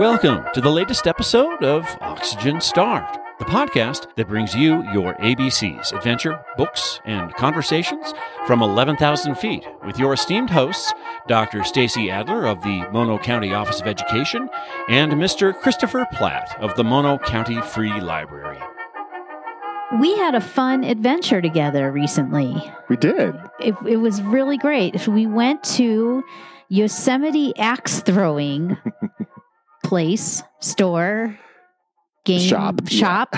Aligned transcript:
Welcome 0.00 0.46
to 0.54 0.62
the 0.62 0.70
latest 0.70 1.06
episode 1.06 1.62
of 1.62 1.84
Oxygen 2.00 2.62
Starved, 2.62 3.18
the 3.38 3.44
podcast 3.44 4.06
that 4.16 4.28
brings 4.28 4.54
you 4.54 4.82
your 4.94 5.12
ABCs, 5.16 5.92
adventure, 5.92 6.42
books, 6.56 7.02
and 7.04 7.34
conversations 7.34 8.14
from 8.46 8.62
11,000 8.62 9.34
feet 9.34 9.66
with 9.84 9.98
your 9.98 10.14
esteemed 10.14 10.48
hosts, 10.48 10.94
Dr. 11.28 11.64
Stacy 11.64 12.10
Adler 12.10 12.46
of 12.46 12.62
the 12.62 12.88
Mono 12.90 13.18
County 13.18 13.52
Office 13.52 13.82
of 13.82 13.86
Education 13.86 14.48
and 14.88 15.12
Mr. 15.12 15.54
Christopher 15.54 16.06
Platt 16.14 16.58
of 16.62 16.74
the 16.76 16.84
Mono 16.84 17.18
County 17.18 17.60
Free 17.60 18.00
Library. 18.00 18.58
We 20.00 20.16
had 20.16 20.34
a 20.34 20.40
fun 20.40 20.82
adventure 20.82 21.42
together 21.42 21.92
recently. 21.92 22.72
We 22.88 22.96
did. 22.96 23.38
It, 23.60 23.74
it 23.86 23.96
was 23.98 24.22
really 24.22 24.56
great. 24.56 25.06
We 25.06 25.26
went 25.26 25.62
to 25.74 26.24
Yosemite 26.70 27.52
axe 27.58 28.00
throwing 28.00 28.78
place, 29.90 30.42
store, 30.60 31.36
game 32.24 32.40
Shop, 32.48 32.80
yeah. 32.88 32.98
shop 32.98 33.36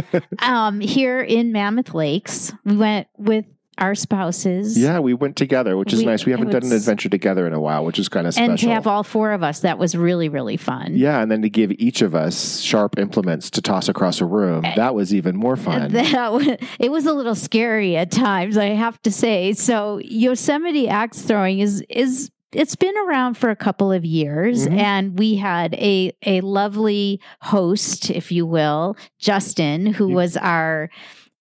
um, 0.40 0.80
here 0.80 1.20
in 1.22 1.50
Mammoth 1.50 1.94
Lakes. 1.94 2.52
We 2.64 2.76
went 2.76 3.06
with 3.16 3.46
our 3.78 3.94
spouses. 3.96 4.78
yeah, 4.78 5.00
we 5.00 5.14
went 5.14 5.34
together, 5.36 5.76
which 5.76 5.92
is 5.92 6.00
We- 6.00 6.06
nice. 6.06 6.24
We 6.26 6.30
haven't 6.32 6.50
done 6.50 6.62
an 6.62 6.70
adventure 6.72 7.08
together 7.08 7.44
in 7.46 7.52
a 7.54 7.60
while, 7.60 7.84
which 7.84 7.98
is 7.98 8.08
kind 8.08 8.26
of 8.26 8.34
special. 8.34 8.50
And 8.50 8.58
to 8.60 8.68
have 8.68 8.86
all 8.86 9.02
four 9.02 9.32
of 9.32 9.42
us, 9.42 9.60
that 9.60 9.78
was 9.78 9.96
really, 9.96 10.28
really 10.28 10.56
fun. 10.56 10.92
yeah, 10.94 11.20
and 11.22 11.28
then 11.30 11.40
to 11.42 11.48
give 11.50 11.72
each 11.72 12.00
of 12.02 12.14
us 12.14 12.60
sharp 12.60 12.98
implements 12.98 13.50
to 13.50 13.62
toss 13.62 13.88
across 13.88 14.20
a 14.20 14.26
room, 14.26 14.62
that 14.76 14.94
was 14.94 15.12
even 15.14 15.34
more 15.36 15.56
fun. 15.56 15.90
That 15.92 16.60
it 16.78 16.92
was 16.92 17.06
a 17.06 17.12
little 17.14 17.34
scary 17.34 17.96
at 17.96 18.10
times, 18.12 18.56
I 18.58 18.66
have 18.66 19.00
to 19.02 19.10
say. 19.10 19.54
So 19.54 19.98
Yosemite 20.04 20.86
axe 20.88 21.22
throwing 21.22 21.58
is 21.60 21.82
is 21.88 22.30
it's 22.54 22.76
been 22.76 22.94
around 23.06 23.34
for 23.36 23.50
a 23.50 23.56
couple 23.56 23.90
of 23.92 24.04
years, 24.04 24.66
Mhm. 24.68 24.78
and 24.78 25.18
we 25.18 25.34
had 25.36 25.74
a 25.74 26.12
a 26.24 26.40
lovely 26.42 27.20
host, 27.40 28.10
if 28.10 28.30
you 28.32 28.46
will, 28.46 28.96
Justin, 29.18 29.86
who 29.86 30.08
was 30.08 30.36
our 30.36 30.90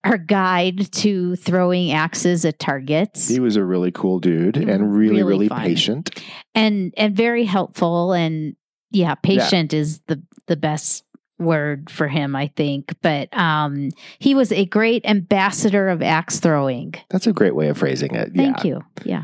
our 0.06 0.18
guide 0.18 0.92
to 0.92 1.36
throwing 1.38 1.92
axes 1.94 2.44
at 2.44 2.60
targets, 2.60 3.30
he 3.30 3.40
was 3.40 3.56
a 3.56 3.64
really 3.64 3.90
cool 3.92 4.20
dude 4.20 4.58
and 4.58 4.94
really, 4.94 5.24
Really 5.24 5.48
really, 5.48 5.50
patient. 5.50 6.10
and 6.54 6.94
and 6.98 7.16
very 7.16 7.46
helpful, 7.46 8.12
and 8.12 8.56
yeah, 8.92 9.16
patient 9.16 9.74
is 9.74 10.02
the 10.08 10.22
the 10.48 10.58
best 10.58 11.04
word 11.40 11.90
for 11.90 12.08
him 12.08 12.36
i 12.38 12.48
think 12.56 12.94
but 13.02 13.28
um 13.36 13.90
he 14.20 14.36
was 14.36 14.52
a 14.52 14.66
great 14.68 15.04
ambassador 15.06 15.90
of 15.90 16.02
axe 16.02 16.40
throwing 16.40 16.94
That's 17.10 17.26
a 17.28 17.34
great 17.34 17.56
way 17.56 17.68
of 17.70 17.78
phrasing 17.78 18.14
it. 18.14 18.32
Thank 18.36 18.64
yeah. 18.64 18.70
you. 18.70 18.82
Yeah, 19.04 19.24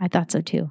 I 0.00 0.08
thought 0.08 0.30
so 0.32 0.40
too. 0.40 0.70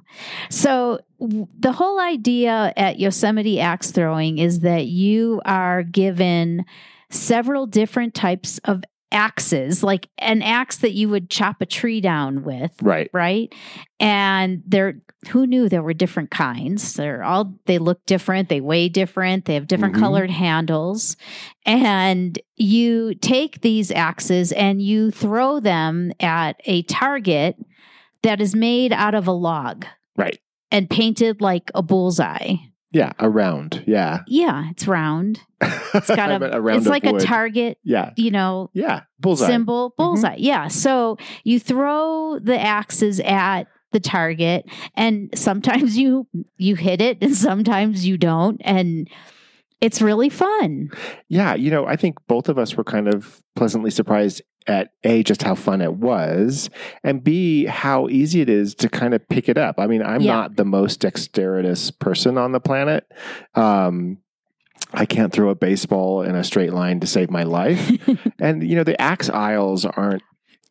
So, 0.50 1.00
w- 1.20 1.46
the 1.58 1.72
whole 1.72 2.00
idea 2.00 2.72
at 2.76 2.98
Yosemite 2.98 3.60
axe 3.60 3.90
throwing 3.92 4.38
is 4.38 4.60
that 4.60 4.86
you 4.86 5.40
are 5.44 5.82
given 5.84 6.64
several 7.10 7.66
different 7.66 8.14
types 8.14 8.58
of 8.64 8.82
axes, 9.12 9.82
like 9.82 10.08
an 10.18 10.40
axe 10.42 10.78
that 10.78 10.92
you 10.92 11.08
would 11.08 11.30
chop 11.30 11.60
a 11.60 11.66
tree 11.66 12.00
down 12.00 12.44
with. 12.44 12.70
Right. 12.82 13.10
Right. 13.12 13.52
And 13.98 14.62
there, 14.66 15.00
who 15.30 15.46
knew 15.48 15.68
there 15.68 15.82
were 15.82 15.92
different 15.94 16.30
kinds? 16.30 16.94
They're 16.94 17.24
all, 17.24 17.54
they 17.66 17.78
look 17.78 18.06
different. 18.06 18.48
They 18.48 18.60
weigh 18.60 18.88
different. 18.88 19.44
They 19.46 19.54
have 19.54 19.66
different 19.66 19.96
Mhm. 19.96 20.00
colored 20.00 20.30
handles. 20.30 21.16
And 21.66 22.38
you 22.56 23.14
take 23.16 23.60
these 23.62 23.90
axes 23.90 24.52
and 24.52 24.80
you 24.80 25.10
throw 25.10 25.58
them 25.58 26.12
at 26.20 26.60
a 26.64 26.82
target 26.82 27.56
that 28.22 28.40
is 28.40 28.54
made 28.54 28.92
out 28.92 29.14
of 29.14 29.26
a 29.26 29.32
log 29.32 29.86
Right. 30.16 30.38
and 30.70 30.88
painted 30.88 31.40
like 31.40 31.70
a 31.74 31.82
bullseye. 31.82 32.56
Yeah. 32.92 33.12
Around. 33.20 33.84
Yeah. 33.86 34.20
Yeah, 34.26 34.70
it's 34.70 34.86
round. 34.88 35.40
It's 35.60 36.08
got 36.08 36.42
a, 36.42 36.56
a 36.56 36.60
round 36.60 36.78
it's 36.78 36.88
like 36.88 37.04
wood. 37.04 37.22
a 37.22 37.24
target, 37.24 37.78
Yeah. 37.84 38.12
you 38.16 38.30
know, 38.30 38.70
Yeah. 38.74 39.02
Bullseye. 39.18 39.46
symbol 39.46 39.90
mm-hmm. 39.90 40.02
bullseye. 40.02 40.36
Yeah. 40.38 40.68
So 40.68 41.16
you 41.44 41.60
throw 41.60 42.38
the 42.40 42.58
axes 42.60 43.20
at 43.20 43.64
the 43.92 44.00
target 44.00 44.66
and 44.94 45.30
sometimes 45.34 45.96
you 45.98 46.26
you 46.56 46.76
hit 46.76 47.00
it 47.00 47.18
and 47.20 47.34
sometimes 47.34 48.06
you 48.06 48.16
don't 48.16 48.60
and 48.64 49.08
it's 49.80 50.02
really 50.02 50.28
fun. 50.28 50.90
Yeah, 51.28 51.54
you 51.54 51.70
know, 51.70 51.86
I 51.86 51.96
think 51.96 52.18
both 52.28 52.48
of 52.48 52.58
us 52.58 52.76
were 52.76 52.84
kind 52.84 53.08
of 53.12 53.40
pleasantly 53.56 53.90
surprised 53.90 54.42
at 54.66 54.92
A, 55.04 55.22
just 55.22 55.42
how 55.42 55.54
fun 55.54 55.80
it 55.80 55.94
was, 55.94 56.70
and 57.02 57.24
B, 57.24 57.64
how 57.66 58.08
easy 58.08 58.40
it 58.40 58.48
is 58.48 58.74
to 58.76 58.88
kind 58.88 59.14
of 59.14 59.26
pick 59.28 59.48
it 59.48 59.56
up. 59.58 59.76
I 59.78 59.86
mean, 59.86 60.02
I'm 60.02 60.20
Yeah. 60.20 60.32
not 60.32 60.56
the 60.56 60.64
most 60.64 61.00
dexterous 61.00 61.90
person 61.90 62.36
on 62.38 62.52
the 62.52 62.60
planet. 62.60 63.10
Um, 63.54 64.18
I 64.92 65.06
can't 65.06 65.32
throw 65.32 65.50
a 65.50 65.54
baseball 65.54 66.22
in 66.22 66.34
a 66.34 66.42
straight 66.44 66.72
line 66.72 67.00
to 67.00 67.06
save 67.06 67.30
my 67.30 67.44
life. 67.44 67.90
and, 68.38 68.68
you 68.68 68.76
know, 68.76 68.84
the 68.84 69.00
axe 69.00 69.28
aisles 69.30 69.84
aren't. 69.84 70.22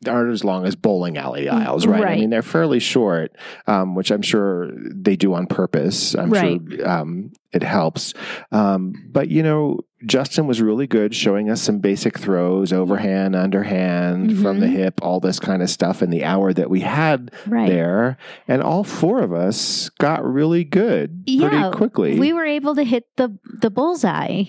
Aren't 0.08 0.32
as 0.32 0.46
long 0.46 0.66
as 0.66 0.78
bowling 0.78 1.18
alley 1.18 1.50
aisles, 1.50 1.86
right? 1.86 2.06
I 2.06 2.16
mean, 2.16 2.30
they're 2.30 2.42
fairly 2.42 2.80
short, 2.80 3.36
um, 3.68 3.96
which 3.96 4.12
I'm 4.12 4.22
sure 4.22 4.72
they 4.74 5.18
do 5.18 5.34
on 5.34 5.46
purpose. 5.46 6.16
I'm 6.16 6.30
Right. 6.30 6.62
sure 6.70 6.90
um, 6.90 7.34
it 7.52 7.64
helps. 7.64 8.14
Um, 8.50 8.94
but 9.12 9.28
you 9.28 9.44
know, 9.44 9.80
Justin 10.06 10.48
was 10.48 10.62
really 10.62 10.88
good 10.88 11.14
showing 11.14 11.50
us 11.50 11.62
some 11.62 11.80
basic 11.80 12.18
throws, 12.18 12.72
overhand, 12.72 13.36
underhand, 13.36 14.38
from 14.40 14.60
the 14.60 14.68
Mhm. 14.68 14.74
hip, 14.76 15.00
all 15.04 15.20
this 15.20 15.40
kind 15.40 15.62
of 15.62 15.70
stuff 15.70 16.02
in 16.02 16.10
the 16.10 16.24
hour 16.24 16.54
that 16.54 16.70
we 16.70 16.80
had 16.82 17.32
right. 17.48 17.68
there. 17.70 18.18
And 18.48 18.62
all 18.62 18.84
four 18.84 19.20
of 19.22 19.34
us 19.34 19.90
got 20.00 20.24
really 20.26 20.64
good 20.64 21.24
Yeah, 21.26 21.50
pretty 21.50 21.72
quickly. 21.78 22.20
We 22.20 22.34
were 22.34 22.46
able 22.46 22.76
to 22.76 22.84
hit 22.84 23.06
the 23.18 23.38
the 23.62 23.70
bullseye 23.70 24.46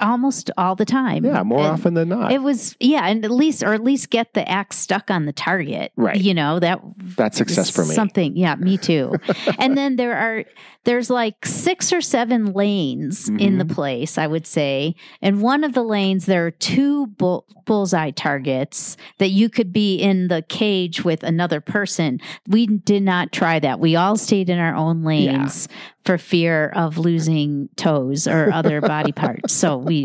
almost 0.00 0.50
all 0.56 0.74
the 0.74 0.84
time. 0.84 1.24
yeah, 1.24 1.42
more 1.42 1.60
And 1.60 1.68
often 1.68 1.94
than 1.94 2.08
not. 2.08 2.32
It 2.32 2.42
was 2.42 2.76
yeah, 2.80 3.06
and 3.06 3.24
at 3.24 3.30
least 3.30 3.62
or 3.62 3.72
at 3.74 3.82
least 3.82 4.10
get 4.10 4.34
the 4.34 4.48
axe 4.48 4.78
stuck 4.78 5.10
on 5.10 5.26
the 5.26 5.32
target. 5.32 5.92
Right. 5.96 6.16
You 6.20 6.34
know, 6.34 6.58
that 6.60 6.80
That's 7.16 7.36
success 7.38 7.70
for 7.70 7.84
me. 7.84 7.94
Something, 7.94 8.36
yeah, 8.36 8.54
me 8.56 8.78
too. 8.78 9.14
and 9.58 9.76
then 9.76 9.96
there 9.96 10.16
are 10.16 10.44
there's 10.84 11.10
like 11.10 11.46
six 11.46 11.92
or 11.92 12.00
seven 12.00 12.52
lanes 12.54 13.28
in 13.28 13.58
the 13.58 13.64
Mhm. 13.64 13.70
place, 13.74 14.18
I 14.18 14.26
would 14.26 14.46
say. 14.48 14.96
And 15.20 15.40
one 15.40 15.62
of 15.62 15.74
the 15.74 15.82
lanes 15.84 16.26
there 16.26 16.46
are 16.46 16.50
two 16.50 17.06
bull, 17.06 17.46
bullseye 17.66 18.10
targets 18.10 18.96
that 19.18 19.30
you 19.30 19.48
could 19.48 19.72
be 19.72 19.96
in 19.96 20.26
the 20.26 20.42
cage 20.48 21.04
with 21.04 21.22
another 21.22 21.60
person. 21.60 22.18
We 22.48 22.66
did 22.66 23.04
not 23.04 23.30
try 23.30 23.60
that. 23.60 23.78
We 23.78 23.94
all 23.94 24.16
stayed 24.16 24.50
in 24.50 24.58
our 24.58 24.74
own 24.74 25.04
lanes 25.04 25.68
for 26.04 26.18
fear 26.18 26.68
of 26.74 26.98
losing 26.98 27.68
toes 27.76 28.26
or 28.26 28.52
other 28.52 28.80
body 28.80 29.12
parts. 29.22 29.52
So 29.52 29.76
we 29.76 30.04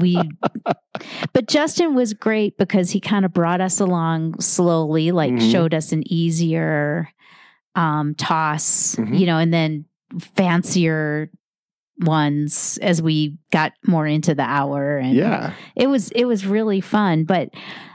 we 0.00 0.18
but 1.32 1.48
Justin 1.48 1.94
was 1.94 2.12
great 2.14 2.58
because 2.58 2.90
he 2.90 3.00
kind 3.00 3.24
of 3.24 3.32
brought 3.32 3.60
us 3.60 3.80
along 3.80 4.40
slowly, 4.40 5.10
like 5.12 5.32
Mhm. 5.32 5.50
showed 5.52 5.74
us 5.74 5.92
an 5.92 6.02
easier 6.12 7.08
um 7.74 8.14
toss, 8.14 8.96
Mhm. 8.96 9.18
you 9.18 9.26
know, 9.26 9.38
and 9.38 9.52
then 9.52 9.84
fancier 10.36 11.30
ones 12.00 12.78
as 12.80 13.02
we 13.02 13.36
got 13.52 13.72
more 13.86 14.06
into 14.06 14.34
the 14.34 14.42
hour 14.42 14.98
and 14.98 15.14
yeah. 15.14 15.52
it 15.74 15.88
was 15.88 16.10
it 16.12 16.26
was 16.26 16.46
really 16.46 16.80
fun 16.80 17.24
but 17.24 17.50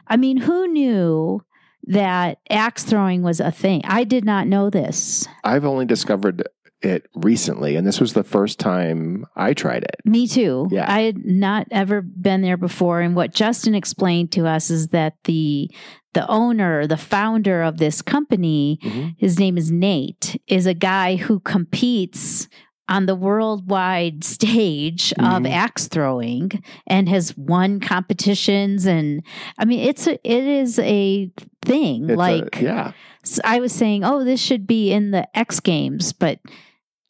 i 0.07 0.17
mean 0.17 0.35
who 0.35 0.67
knew 0.67 1.41
that 1.87 2.37
axe 2.49 2.83
throwing 2.83 3.21
was 3.23 3.39
a 3.39 3.49
thing 3.49 3.81
i 3.85 4.03
did 4.03 4.25
not 4.25 4.45
know 4.45 4.69
this 4.69 5.25
I've 5.45 5.63
only 5.63 5.85
discovered 5.85 6.43
it 6.83 7.07
recently, 7.15 7.75
and 7.75 7.87
this 7.87 7.99
was 7.99 8.13
the 8.13 8.23
first 8.23 8.59
time 8.59 9.25
I 9.35 9.53
tried 9.53 9.83
it. 9.83 9.95
Me 10.05 10.27
too. 10.27 10.67
Yeah. 10.71 10.85
I 10.91 11.01
had 11.01 11.25
not 11.25 11.67
ever 11.71 12.01
been 12.01 12.41
there 12.41 12.57
before. 12.57 13.01
And 13.01 13.15
what 13.15 13.33
Justin 13.33 13.73
explained 13.75 14.31
to 14.33 14.45
us 14.47 14.69
is 14.69 14.89
that 14.89 15.15
the 15.23 15.69
the 16.13 16.27
owner, 16.29 16.85
the 16.85 16.95
founder 16.97 17.63
of 17.63 17.77
this 17.77 18.03
company, 18.03 18.77
Mhm. 18.83 19.15
his 19.17 19.39
name 19.39 19.57
is 19.57 19.71
Nate, 19.71 20.39
is 20.47 20.67
a 20.67 20.75
guy 20.75 21.15
who 21.15 21.39
competes 21.39 22.47
on 22.87 23.07
the 23.07 23.15
worldwide 23.15 24.23
stage 24.23 25.11
of 25.13 25.41
Mhm. 25.41 25.49
axe 25.49 25.87
throwing 25.87 26.51
and 26.85 27.09
has 27.09 27.35
won 27.37 27.79
competitions 27.79 28.85
and 28.85 29.23
I 29.57 29.65
mean 29.65 29.79
it's 29.79 30.05
a, 30.05 30.13
it 30.29 30.43
is 30.43 30.77
a 30.79 31.31
thing 31.63 32.03
It's 32.03 32.13
a- 32.13 32.15
like 32.17 32.61
yeah. 32.61 32.91
I 33.45 33.59
was 33.61 33.71
saying, 33.71 34.03
oh, 34.03 34.23
this 34.23 34.41
should 34.41 34.67
be 34.67 34.91
in 34.91 35.11
the 35.11 35.25
X 35.35 35.59
Games, 35.61 36.11
but 36.13 36.39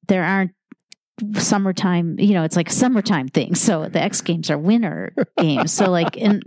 there 0.08 0.24
aren't 0.24 0.52
summertime. 1.38 2.20
You 2.20 2.34
know, 2.34 2.44
it's 2.44 2.56
like 2.56 2.70
summertime 2.70 3.28
thing. 3.28 3.56
So 3.56 3.88
the 3.88 4.02
X 4.02 4.22
Games 4.22 4.50
are 4.50 4.58
winter 4.58 5.14
games. 5.38 5.72
So 5.72 5.90
like 5.90 6.18
in 6.18 6.42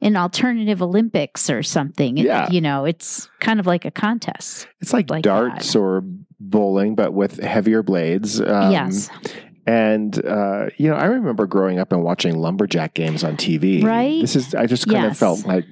in 0.00 0.16
alternative 0.16 0.82
Olympics 0.82 1.48
or 1.48 1.62
something. 1.62 2.18
it- 2.18 2.26
Yeah. 2.26 2.50
you 2.50 2.60
know, 2.60 2.84
it's 2.84 3.28
kind 3.40 3.58
of 3.60 3.66
like 3.66 3.84
a 3.84 3.90
contest. 3.90 4.68
It's 4.80 4.92
like, 4.92 5.08
like 5.10 5.22
darts 5.22 5.74
or 5.74 6.02
bowling, 6.38 6.94
but 6.94 7.12
with 7.12 7.38
heavier 7.40 7.82
blades. 7.82 8.40
Um, 8.40 8.70
yes, 8.72 9.08
And 9.66 10.24
uh, 10.26 10.70
you 10.76 10.88
know, 10.90 10.96
I 10.96 11.04
remember 11.04 11.46
growing 11.46 11.78
up 11.78 11.92
and 11.92 12.02
watching 12.02 12.36
lumberjack 12.36 12.94
games 12.94 13.22
on 13.22 13.36
TV. 13.36 13.82
Right? 13.84 14.20
This 14.20 14.34
is 14.36 14.54
I 14.54 14.66
just 14.66 14.86
kind 14.88 15.04
Yes. 15.04 15.12
of 15.12 15.18
felt 15.18 15.46
like 15.46 15.64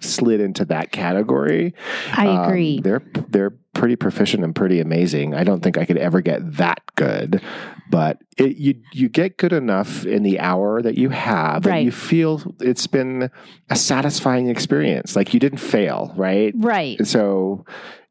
slid 0.00 0.40
into 0.40 0.64
that 0.66 0.90
category. 0.92 1.74
I 2.12 2.26
Um, 2.26 2.44
agree. 2.44 2.80
they're 2.80 3.02
they're 3.28 3.54
pretty 3.74 3.94
proficient 3.94 4.42
and 4.42 4.54
pretty 4.56 4.80
amazing. 4.80 5.34
I 5.34 5.44
don't 5.44 5.62
think 5.62 5.78
I 5.78 5.84
could 5.84 5.98
ever 5.98 6.20
get 6.20 6.56
that 6.56 6.80
good, 6.96 7.40
but 7.88 8.18
it, 8.36 8.56
you 8.56 8.74
you 8.92 9.08
get 9.08 9.36
good 9.36 9.52
enough 9.52 10.04
in 10.04 10.24
the 10.24 10.40
hour 10.40 10.82
that 10.82 10.98
you 10.98 11.10
have, 11.10 11.64
Right. 11.64 11.76
and 11.76 11.84
you 11.84 11.92
feel 11.92 12.42
it's 12.60 12.88
been 12.88 13.30
a 13.70 13.76
satisfying 13.76 14.48
experience. 14.48 15.14
Like 15.14 15.32
you 15.32 15.38
didn't 15.38 15.58
fail, 15.58 16.12
right? 16.16 16.52
Right. 16.56 16.98
And 16.98 17.06
so, 17.06 17.64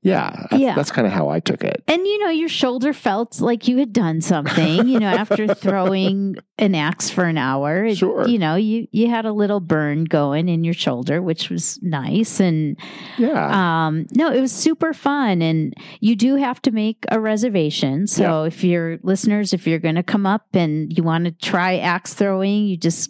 yeah, 0.04 0.46
I- 0.52 0.56
Yeah. 0.58 0.76
that's 0.76 0.92
kind 0.92 1.06
of 1.08 1.12
how 1.14 1.30
I 1.30 1.40
took 1.40 1.64
it. 1.64 1.84
And 1.88 2.06
you 2.06 2.20
know, 2.24 2.30
your 2.30 2.50
shoulder 2.50 2.94
felt 2.94 3.42
like 3.42 3.68
you 3.68 3.78
had 3.78 3.92
done 3.94 4.22
something, 4.22 4.88
you 4.88 5.00
know, 5.00 5.10
after 5.10 5.48
throwing 5.54 6.36
an 6.60 6.76
axe 6.76 7.10
for 7.10 7.26
an 7.26 7.38
hour. 7.38 7.86
It- 7.86 7.98
Sure. 7.98 8.28
You 8.28 8.38
know, 8.40 8.56
you 8.56 8.88
you 8.92 9.10
had 9.10 9.26
a 9.26 9.32
little 9.34 9.60
burn 9.60 10.06
going 10.06 10.50
in 10.50 10.64
your 10.64 10.74
shoulder, 10.74 11.22
which 11.22 11.50
was 11.50 11.80
nice. 11.82 12.40
And 12.40 12.78
Yeah, 13.18 13.86
um 13.88 14.06
no, 14.16 14.32
it 14.32 14.40
was 14.42 14.52
super 14.52 14.94
fun. 14.94 15.42
And 15.42 15.74
you 16.00 16.16
do 16.16 16.36
have 16.36 16.62
to 16.64 16.72
make 16.72 17.06
a 17.12 17.20
reservation. 17.20 18.08
So 18.08 18.44
if 18.44 18.64
you're 18.64 19.00
listeners, 19.04 19.54
if 19.54 19.68
you're 19.68 19.80
gonna 19.80 20.04
come 20.04 20.26
up 20.26 20.46
and 20.54 20.96
you 20.96 21.04
want 21.04 21.26
to 21.26 21.32
try 21.32 21.78
axe 21.80 22.14
throwing, 22.14 22.66
you 22.68 22.78
just 22.78 23.10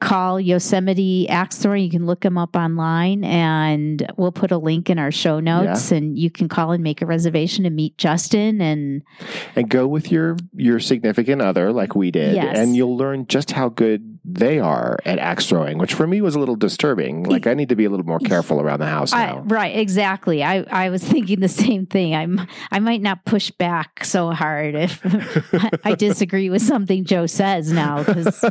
call 0.00 0.40
Yosemite 0.40 1.28
Axe 1.28 1.58
Throwing. 1.58 1.82
You 1.82 1.90
can 1.90 2.06
look 2.06 2.20
them 2.20 2.38
up 2.38 2.54
online 2.54 3.24
and 3.24 4.06
we'll 4.16 4.30
put 4.32 4.52
a 4.52 4.56
link 4.58 4.88
in 4.90 4.98
our 4.98 5.10
show 5.10 5.40
notes 5.40 5.90
and 5.90 6.16
you 6.16 6.30
can 6.30 6.48
call 6.48 6.70
and 6.70 6.84
make 6.84 7.02
a 7.02 7.06
reservation 7.06 7.64
to 7.64 7.70
meet 7.70 7.98
Justin 7.98 8.60
and 8.60 9.02
and 9.56 9.68
go 9.68 9.88
with 9.88 10.12
your 10.12 10.36
your 10.54 10.78
significant 10.78 11.42
other, 11.42 11.72
like 11.72 11.96
we 11.96 12.10
did, 12.12 12.36
Yes. 12.36 12.56
and 12.56 12.76
you'll 12.76 12.96
learn 12.96 13.26
just 13.26 13.50
how 13.50 13.68
good 13.68 14.07
they 14.24 14.58
are 14.58 14.98
at 15.04 15.18
axe 15.18 15.46
throwing. 15.48 15.78
Which 15.78 15.94
for 15.94 16.06
me 16.06 16.20
was 16.20 16.34
a 16.34 16.38
little 16.38 16.56
disturbing. 16.56 17.24
Like 17.24 17.46
I 17.46 17.54
need 17.54 17.68
to 17.70 17.76
be 17.76 17.84
a 17.84 17.90
little 17.90 18.06
more 18.06 18.18
careful 18.18 18.60
around 18.60 18.80
the 18.80 18.86
house 18.86 19.12
I, 19.12 19.26
now. 19.26 19.40
right, 19.46 19.76
exactly. 19.76 20.42
I, 20.42 20.62
I 20.70 20.90
was 20.90 21.02
thinking 21.12 21.40
the 21.40 21.48
same 21.48 21.86
thing. 21.86 22.14
I'm 22.14 22.46
I 22.70 22.78
might 22.80 23.02
not 23.02 23.24
push 23.24 23.50
back 23.50 24.04
so 24.04 24.30
hard 24.30 24.74
if 24.74 25.00
I 25.84 25.94
disagree 25.94 26.50
with 26.50 26.62
something 26.62 27.04
Joe 27.04 27.26
says 27.26 27.72
now 27.72 28.02
because 28.02 28.44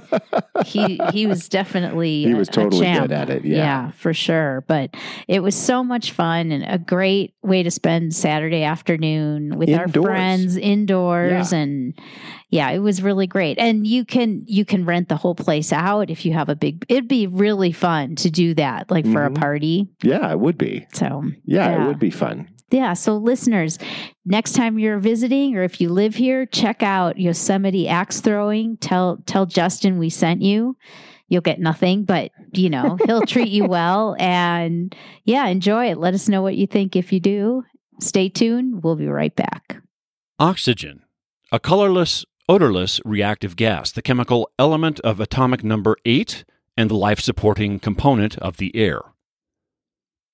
he 0.66 1.00
he 1.12 1.28
was 1.28 1.48
definitely 1.50 2.24
He 2.24 2.32
a- 2.32 2.36
was 2.36 2.48
totally 2.50 2.86
good 2.92 3.12
at 3.12 3.30
it, 3.30 3.46
yeah. 3.46 3.92
for 3.92 4.14
sure. 4.14 4.64
But 4.68 4.96
it 5.28 5.42
was 5.42 5.56
so 5.56 5.84
much 5.84 6.12
fun 6.12 6.52
and 6.52 6.64
a 6.68 6.78
great 6.78 7.34
way 7.44 7.64
to 7.64 7.72
spend 7.72 8.16
Saturday 8.16 8.64
afternoon 8.64 9.58
with 9.58 9.70
our 9.74 9.88
friends 9.88 10.56
indoors 10.58 11.52
Yeah. 11.52 11.60
and 11.60 11.94
yeah, 12.50 12.70
it 12.72 12.80
was 12.80 13.02
really 13.02 13.28
great. 13.28 13.58
And 13.60 13.86
you 13.86 14.06
can 14.06 14.44
you 14.46 14.64
can 14.66 14.86
rent 14.86 15.10
the 15.10 15.16
whole 15.18 15.36
place 15.36 15.72
out 15.74 16.10
if 16.10 16.26
you 16.26 16.34
have 16.34 16.50
a 16.50 16.56
big 16.56 16.86
it'd 16.90 17.08
be 17.08 17.28
really 17.28 17.72
fun 17.72 18.16
to 18.18 18.30
do 18.30 18.54
that 18.56 18.90
like 18.90 19.06
for 19.06 19.26
a 19.26 19.30
Mhm. 19.30 19.36
party. 19.36 19.88
yeah, 20.04 20.32
it 20.32 20.40
would 20.40 20.58
be. 20.58 20.86
So 20.94 21.24
Yeah, 21.46 21.70
Yeah. 21.70 21.84
it 21.84 21.88
would 21.88 22.00
be 22.00 22.10
fun. 22.12 22.48
yeah, 22.72 22.94
so 22.94 23.18
listeners, 23.18 23.78
next 24.26 24.54
time 24.54 24.78
you're 24.80 25.00
visiting 25.00 25.56
or 25.56 25.64
if 25.64 25.80
you 25.82 25.90
live 25.90 26.16
here, 26.16 26.46
check 26.46 26.84
out 26.84 27.18
Yosemite 27.20 27.88
Axe 27.88 28.22
Throwing. 28.22 28.78
Tell 28.78 29.18
tell 29.26 29.46
Justin 29.46 29.98
we 30.00 30.10
sent 30.10 30.42
you. 30.42 30.76
You'll 31.30 31.42
get 31.42 31.60
nothing, 31.60 32.06
but 32.06 32.32
you 32.54 32.70
know, 32.70 32.98
he'll 33.06 33.22
treat 33.26 33.50
you 33.50 33.66
well 33.66 34.16
and 34.20 34.96
yeah, 35.26 35.48
enjoy 35.48 35.92
it. 35.92 35.98
Let 35.98 36.14
us 36.14 36.30
know 36.30 36.42
what 36.42 36.56
you 36.56 36.66
think 36.68 36.96
if 36.96 37.12
you 37.12 37.20
do. 37.20 37.64
Stay 38.00 38.30
tuned. 38.30 38.84
We'll 38.84 38.96
be 38.96 39.08
right 39.08 39.36
back. 39.36 39.82
Oxygen, 40.40 41.02
a 41.52 41.60
colorless, 41.60 42.24
odorless 42.50 43.02
reactive 43.04 43.56
gas, 43.56 43.92
the 43.92 44.02
chemical 44.02 44.50
element 44.58 45.00
of 45.02 45.20
atomic 45.20 45.64
number 45.64 45.98
8 46.06 46.46
and 46.78 46.90
the 46.90 46.96
life 46.96 47.20
supporting 47.20 47.80
component 47.80 48.38
of 48.38 48.58
the 48.58 48.76
air. 48.76 49.02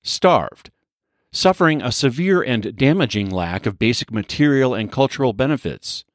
Starved, 0.03 0.69
suffering 1.31 1.81
a 1.81 1.91
severe 1.91 2.41
and 2.41 2.75
damaging 2.75 3.29
lack 3.29 3.65
of 3.65 3.79
basic 3.79 4.11
material 4.11 4.73
and 4.73 4.91
cultural 4.91 5.33
benefits. 5.33 6.05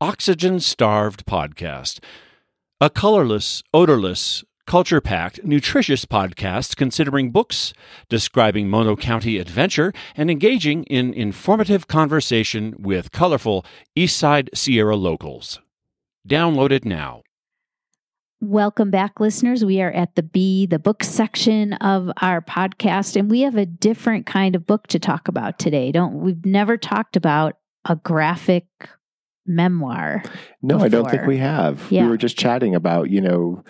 Oxygen 0.00 0.60
Starved 0.60 1.26
Podcast, 1.26 1.98
a 2.80 2.90
colorless, 2.90 3.62
odorless, 3.72 4.44
culture 4.66 5.00
packed, 5.00 5.44
nutritious 5.44 6.04
podcast 6.04 6.76
considering 6.76 7.30
books, 7.30 7.72
describing 8.08 8.68
Mono 8.68 8.96
County 8.96 9.38
adventure, 9.38 9.92
and 10.16 10.30
engaging 10.30 10.82
in 10.84 11.14
informative 11.14 11.86
conversation 11.86 12.74
with 12.78 13.12
colorful 13.12 13.64
Eastside 13.96 14.48
Sierra 14.54 14.96
locals. 14.96 15.60
Download 16.28 16.72
it 16.72 16.84
now. 16.84 17.22
Welcome 18.40 18.90
back, 18.90 19.18
listeners. 19.18 19.64
We 19.64 19.80
are 19.80 19.92
at 19.92 20.14
the 20.14 20.22
B, 20.22 20.66
the 20.66 20.78
book 20.78 21.02
section 21.02 21.72
of 21.74 22.10
our 22.20 22.42
podcast, 22.42 23.16
and 23.16 23.30
we 23.30 23.40
have 23.42 23.56
a 23.56 23.64
different 23.64 24.26
kind 24.26 24.54
of 24.54 24.66
book 24.66 24.88
to 24.88 24.98
talk 24.98 25.28
about 25.28 25.58
today. 25.58 25.90
Don't 25.90 26.20
we've 26.20 26.44
never 26.44 26.76
talked 26.76 27.16
about 27.16 27.56
a 27.86 27.96
graphic 27.96 28.66
memoir. 29.46 30.22
No, 30.60 30.78
I 30.80 30.88
don't 30.88 31.08
think 31.08 31.26
we 31.26 31.38
have. 31.38 31.86
Yeah. 31.90 32.02
We 32.02 32.10
were 32.10 32.16
just 32.16 32.36
chatting 32.36 32.74
about, 32.74 33.10
you 33.10 33.20
know, 33.20 33.64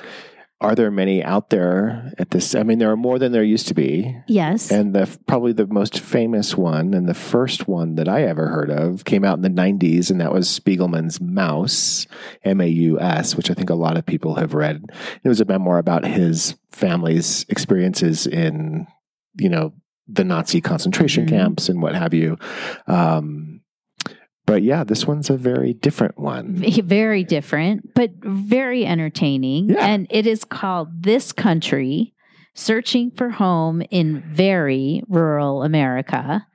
are 0.61 0.75
there 0.75 0.91
many 0.91 1.23
out 1.23 1.51
there 1.51 2.13
at 2.19 2.31
this? 2.31 2.55
I 2.55 2.63
mean, 2.63 2.79
there 2.79 2.91
are 2.91 2.97
more 2.97 3.19
than 3.19 3.33
there 3.33 3.43
used 3.45 3.69
to 3.69 3.75
be. 3.75 4.17
Yes. 4.27 4.71
And 4.73 4.95
the 4.95 5.07
probably 5.27 5.53
the 5.53 5.67
most 5.67 6.01
famous 6.01 6.57
one 6.57 6.95
and 6.95 7.07
the 7.07 7.15
first 7.15 7.69
one 7.69 7.97
that 7.97 8.09
I 8.09 8.23
ever 8.23 8.49
heard 8.49 8.71
of 8.71 9.05
came 9.05 9.23
out 9.25 9.37
in 9.39 9.43
the 9.43 9.51
90s, 9.51 10.11
and 10.11 10.21
that 10.21 10.33
was 10.33 10.49
Spiegelman's 10.49 11.19
Maus, 11.19 12.07
M 12.43 12.61
A 12.63 12.67
U 12.67 12.99
S, 12.99 13.37
which 13.37 13.51
I 13.51 13.55
think 13.55 13.69
a 13.69 13.75
lot 13.75 13.99
of 13.99 14.07
people 14.07 14.37
have 14.37 14.55
read. 14.55 14.83
It 15.23 15.29
was 15.29 15.41
a 15.43 15.45
memoir 15.45 15.77
about 15.79 16.07
his 16.07 16.57
family's 16.71 17.45
experiences 17.51 18.27
in, 18.27 18.87
you 19.39 19.51
know, 19.51 19.75
the 20.09 20.25
Nazi 20.25 20.61
concentration 20.61 21.27
Mhm. 21.27 21.31
camps 21.31 21.69
and 21.69 21.83
what 21.83 21.95
have 21.95 22.15
you. 22.15 22.39
Um, 22.87 23.56
but 24.47 24.63
yeah, 24.63 24.85
this 24.85 25.07
one's 25.07 25.29
a 25.31 25.37
very 25.37 25.75
different 25.75 26.19
one. 26.19 26.57
Very 26.85 27.25
different, 27.25 27.95
but 27.95 28.11
very 28.23 28.87
entertaining. 28.87 29.71
Yeah. 29.71 29.85
And 29.87 30.07
it 30.11 30.27
is 30.27 30.45
called 30.45 31.03
This 31.03 31.33
Country 31.33 32.15
Searching 32.55 33.11
for 33.11 33.31
Home 33.31 33.83
in 33.91 34.23
Very 34.33 35.03
Rural 35.09 35.63
America. 35.63 36.47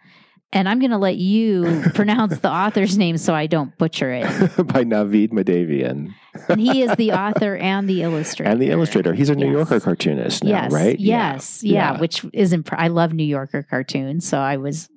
And 0.53 0.67
I'm 0.67 0.79
going 0.79 0.91
to 0.91 0.97
let 0.97 1.15
you 1.17 1.83
pronounce 1.93 2.39
the 2.39 2.49
author's 2.51 2.97
name 2.97 3.17
so 3.17 3.33
I 3.33 3.47
don't 3.47 3.77
butcher 3.77 4.11
it. 4.11 4.23
by 4.67 4.83
Navied 4.83 5.31
Mahdavian 5.31 6.13
And 6.49 6.59
he 6.59 6.81
is 6.81 6.93
the 6.97 7.11
author 7.13 7.55
and 7.55 7.87
the 7.89 8.01
illustrator. 8.03 8.51
and 8.51 8.61
the 8.61 8.69
illustrator. 8.69 9.13
He's 9.13 9.29
a 9.29 9.35
New 9.35 9.45
Yes. 9.45 9.53
Yorker 9.53 9.79
cartoonist 9.79 10.43
now, 10.43 10.49
yes, 10.49 10.71
right? 10.73 10.99
Yes, 10.99 11.63
yeah, 11.63 11.99
which 11.99 12.25
is 12.33 12.51
imp- 12.53 12.73
I 12.73 12.87
love 12.89 13.13
New 13.13 13.23
Yorker 13.25 13.63
cartoons, 13.63 14.27
so 14.27 14.39
I 14.39 14.57
was 14.57 14.89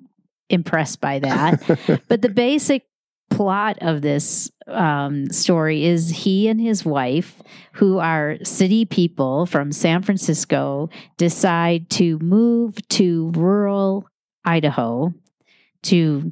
impressed 0.49 0.99
by 1.01 1.19
that. 1.19 2.01
but 2.09 2.21
the 2.21 2.29
basic 2.29 2.83
plot 3.29 3.77
of 3.81 4.01
this 4.01 4.49
um, 4.67 5.29
story 5.29 5.85
is 5.85 6.09
he 6.09 6.47
and 6.47 6.59
his 6.59 6.85
wife, 6.85 7.41
who 7.73 7.97
are 7.99 8.37
city 8.43 8.85
people 8.85 9.45
from 9.45 9.71
San 9.71 10.01
Francisco, 10.01 10.89
decide 11.17 11.89
to 11.91 12.17
move 12.19 12.75
to 12.89 13.31
rural 13.35 14.07
Idaho 14.45 15.13
to 15.83 16.31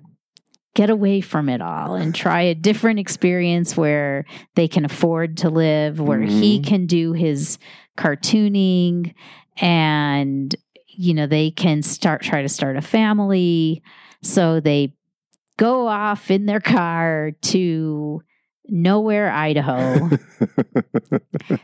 get 0.75 0.89
away 0.89 1.21
from 1.21 1.49
it 1.49 1.61
all 1.61 1.95
and 1.95 2.15
try 2.15 2.41
a 2.41 2.55
different 2.55 2.99
experience 2.99 3.75
where 3.77 4.25
they 4.55 4.67
can 4.67 4.85
afford 4.85 5.37
to 5.37 5.49
live, 5.49 5.99
where 5.99 6.21
he 6.21 6.59
Mhm. 6.59 6.65
can 6.65 6.85
do 6.85 7.13
his 7.13 7.57
cartooning 7.97 9.13
and 9.57 10.55
you 10.87 11.13
know 11.13 11.27
they 11.27 11.51
can 11.51 11.81
start 11.83 12.21
try 12.21 12.41
to 12.41 12.49
start 12.49 12.75
a 12.75 12.81
family 12.81 13.81
so 14.23 14.59
they 14.59 14.93
go 15.57 15.87
off 15.87 16.31
in 16.31 16.45
their 16.45 16.59
car 16.61 17.31
to 17.41 18.21
nowhere 18.69 19.29
idaho 19.31 20.09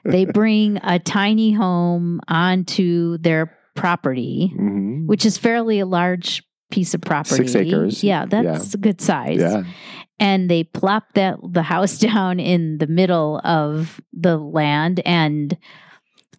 they 0.05 0.25
bring 0.25 0.77
a 0.83 0.99
tiny 0.99 1.51
home 1.51 2.19
onto 2.27 3.17
their 3.19 3.55
property 3.75 4.51
Mhm. 4.57 5.07
which 5.07 5.25
is 5.25 5.37
fairly 5.37 5.79
a 5.79 5.85
large 5.85 6.43
piece 6.71 6.93
of 6.93 7.01
property 7.01 7.47
Six 7.47 7.55
acres. 7.55 8.03
yeah 8.03 8.25
that's 8.25 8.73
a 8.73 8.77
good 8.77 8.99
size 9.01 9.39
yeah. 9.39 9.63
and 10.19 10.49
they 10.51 10.63
plop 10.65 11.13
that 11.13 11.37
the 11.51 11.63
house 11.63 11.97
down 12.09 12.39
in 12.39 12.77
the 12.79 12.87
middle 12.87 13.39
of 13.43 14.01
the 14.13 14.37
land 14.37 14.99
and 15.05 15.57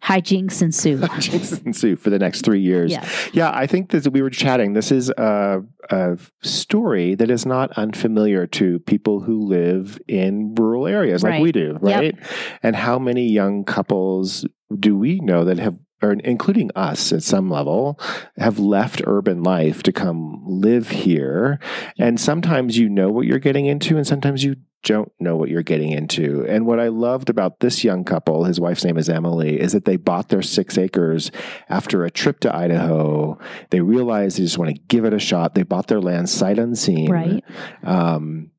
hijinks 0.03 0.63
ensue 0.63 0.99
Jason 1.19 1.73
Sue 1.73 1.97
for 1.97 2.11
the 2.11 2.19
next 2.19 2.43
three 2.45 2.61
years. 2.61 2.91
yeah 2.93 3.09
Yeah, 3.33 3.51
I 3.55 3.67
think 3.67 3.91
that 3.91 4.09
we 4.13 4.23
were 4.23 4.31
chatting. 4.31 4.73
This 4.73 4.91
is 4.91 5.11
a, 5.11 5.63
a 5.91 6.19
story 6.43 7.15
that 7.15 7.31
is 7.31 7.45
not 7.47 7.71
unfamiliar 7.73 8.47
to 8.49 8.79
people 8.81 9.21
who 9.21 9.41
live 9.41 9.99
in 10.09 10.55
rural 10.55 10.87
areas 10.87 11.23
like 11.23 11.33
Right. 11.33 11.43
we 11.43 11.53
do, 11.53 11.79
right? 11.81 12.15
And 12.63 12.75
how 12.77 12.99
many 12.99 13.29
young 13.29 13.65
couples 13.65 14.47
do 14.79 14.97
we 14.97 15.21
know 15.21 15.45
that 15.45 15.59
have, 15.59 15.79
or 16.03 16.13
including 16.13 16.71
us 16.75 17.13
at 17.13 17.23
some 17.23 17.51
level, 17.51 17.99
have 18.39 18.59
left 18.59 19.03
urban 19.07 19.43
life 19.43 19.83
to 19.85 19.93
come 19.93 20.43
live 20.47 20.89
here? 20.91 21.59
And 21.99 22.19
sometimes 22.21 22.79
you 22.79 22.89
know 22.89 23.11
what 23.11 23.27
you're 23.27 23.39
getting 23.39 23.67
into, 23.67 23.97
and 23.97 24.07
sometimes 24.07 24.43
you 24.45 24.57
don't 24.83 25.13
know 25.21 25.37
what 25.37 25.49
you're 25.49 25.63
getting 25.63 25.93
into. 25.93 26.45
And 26.47 26.67
what 26.67 26.81
I 26.81 26.89
loved 26.89 27.31
about 27.31 27.61
this 27.61 27.85
young 27.85 28.05
couple, 28.05 28.45
his 28.45 28.59
wife's 28.59 28.85
name 28.85 28.97
is 28.97 29.09
Emily, 29.09 29.61
is 29.61 29.73
that 29.73 29.85
they 29.85 29.97
bought 29.97 30.29
their 30.29 30.43
six 30.43 30.79
acres 30.79 31.31
after 31.69 32.05
a 32.05 32.11
trip 32.11 32.41
to 32.41 32.55
Idaho. 32.55 33.39
They 33.71 33.81
realized 33.81 34.39
they 34.39 34.45
just 34.45 34.59
want 34.59 34.75
to 34.75 34.81
give 34.89 35.05
it 35.05 35.13
a 35.13 35.19
shot. 35.19 35.55
They 35.55 35.63
bought 35.63 35.89
their 35.89 36.01
land 36.01 36.31
sight 36.31 36.59
unseen. 36.59 37.11
right 37.11 37.45
Um, 37.83 38.51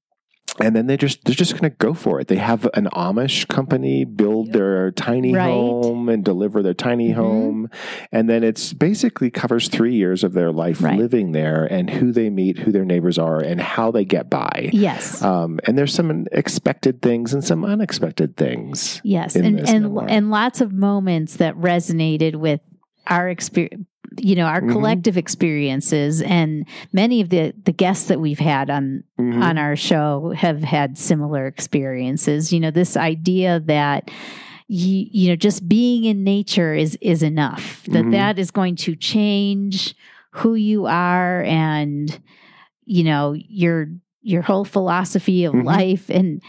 and 0.60 0.76
then 0.76 0.86
they 0.88 0.98
just 0.98 1.24
they're 1.24 1.34
just 1.34 1.54
going 1.54 1.64
to 1.72 1.76
go 1.78 1.94
for 1.94 2.20
it. 2.20 2.28
They 2.28 2.36
have 2.36 2.68
an 2.74 2.90
Amish 2.94 3.48
company 3.48 4.04
build 4.04 4.52
their 4.52 4.92
tiny 4.92 5.34
Right. 5.34 5.50
home 5.50 6.10
and 6.10 6.26
deliver 6.26 6.62
their 6.62 6.74
tiny 6.74 7.12
Mhm. 7.12 7.16
home, 7.16 7.70
and 8.12 8.30
then 8.30 8.44
it's 8.44 8.74
basically 8.74 9.30
covers 9.32 9.70
three 9.70 9.96
years 9.96 10.24
of 10.26 10.34
their 10.34 10.52
life 10.52 10.82
Right. 10.84 11.00
living 11.00 11.32
there 11.32 11.66
and 11.66 11.90
who 11.90 12.12
they 12.12 12.30
meet, 12.30 12.60
who 12.60 12.72
their 12.72 12.84
neighbors 12.86 13.18
are, 13.18 13.40
and 13.40 13.62
how 13.62 13.92
they 13.92 14.04
get 14.04 14.30
by. 14.30 14.70
Yes. 14.74 15.24
Um, 15.24 15.60
and 15.66 15.78
there's 15.78 15.94
some 15.94 16.28
expected 16.34 17.02
things 17.02 17.34
and 17.34 17.44
some 17.44 17.64
unexpected 17.64 18.36
things. 18.36 19.00
Yes, 19.06 19.36
and 19.38 19.58
and 19.62 19.84
memoir. 19.84 20.06
and 20.10 20.30
lots 20.32 20.60
of 20.60 20.74
moments 20.74 21.38
that 21.38 21.56
resonated 21.56 22.36
with 22.36 22.60
our 23.08 23.30
experience, 23.30 23.86
you 24.18 24.36
know, 24.36 24.46
our 24.46 24.62
Mhm. 24.62 24.72
collective 24.72 25.18
experiences, 25.18 26.22
and 26.22 26.66
many 26.92 27.22
of 27.22 27.30
the 27.30 27.54
the 27.64 27.72
guests 27.72 28.08
that 28.10 28.20
we've 28.20 28.40
had 28.40 28.70
on 28.70 29.04
Mhm. 29.20 29.42
on 29.42 29.58
our 29.58 29.76
show 29.76 30.34
have 30.36 30.64
had 30.64 30.98
similar 30.98 31.48
experiences. 31.48 32.52
You 32.52 32.60
know, 32.60 32.72
this 32.72 32.98
idea 32.98 33.60
that 33.68 34.12
you, 34.68 35.06
you 35.12 35.28
know 35.30 35.36
just 35.36 35.68
being 35.68 36.04
in 36.06 36.24
nature 36.24 36.74
is 36.74 36.98
is 37.02 37.24
enough. 37.24 37.84
That 37.86 38.06
Mhm. 38.06 38.12
that 38.12 38.40
is 38.40 38.52
going 38.52 38.76
to 38.78 38.96
change 38.96 39.96
who 40.32 40.56
you 40.56 40.86
are 40.86 41.44
and 41.44 42.20
you 42.86 43.04
know 43.04 43.34
your 43.34 43.88
your 44.22 44.42
whole 44.44 44.66
philosophy 44.66 45.44
of 45.46 45.54
Mhm. 45.54 45.64
life 45.66 46.10
and 46.10 46.42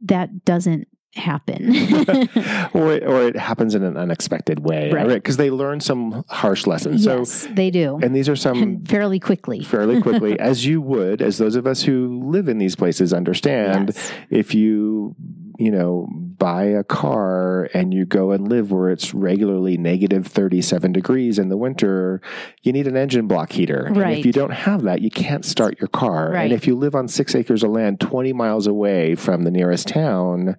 that 0.00 0.44
doesn't 0.44 0.88
happen. 1.14 1.70
or 2.74 2.92
it, 2.92 3.02
or 3.04 3.22
it 3.22 3.36
happens 3.36 3.74
in 3.74 3.82
an 3.82 3.96
unexpected 3.96 4.60
way, 4.60 4.90
Right. 4.90 5.06
right? 5.06 5.14
Because 5.14 5.36
they 5.36 5.50
learn 5.50 5.80
some 5.80 6.24
harsh 6.28 6.66
lessons. 6.66 7.04
yes, 7.04 7.46
they 7.52 7.70
do. 7.70 7.98
And 8.02 8.14
these 8.16 8.28
are 8.28 8.36
some 8.36 8.82
fairly 8.84 9.20
quickly. 9.20 9.62
fairly 9.62 10.00
quickly, 10.00 10.38
as 10.40 10.64
you 10.66 10.80
would, 10.80 11.20
as 11.22 11.38
those 11.38 11.54
of 11.56 11.66
us 11.66 11.82
who 11.82 12.22
live 12.24 12.48
in 12.48 12.58
these 12.58 12.76
places 12.76 13.12
understand. 13.12 13.92
Yes. 13.94 14.12
If 14.30 14.54
you, 14.54 15.14
you 15.62 15.70
know, 15.70 16.08
buy 16.10 16.64
a 16.64 16.82
car 16.82 17.68
and 17.72 17.94
you 17.94 18.04
go 18.04 18.32
and 18.32 18.48
live 18.48 18.72
where 18.72 18.90
it's 18.90 19.14
regularly 19.14 19.76
negative 19.76 20.26
37 20.26 20.92
degrees 20.92 21.38
in 21.38 21.50
the 21.50 21.56
winter, 21.56 22.20
you 22.62 22.72
need 22.72 22.88
an 22.88 22.96
engine 22.96 23.28
block 23.28 23.52
heater. 23.52 23.84
And 23.86 23.96
Right. 23.96 24.18
if 24.18 24.26
you 24.26 24.32
don't 24.32 24.50
have 24.52 24.82
that, 24.82 25.02
you 25.02 25.10
can't 25.10 25.44
start 25.44 25.80
your 25.80 25.86
car. 25.86 26.32
Right. 26.32 26.44
And 26.44 26.52
if 26.52 26.66
you 26.66 26.74
live 26.74 26.96
on 26.96 27.06
six 27.06 27.36
acres 27.36 27.62
of 27.62 27.70
land 27.70 28.00
20 28.00 28.32
miles 28.32 28.66
away 28.66 29.14
from 29.14 29.44
the 29.44 29.52
nearest 29.52 29.86
town, 29.86 30.56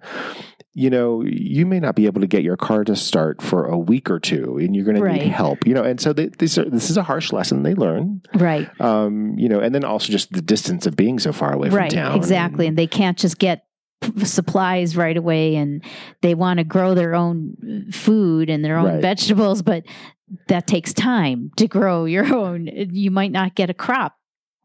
you 0.72 0.88
know, 0.88 1.22
you 1.22 1.66
may 1.66 1.80
not 1.80 1.96
be 1.96 2.06
able 2.06 2.22
to 2.22 2.26
get 2.26 2.42
your 2.42 2.56
car 2.56 2.82
to 2.84 2.96
start 2.96 3.42
for 3.42 3.66
a 3.66 3.78
week 3.78 4.10
or 4.10 4.18
two, 4.18 4.56
and 4.56 4.74
you're 4.74 4.86
going 4.86 4.96
to 4.96 5.12
need 5.12 5.30
help. 5.30 5.66
You 5.66 5.74
know, 5.74 5.84
and 5.84 6.00
so 6.00 6.14
they, 6.14 6.30
these 6.38 6.56
are, 6.56 6.68
this 6.68 6.88
is 6.88 6.96
a 6.96 7.02
harsh 7.02 7.30
lesson 7.30 7.62
they 7.62 7.74
learn. 7.74 8.22
Right. 8.34 8.68
Um, 8.80 9.38
you 9.38 9.50
know, 9.50 9.60
and 9.60 9.74
then 9.74 9.84
also 9.84 10.10
just 10.10 10.32
the 10.32 10.42
distance 10.42 10.86
of 10.86 10.96
being 10.96 11.18
so 11.18 11.32
far 11.32 11.52
away 11.52 11.68
right. 11.68 11.92
from 11.92 12.00
town. 12.00 12.16
Exactly. 12.16 12.66
And 12.66 12.76
they 12.76 12.86
can't 12.86 13.18
just 13.18 13.38
get 13.38 13.66
supplies 14.24 14.96
right 14.96 15.16
away 15.16 15.56
and 15.56 15.82
they 16.20 16.34
want 16.34 16.58
to 16.58 16.64
grow 16.64 16.94
their 16.94 17.14
own 17.14 17.90
food 17.92 18.50
and 18.50 18.64
their 18.64 18.76
own 18.76 18.86
Right. 18.86 19.02
vegetables, 19.02 19.62
but 19.62 19.84
that 20.48 20.66
takes 20.66 20.92
time 20.92 21.50
to 21.56 21.66
grow 21.66 22.04
your 22.06 22.32
own. 22.34 22.66
You 22.66 23.10
might 23.10 23.32
not 23.32 23.54
get 23.54 23.70
a 23.70 23.74
crop. 23.74 24.16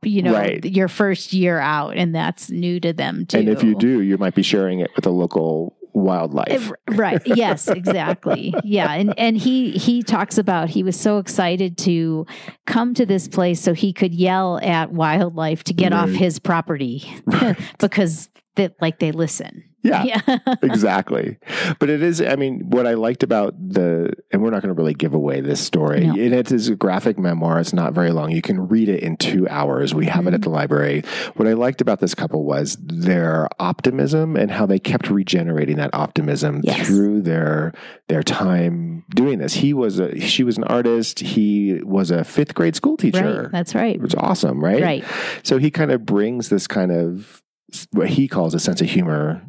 You 0.02 0.22
know, 0.22 0.34
Right. 0.34 0.64
your 0.64 0.88
first 0.88 1.34
year 1.34 1.60
out, 1.60 1.98
and 1.98 2.16
that's 2.16 2.50
new 2.50 2.80
to 2.80 2.94
them 2.94 3.26
too. 3.26 3.38
And 3.40 3.50
if 3.50 3.64
you 3.64 3.76
do, 3.76 4.00
you 4.02 4.18
might 4.18 4.34
be 4.34 4.44
sharing 4.44 4.80
it 4.80 4.90
with 4.96 5.06
a 5.06 5.10
local 5.10 5.76
wildlife. 5.92 6.72
Right 6.88 7.20
yes 7.26 7.68
exactly 7.68 8.54
yeah 8.64 8.94
and 8.94 9.18
and 9.18 9.36
he 9.36 9.72
he 9.72 10.04
talks 10.04 10.38
about 10.38 10.70
he 10.70 10.84
was 10.84 10.98
so 10.98 11.18
excited 11.18 11.80
to 11.80 12.28
come 12.68 12.94
to 12.94 13.08
this 13.08 13.28
place 13.28 13.60
so 13.60 13.74
he 13.74 13.92
could 13.92 14.14
yell 14.14 14.60
at 14.62 14.92
wildlife 14.92 15.64
to 15.66 15.74
get 15.74 15.92
off 15.92 16.10
his 16.12 16.38
property 16.38 17.12
because 17.80 18.30
that 18.60 18.76
like 18.82 19.00
they 19.00 19.12
listen 19.12 19.64
Yeah. 19.82 20.04
yeah 20.04 20.38
exactly. 20.62 21.38
But 21.80 21.90
it 21.90 22.04
is, 22.04 22.22
I 22.22 22.36
mean, 22.36 22.70
what 22.70 22.86
I 22.86 22.96
liked 22.96 23.24
about 23.24 23.54
the, 23.58 24.12
and 24.32 24.42
we're 24.44 24.50
not 24.50 24.62
going 24.62 24.76
to 24.76 24.78
really 24.80 24.94
give 24.94 25.14
away 25.14 25.40
this 25.40 25.62
story. 25.62 26.02
No. 26.06 26.12
And 26.14 26.34
it 26.34 26.52
is 26.52 26.68
a 26.68 26.76
graphic 26.76 27.18
memoir. 27.18 27.60
It's 27.62 27.72
not 27.72 27.94
very 27.94 28.12
long. 28.12 28.32
You 28.32 28.42
can 28.42 28.68
read 28.68 28.90
it 28.90 29.02
in 29.02 29.16
two 29.16 29.48
hours. 29.48 29.94
We 29.96 30.06
have 30.08 30.26
it 30.26 30.30
Mm-hmm. 30.30 30.36
at 30.36 30.42
the 30.42 30.50
library. 30.50 31.04
What 31.38 31.48
I 31.48 31.54
liked 31.54 31.80
about 31.80 32.02
this 32.02 32.14
couple 32.14 32.44
was 32.44 32.78
their 32.82 33.48
optimism 33.58 34.36
and 34.36 34.52
how 34.52 34.66
they 34.66 34.80
kept 34.80 35.10
regenerating 35.10 35.78
that 35.78 35.92
optimism 35.94 36.60
Yes. 36.64 36.86
through 36.88 37.22
their 37.22 37.72
their 38.10 38.22
time 38.24 39.06
doing 39.16 39.40
this. 39.40 39.54
He 39.54 39.74
was 39.74 40.00
a, 40.00 40.20
she 40.20 40.44
was 40.44 40.58
an 40.58 40.66
artist. 40.66 41.20
He 41.22 41.80
was 41.84 42.12
a 42.12 42.24
fifth 42.26 42.54
grade 42.54 42.76
school 42.76 42.98
teacher. 42.98 43.44
right 43.44 43.52
that's 43.52 43.74
right 43.76 43.98
is 44.04 44.14
awesome, 44.16 44.62
right? 44.64 44.82
right 44.84 45.04
So 45.44 45.58
he 45.58 45.72
kind 45.72 45.92
of 45.92 46.06
brings 46.06 46.50
this 46.50 46.68
kind 46.68 46.92
of 46.92 47.42
what 47.92 48.10
he 48.10 48.28
calls 48.28 48.54
a 48.54 48.60
sense 48.60 48.82
of 48.82 48.90
humor 48.90 49.42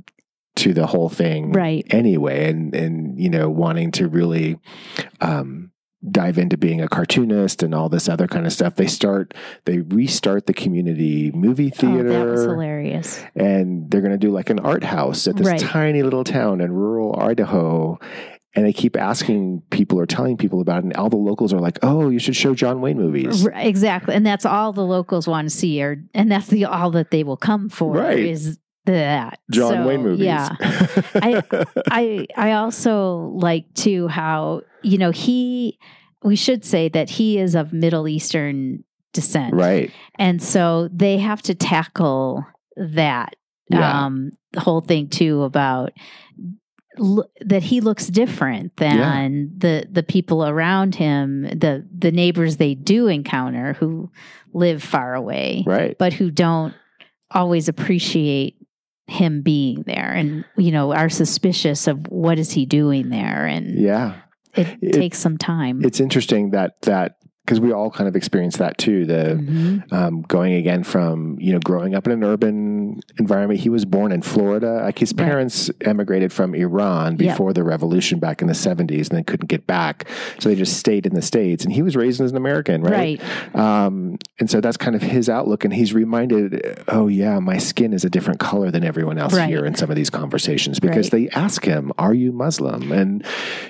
to 0.56 0.74
the 0.74 0.86
whole 0.86 1.08
thing, 1.08 1.52
Right. 1.52 1.86
Anyway, 1.90 2.48
and 2.50 2.74
and 2.74 3.18
you 3.18 3.30
know, 3.30 3.48
wanting 3.48 3.92
to 3.92 4.08
really 4.08 4.58
um, 5.20 5.70
dive 6.10 6.38
into 6.38 6.56
being 6.56 6.80
a 6.80 6.88
cartoonist 6.88 7.62
and 7.62 7.74
all 7.74 7.88
this 7.88 8.08
other 8.08 8.26
kind 8.26 8.46
of 8.46 8.52
stuff. 8.52 8.74
They 8.74 8.86
start, 8.86 9.34
they 9.64 9.78
restart 9.80 10.46
the 10.46 10.54
community 10.54 11.30
movie 11.32 11.66
oh, 11.66 11.76
that 11.78 12.26
was 12.26 12.40
theater, 12.40 12.50
hilarious 12.50 13.22
and 13.36 13.90
they're 13.90 14.00
going 14.00 14.12
to 14.12 14.18
do 14.18 14.30
like 14.30 14.50
an 14.50 14.58
art 14.60 14.82
house 14.84 15.26
at 15.28 15.36
this 15.36 15.46
Right. 15.46 15.60
tiny 15.60 16.02
little 16.02 16.24
town 16.24 16.60
in 16.60 16.72
rural 16.72 17.18
Idaho. 17.18 17.98
And 18.56 18.66
they 18.66 18.72
keep 18.72 18.96
asking 18.96 19.62
people 19.70 19.98
or 20.00 20.06
telling 20.06 20.36
people 20.36 20.60
about 20.60 20.78
it, 20.78 20.84
and 20.84 20.96
all 20.96 21.08
the 21.08 21.16
locals 21.16 21.52
are 21.52 21.60
like, 21.60 21.78
"Oh, 21.82 22.08
you 22.10 22.18
should 22.18 22.34
show 22.34 22.52
John 22.54 22.80
Wayne 22.80 22.96
movies." 22.98 23.46
Exactly 23.54 24.14
and 24.14 24.26
that's 24.26 24.44
all 24.44 24.72
the 24.72 24.84
locals 24.84 25.28
want 25.28 25.48
to 25.48 25.54
see 25.54 25.80
or 25.82 26.02
and 26.14 26.30
that's 26.32 26.48
the 26.48 26.64
all 26.64 26.90
that 26.90 27.10
they 27.12 27.22
will 27.22 27.36
come 27.36 27.68
for 27.68 27.92
Right. 27.94 28.18
is 28.18 28.58
that 28.86 29.38
John 29.52 29.74
So, 29.74 29.86
Wayne 29.86 30.02
movies. 30.02 30.24
yeah 30.26 30.56
I 31.90 32.26
I 32.36 32.52
also 32.52 33.30
like 33.34 33.72
too 33.74 34.08
how 34.08 34.62
you 34.82 34.98
know 34.98 35.10
he 35.10 35.78
we 36.24 36.34
should 36.34 36.64
say 36.64 36.88
that 36.88 37.08
he 37.10 37.38
is 37.38 37.54
of 37.54 37.72
Middle 37.72 38.08
Eastern 38.08 38.82
descent, 39.12 39.54
right. 39.54 39.90
And 40.18 40.42
so 40.42 40.88
they 40.92 41.18
have 41.18 41.40
to 41.42 41.54
tackle 41.54 42.44
that 42.76 43.36
Yeah. 43.70 44.06
um, 44.06 44.30
whole 44.58 44.80
thing 44.80 45.08
too 45.08 45.42
about 45.44 45.92
that 46.96 47.62
he 47.62 47.80
looks 47.80 48.08
different 48.08 48.76
than 48.76 49.52
the 49.56 49.86
the 49.90 50.02
people 50.02 50.44
around 50.46 50.94
him, 50.96 51.42
the 51.42 51.86
the 51.96 52.10
neighbors 52.12 52.56
they 52.56 52.74
do 52.74 53.06
encounter 53.06 53.74
who 53.74 54.10
live 54.52 54.82
far 54.82 55.14
away, 55.14 55.62
Right. 55.66 55.96
but 55.98 56.12
who 56.12 56.30
don't 56.30 56.74
always 57.30 57.68
appreciate 57.68 58.56
him 59.06 59.42
being 59.42 59.82
there 59.86 60.12
and 60.12 60.44
you 60.56 60.70
know 60.70 60.92
are 60.92 61.08
suspicious 61.08 61.86
of 61.88 62.06
what 62.08 62.38
is 62.38 62.52
he 62.52 62.64
doing 62.66 63.08
there 63.08 63.44
and 63.46 63.78
Yeah. 63.78 64.14
it, 64.54 64.68
It- 64.80 64.92
takes 64.92 65.18
some 65.18 65.36
time 65.36 65.84
It's 65.84 65.98
interesting 66.00 66.50
that 66.50 66.80
that 66.82 67.16
because 67.50 67.60
we 67.60 67.72
all 67.72 67.90
kind 67.90 68.06
of 68.06 68.14
experience 68.14 68.58
that 68.58 68.78
too. 68.78 69.04
The 69.06 69.34
Mhm. 69.40 69.92
um, 69.92 70.22
going 70.22 70.52
again 70.54 70.84
from 70.84 71.36
you 71.40 71.52
know 71.52 71.58
growing 71.58 71.96
up 71.96 72.06
in 72.06 72.12
an 72.12 72.22
urban 72.22 73.00
environment. 73.18 73.58
He 73.58 73.68
was 73.68 73.84
born 73.84 74.12
in 74.12 74.22
Florida. 74.22 74.82
Like 74.84 75.00
his 75.00 75.12
Right. 75.12 75.26
parents 75.26 75.68
emigrated 75.80 76.32
from 76.32 76.54
Iran 76.54 77.16
Yep. 77.18 77.18
before 77.18 77.52
the 77.52 77.64
revolution 77.64 78.20
back 78.20 78.40
in 78.40 78.46
the 78.46 78.54
seventies, 78.54 79.08
and 79.10 79.18
they 79.18 79.24
couldn't 79.24 79.48
get 79.48 79.66
back, 79.66 80.06
so 80.38 80.48
they 80.48 80.54
just 80.54 80.74
stayed 80.76 81.06
in 81.06 81.14
the 81.14 81.22
states. 81.22 81.64
And 81.64 81.72
he 81.72 81.82
was 81.82 81.96
raised 81.96 82.20
as 82.20 82.30
an 82.30 82.36
American, 82.36 82.82
right? 82.82 83.20
right 83.20 83.56
Um, 83.56 84.16
and 84.38 84.48
so 84.48 84.60
that's 84.60 84.76
kind 84.76 84.94
of 84.94 85.02
his 85.02 85.28
outlook. 85.28 85.64
And 85.64 85.72
he's 85.74 85.92
reminded, 85.92 86.78
oh, 86.88 87.08
yeah, 87.08 87.38
my 87.40 87.58
skin 87.58 87.92
is 87.92 88.04
a 88.04 88.10
different 88.10 88.38
color 88.38 88.70
than 88.70 88.84
everyone 88.84 89.18
else 89.18 89.34
Right. 89.34 89.48
here 89.48 89.64
in 89.64 89.74
some 89.74 89.90
of 89.90 89.96
these 89.96 90.10
conversations 90.10 90.78
because 90.78 91.12
Right. 91.12 91.28
they 91.32 91.38
ask 91.38 91.64
him, 91.64 91.90
are 91.98 92.14
you 92.14 92.32
Muslim? 92.32 92.92
And, 92.92 93.24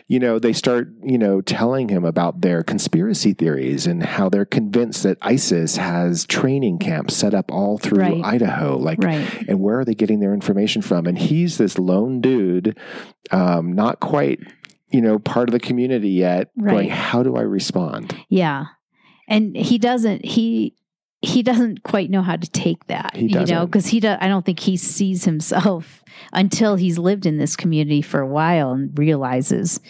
you 0.09 0.19
know, 0.19 0.39
they 0.39 0.53
start, 0.53 0.89
you 1.03 1.19
know, 1.19 1.41
telling 1.41 1.89
him 1.89 2.05
about 2.05 2.41
their 2.43 2.63
conspiracy 2.63 3.33
theories 3.33 3.70
and 3.87 4.03
how 4.03 4.29
they're 4.29 4.45
convinced 4.45 5.03
that 5.03 5.19
ISIS 5.23 5.77
has 5.77 6.27
training 6.27 6.79
camps 6.79 7.17
set 7.17 7.35
up 7.35 7.51
all 7.51 7.79
through 7.79 8.01
Right. 8.01 8.25
Idaho. 8.25 8.77
Like, 8.79 9.03
right 9.03 9.45
and 9.49 9.61
where 9.61 9.81
are 9.81 9.85
they 9.85 9.95
getting 9.95 10.21
their 10.21 10.35
information 10.35 10.83
from? 10.83 11.07
And 11.07 11.19
he's 11.19 11.59
this 11.59 11.79
lone 11.79 12.21
dude, 12.21 12.79
um, 13.31 13.73
not 13.73 14.01
quite, 14.01 14.41
you 14.91 15.01
know, 15.01 15.19
part 15.19 15.49
of 15.49 15.53
the 15.53 15.61
community 15.61 16.11
yet. 16.11 16.51
Right. 16.57 16.73
Going, 16.73 16.89
how 16.91 17.23
do 17.23 17.37
I 17.37 17.43
respond? 17.43 18.17
Yeah. 18.29 18.67
And 19.29 19.57
he 19.57 19.79
doesn't 19.79 20.25
he 20.25 20.75
he 21.23 21.43
doesn't 21.43 21.83
quite 21.83 22.11
know 22.11 22.23
how 22.23 22.37
to 22.37 22.51
take 22.51 22.87
that. 22.87 23.15
He 23.15 23.27
you 23.27 23.45
know, 23.47 23.67
because 23.67 23.87
he 23.87 24.01
does 24.01 24.19
I 24.21 24.29
don't 24.29 24.45
think 24.45 24.61
he 24.61 24.77
sees 24.77 25.25
himself 25.25 26.03
until 26.33 26.77
he's 26.77 26.99
lived 26.99 27.27
in 27.27 27.39
this 27.39 27.57
community 27.57 28.03
for 28.03 28.21
a 28.21 28.27
while 28.27 28.73
and 28.73 28.99
realizes 28.99 29.81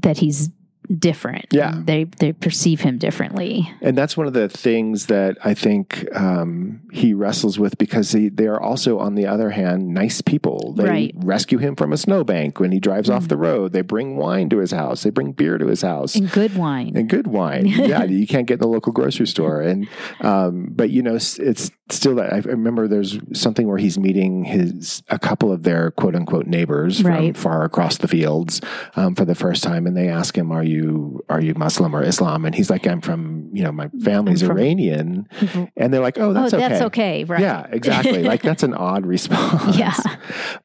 that 0.00 0.18
he's 0.18 0.50
different. 0.98 1.46
Yeah. 1.52 1.80
They 1.84 2.04
they 2.04 2.32
perceive 2.32 2.80
him 2.80 2.98
differently. 2.98 3.70
And 3.80 3.96
that's 3.96 4.16
one 4.16 4.26
of 4.26 4.32
the 4.32 4.48
things 4.48 5.06
that 5.06 5.38
I 5.44 5.54
think 5.54 6.06
um, 6.16 6.82
he 6.92 7.14
wrestles 7.14 7.58
with 7.58 7.78
because 7.78 8.12
he, 8.12 8.28
they 8.28 8.46
are 8.46 8.60
also, 8.60 8.98
on 8.98 9.14
the 9.14 9.26
other 9.26 9.50
hand, 9.50 9.88
nice 9.94 10.20
people. 10.20 10.72
They 10.76 10.84
Right. 10.84 11.14
rescue 11.16 11.58
him 11.58 11.76
from 11.76 11.92
a 11.92 11.96
snowbank 11.96 12.58
when 12.60 12.72
he 12.72 12.80
drives 12.80 13.08
off 13.08 13.24
Mhm. 13.24 13.28
the 13.28 13.36
road. 13.36 13.72
They 13.72 13.82
bring 13.82 14.16
wine 14.16 14.48
to 14.50 14.58
his 14.58 14.72
house. 14.72 15.02
They 15.02 15.10
bring 15.10 15.32
beer 15.32 15.58
to 15.58 15.66
his 15.66 15.82
house. 15.82 16.14
And 16.16 16.30
good 16.30 16.56
wine. 16.56 16.92
And 16.96 17.08
good 17.08 17.26
wine, 17.26 17.66
yeah, 17.66 18.04
you 18.04 18.26
can't 18.26 18.46
get 18.46 18.54
in 18.54 18.60
the 18.60 18.68
local 18.68 18.92
grocery 18.92 19.26
store. 19.26 19.60
And 19.60 19.86
um, 20.20 20.68
but 20.74 20.90
you 20.90 21.02
know, 21.02 21.14
it's 21.14 21.70
still 21.92 22.14
that 22.16 22.32
I 22.32 22.38
remember 22.38 22.88
there's 22.88 23.18
something 23.32 23.66
where 23.68 23.78
he's 23.78 23.98
meeting 23.98 24.44
his 24.44 25.02
a 25.08 25.18
couple 25.18 25.52
of 25.52 25.62
their 25.62 25.90
quote 25.92 26.14
unquote 26.14 26.46
neighbors 26.46 27.02
Right. 27.02 27.34
from 27.36 27.42
far 27.42 27.64
across 27.64 27.98
the 27.98 28.08
fields 28.08 28.60
um, 28.96 29.14
for 29.14 29.24
the 29.24 29.34
first 29.34 29.62
time, 29.62 29.86
and 29.86 29.96
they 29.96 30.08
ask 30.08 30.36
him, 30.36 30.52
"Are 30.52 30.62
you 30.64 31.24
are 31.28 31.40
you 31.40 31.54
Muslim 31.54 31.94
or 31.94 32.02
Islam?" 32.02 32.44
And 32.44 32.54
he's 32.54 32.70
like, 32.70 32.86
"I'm 32.86 33.00
from 33.00 33.50
you 33.52 33.62
know 33.62 33.72
my 33.72 33.88
family's 34.02 34.42
from- 34.42 34.52
Iranian," 34.58 35.28
and 35.76 35.92
they're 35.92 36.00
like, 36.00 36.18
"Oh, 36.18 36.32
that's 36.32 36.52
oh, 36.54 36.58
okay." 36.58 36.68
that's 36.68 36.82
okay, 36.82 37.24
right? 37.24 37.40
Yeah, 37.40 37.66
exactly. 37.70 38.22
like 38.22 38.42
that's 38.42 38.62
an 38.62 38.74
odd 38.74 39.06
response. 39.14 39.76
Yeah. 39.76 39.94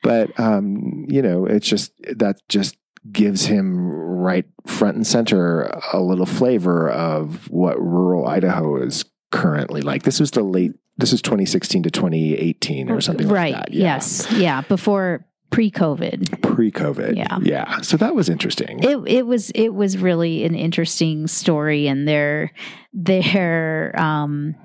But 0.03 0.37
um, 0.39 1.05
you 1.09 1.21
know, 1.21 1.45
it's 1.45 1.67
just 1.67 1.91
that 2.17 2.37
just 2.49 2.77
gives 3.11 3.45
him 3.45 3.87
right 3.87 4.45
front 4.65 4.95
and 4.95 5.05
center 5.05 5.63
a 5.93 6.01
little 6.01 6.25
flavor 6.25 6.89
of 6.89 7.49
what 7.51 7.79
rural 7.79 8.27
Idaho 8.27 8.81
is 8.81 9.05
currently 9.31 9.81
like. 9.81 10.03
This 10.03 10.19
was 10.19 10.31
the 10.31 10.41
late 10.41 10.71
this 10.97 11.13
is 11.13 11.21
2016 11.21 11.83
to 11.83 11.91
2018 11.91 12.89
or 12.89 13.01
something 13.01 13.27
right. 13.27 13.53
like 13.53 13.65
that. 13.65 13.73
Yeah. 13.73 13.83
Yes. 13.83 14.31
Yeah. 14.31 14.61
Before 14.61 15.25
pre-COVID. 15.51 16.41
Pre-COVID. 16.41 17.17
Yeah. 17.17 17.37
Yeah. 17.41 17.81
So 17.81 17.97
that 17.97 18.15
was 18.15 18.29
interesting. 18.29 18.83
It 18.83 18.97
it 19.07 19.25
was 19.25 19.51
it 19.51 19.73
was 19.73 19.97
really 19.97 20.43
an 20.43 20.55
interesting 20.55 21.27
story 21.27 21.87
and 21.87 22.07
their 22.07 22.51
their 22.93 23.97
um 23.99 24.55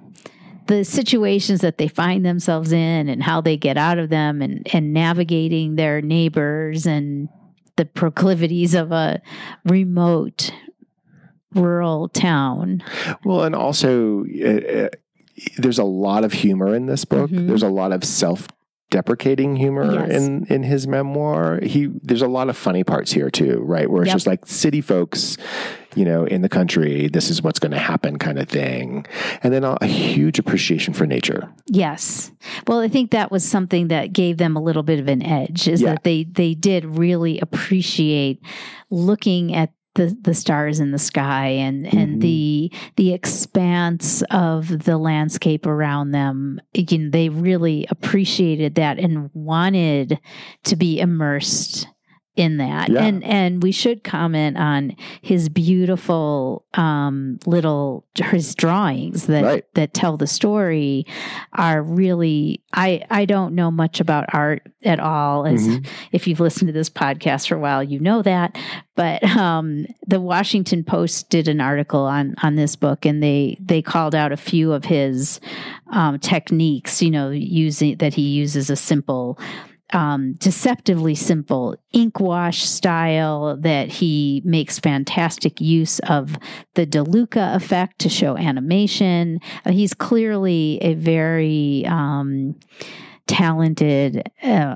the 0.66 0.84
situations 0.84 1.62
that 1.62 1.78
they 1.78 1.88
find 1.88 2.24
themselves 2.24 2.70
in 2.70 3.08
and 3.08 3.22
how 3.22 3.40
they 3.40 3.56
get 3.56 3.76
out 3.76 3.98
of 3.98 4.08
them 4.08 4.40
and 4.40 4.66
and 4.72 4.92
navigating 4.92 5.76
their 5.76 6.00
neighbors 6.00 6.86
and 6.86 7.28
the 7.76 7.84
proclivities 7.84 8.74
of 8.74 8.92
a 8.92 9.20
remote 9.64 10.52
rural 11.54 12.08
town. 12.08 12.82
Well, 13.24 13.42
and 13.42 13.54
also, 13.54 14.24
uh, 14.24 14.48
uh, 14.48 14.88
there's 15.58 15.78
a 15.78 15.84
lot 15.84 16.24
of 16.24 16.32
humor 16.32 16.74
in 16.74 16.86
this 16.86 17.04
book. 17.04 17.30
Mhm. 17.30 17.46
There's 17.48 17.62
a 17.62 17.68
lot 17.68 17.92
of 17.92 18.04
self 18.04 18.48
deprecating 18.90 19.54
humor 19.54 19.84
Yes. 20.08 20.20
in 20.20 20.46
in 20.46 20.64
his 20.64 20.88
memoir. 20.88 21.60
He 21.62 21.86
there's 22.02 22.22
a 22.22 22.26
lot 22.28 22.48
of 22.48 22.56
funny 22.56 22.82
parts 22.82 23.12
here 23.12 23.30
too, 23.30 23.60
right? 23.64 23.88
Where 23.88 24.02
it's 24.02 24.08
Yep. 24.08 24.14
just 24.16 24.26
like 24.26 24.46
city 24.46 24.80
folks, 24.80 25.36
you 25.94 26.04
know, 26.04 26.24
in 26.24 26.42
the 26.42 26.48
country, 26.48 27.06
this 27.06 27.30
is 27.30 27.40
what's 27.40 27.60
going 27.60 27.70
to 27.70 27.78
happen 27.78 28.18
kind 28.18 28.36
of 28.36 28.48
thing. 28.48 29.06
And 29.44 29.54
then 29.54 29.62
a, 29.62 29.76
a 29.80 29.86
huge 29.86 30.40
appreciation 30.40 30.92
for 30.92 31.06
nature. 31.06 31.48
Yes. 31.68 32.32
Well, 32.66 32.80
I 32.80 32.88
think 32.88 33.12
that 33.12 33.30
was 33.30 33.44
something 33.44 33.88
that 33.88 34.12
gave 34.12 34.38
them 34.38 34.56
a 34.56 34.60
little 34.60 34.82
bit 34.82 34.98
of 34.98 35.06
an 35.06 35.22
edge 35.22 35.68
is 35.68 35.82
Yeah. 35.82 35.90
that 35.90 36.02
they 36.02 36.24
they 36.24 36.54
did 36.54 36.84
really 36.84 37.38
appreciate 37.38 38.40
looking 38.90 39.54
at 39.54 39.70
the, 39.94 40.16
the 40.22 40.34
stars 40.34 40.78
in 40.80 40.92
the 40.92 40.98
sky 40.98 41.48
and, 41.48 41.86
and 41.86 42.16
Mhm. 42.16 42.20
the 42.20 42.72
the 42.96 43.12
expanse 43.12 44.22
of 44.30 44.84
the 44.84 44.96
landscape 44.98 45.66
around 45.66 46.12
them. 46.12 46.60
Again, 46.74 47.10
they 47.10 47.28
really 47.28 47.86
appreciated 47.90 48.76
that 48.76 48.98
and 48.98 49.30
wanted 49.34 50.18
to 50.64 50.76
be 50.76 51.00
immersed 51.00 51.88
in 52.40 52.56
that. 52.56 52.88
Yeah. 52.88 53.02
And 53.04 53.22
and 53.24 53.62
we 53.62 53.70
should 53.72 54.02
comment 54.02 54.56
on 54.56 54.96
his 55.20 55.48
beautiful 55.50 56.64
um, 56.74 57.38
little 57.46 58.04
his 58.14 58.54
drawings 58.54 59.26
that 59.26 59.44
Right. 59.44 59.64
that 59.74 59.92
tell 59.94 60.16
the 60.16 60.26
story 60.26 61.04
are 61.52 61.82
really 61.82 62.62
I 62.72 63.02
I 63.10 63.24
don't 63.26 63.54
know 63.54 63.70
much 63.70 64.00
about 64.00 64.26
art 64.32 64.62
at 64.84 65.00
all 65.00 65.44
as 65.46 65.66
Mhm. 65.68 65.86
if 66.12 66.26
you've 66.26 66.40
listened 66.40 66.68
to 66.68 66.72
this 66.72 66.88
podcast 66.88 67.48
for 67.48 67.56
a 67.56 67.60
while 67.60 67.82
you 67.82 67.98
know 68.00 68.22
that 68.22 68.56
but 68.96 69.22
um, 69.36 69.86
the 70.06 70.20
Washington 70.20 70.84
Post 70.84 71.28
did 71.30 71.48
an 71.48 71.60
article 71.60 72.00
on 72.04 72.34
on 72.42 72.54
this 72.56 72.76
book 72.76 73.04
and 73.04 73.22
they 73.22 73.58
they 73.60 73.82
called 73.82 74.14
out 74.14 74.32
a 74.32 74.36
few 74.36 74.72
of 74.72 74.84
his 74.86 75.40
um, 75.92 76.18
techniques 76.18 77.02
you 77.02 77.10
know 77.10 77.30
using 77.30 77.96
that 77.98 78.14
he 78.14 78.22
uses 78.22 78.70
a 78.70 78.76
simple 78.76 79.38
um, 79.92 80.32
deceptively 80.34 81.14
simple 81.14 81.76
ink 81.92 82.20
wash 82.20 82.62
style 82.64 83.56
that 83.56 83.88
he 83.88 84.42
makes 84.44 84.78
fantastic 84.78 85.60
use 85.60 85.98
of 86.00 86.36
the 86.74 86.86
DeLuca 86.86 87.54
effect 87.54 87.98
to 88.00 88.08
show 88.08 88.36
animation. 88.36 89.40
Uh, 89.64 89.72
he's 89.72 89.94
clearly 89.94 90.78
a 90.80 90.94
very 90.94 91.84
um, 91.86 92.54
talented, 93.26 94.30
uh, 94.42 94.74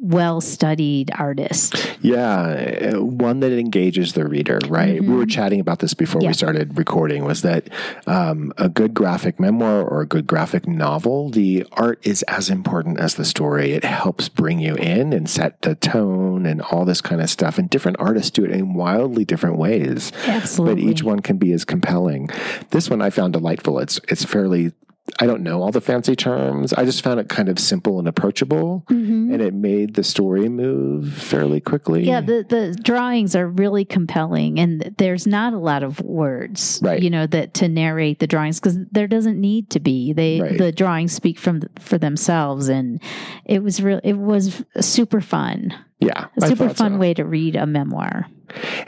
well 0.00 0.40
studied 0.40 1.10
artist. 1.18 1.96
Yeah, 2.02 2.96
one 2.98 3.40
that 3.40 3.52
engages 3.52 4.12
the 4.12 4.26
reader, 4.26 4.58
right? 4.68 5.00
We 5.00 5.08
were 5.14 5.24
Mhm. 5.26 5.30
chatting 5.30 5.60
about 5.60 5.78
this 5.78 5.94
before 5.94 6.20
Yeah. 6.22 6.28
we 6.28 6.34
started 6.34 6.76
recording. 6.78 7.24
Was 7.24 7.42
that 7.42 7.68
um, 8.06 8.52
a 8.58 8.68
good 8.68 8.92
graphic 8.94 9.40
memoir 9.40 9.82
or 9.82 10.00
a 10.02 10.06
good 10.06 10.26
graphic 10.26 10.68
novel? 10.68 11.30
The 11.30 11.64
art 11.72 11.98
is 12.02 12.22
as 12.24 12.50
important 12.50 13.00
as 13.00 13.14
the 13.14 13.24
story. 13.24 13.72
It 13.72 13.84
helps 13.84 14.28
bring 14.28 14.58
you 14.60 14.74
in 14.74 15.12
and 15.12 15.28
set 15.28 15.62
the 15.62 15.74
tone 15.74 16.44
and 16.46 16.60
all 16.60 16.84
this 16.84 17.00
kind 17.00 17.20
of 17.20 17.30
stuff. 17.30 17.58
And 17.58 17.70
different 17.70 17.96
artists 17.98 18.30
do 18.30 18.44
it 18.44 18.50
in 18.50 18.74
wildly 18.74 19.24
different 19.24 19.56
ways, 19.56 20.12
Absolutely. 20.26 20.82
but 20.82 20.90
each 20.90 21.02
one 21.02 21.20
can 21.20 21.38
be 21.38 21.52
as 21.52 21.64
compelling. 21.64 22.28
This 22.70 22.90
one 22.90 23.00
I 23.00 23.10
found 23.10 23.32
delightful. 23.32 23.78
It's 23.78 24.00
it's 24.08 24.24
fairly. 24.24 24.72
I 25.20 25.26
don't 25.26 25.42
know 25.42 25.62
all 25.62 25.70
the 25.70 25.82
fancy 25.82 26.16
terms. 26.16 26.72
I 26.72 26.84
just 26.86 27.02
found 27.02 27.20
it 27.20 27.28
kind 27.28 27.50
of 27.50 27.58
simple 27.58 27.98
and 27.98 28.08
approachable, 28.08 28.84
Mhm. 28.90 29.32
and 29.34 29.42
it 29.42 29.52
made 29.52 29.94
the 29.94 30.02
story 30.02 30.48
move 30.48 31.12
fairly 31.12 31.60
quickly. 31.60 32.04
Yeah, 32.04 32.22
the, 32.22 32.44
the 32.48 32.74
drawings 32.82 33.36
are 33.36 33.46
really 33.46 33.84
compelling, 33.84 34.58
and 34.58 34.94
there's 34.96 35.26
not 35.26 35.52
a 35.52 35.58
lot 35.58 35.82
of 35.82 36.00
words, 36.00 36.80
Right. 36.82 37.02
you 37.02 37.10
know, 37.10 37.26
that 37.26 37.52
to 37.54 37.68
narrate 37.68 38.18
the 38.18 38.26
drawings 38.26 38.58
because 38.58 38.78
there 38.92 39.06
doesn't 39.06 39.38
need 39.38 39.68
to 39.70 39.80
be. 39.80 40.14
They 40.14 40.40
Right. 40.40 40.56
the 40.58 40.72
drawings 40.72 41.12
speak 41.12 41.38
from 41.38 41.60
for 41.78 41.98
themselves, 41.98 42.68
and 42.68 42.98
it 43.44 43.62
was 43.62 43.82
real. 43.82 44.00
It 44.02 44.16
was 44.18 44.64
super 44.80 45.20
fun, 45.20 45.74
Yeah, 46.00 46.26
a 46.40 46.46
super 46.48 46.70
fun 46.70 46.92
so. 46.94 46.98
way 46.98 47.12
to 47.14 47.24
read 47.26 47.56
a 47.56 47.66
memoir. 47.66 48.26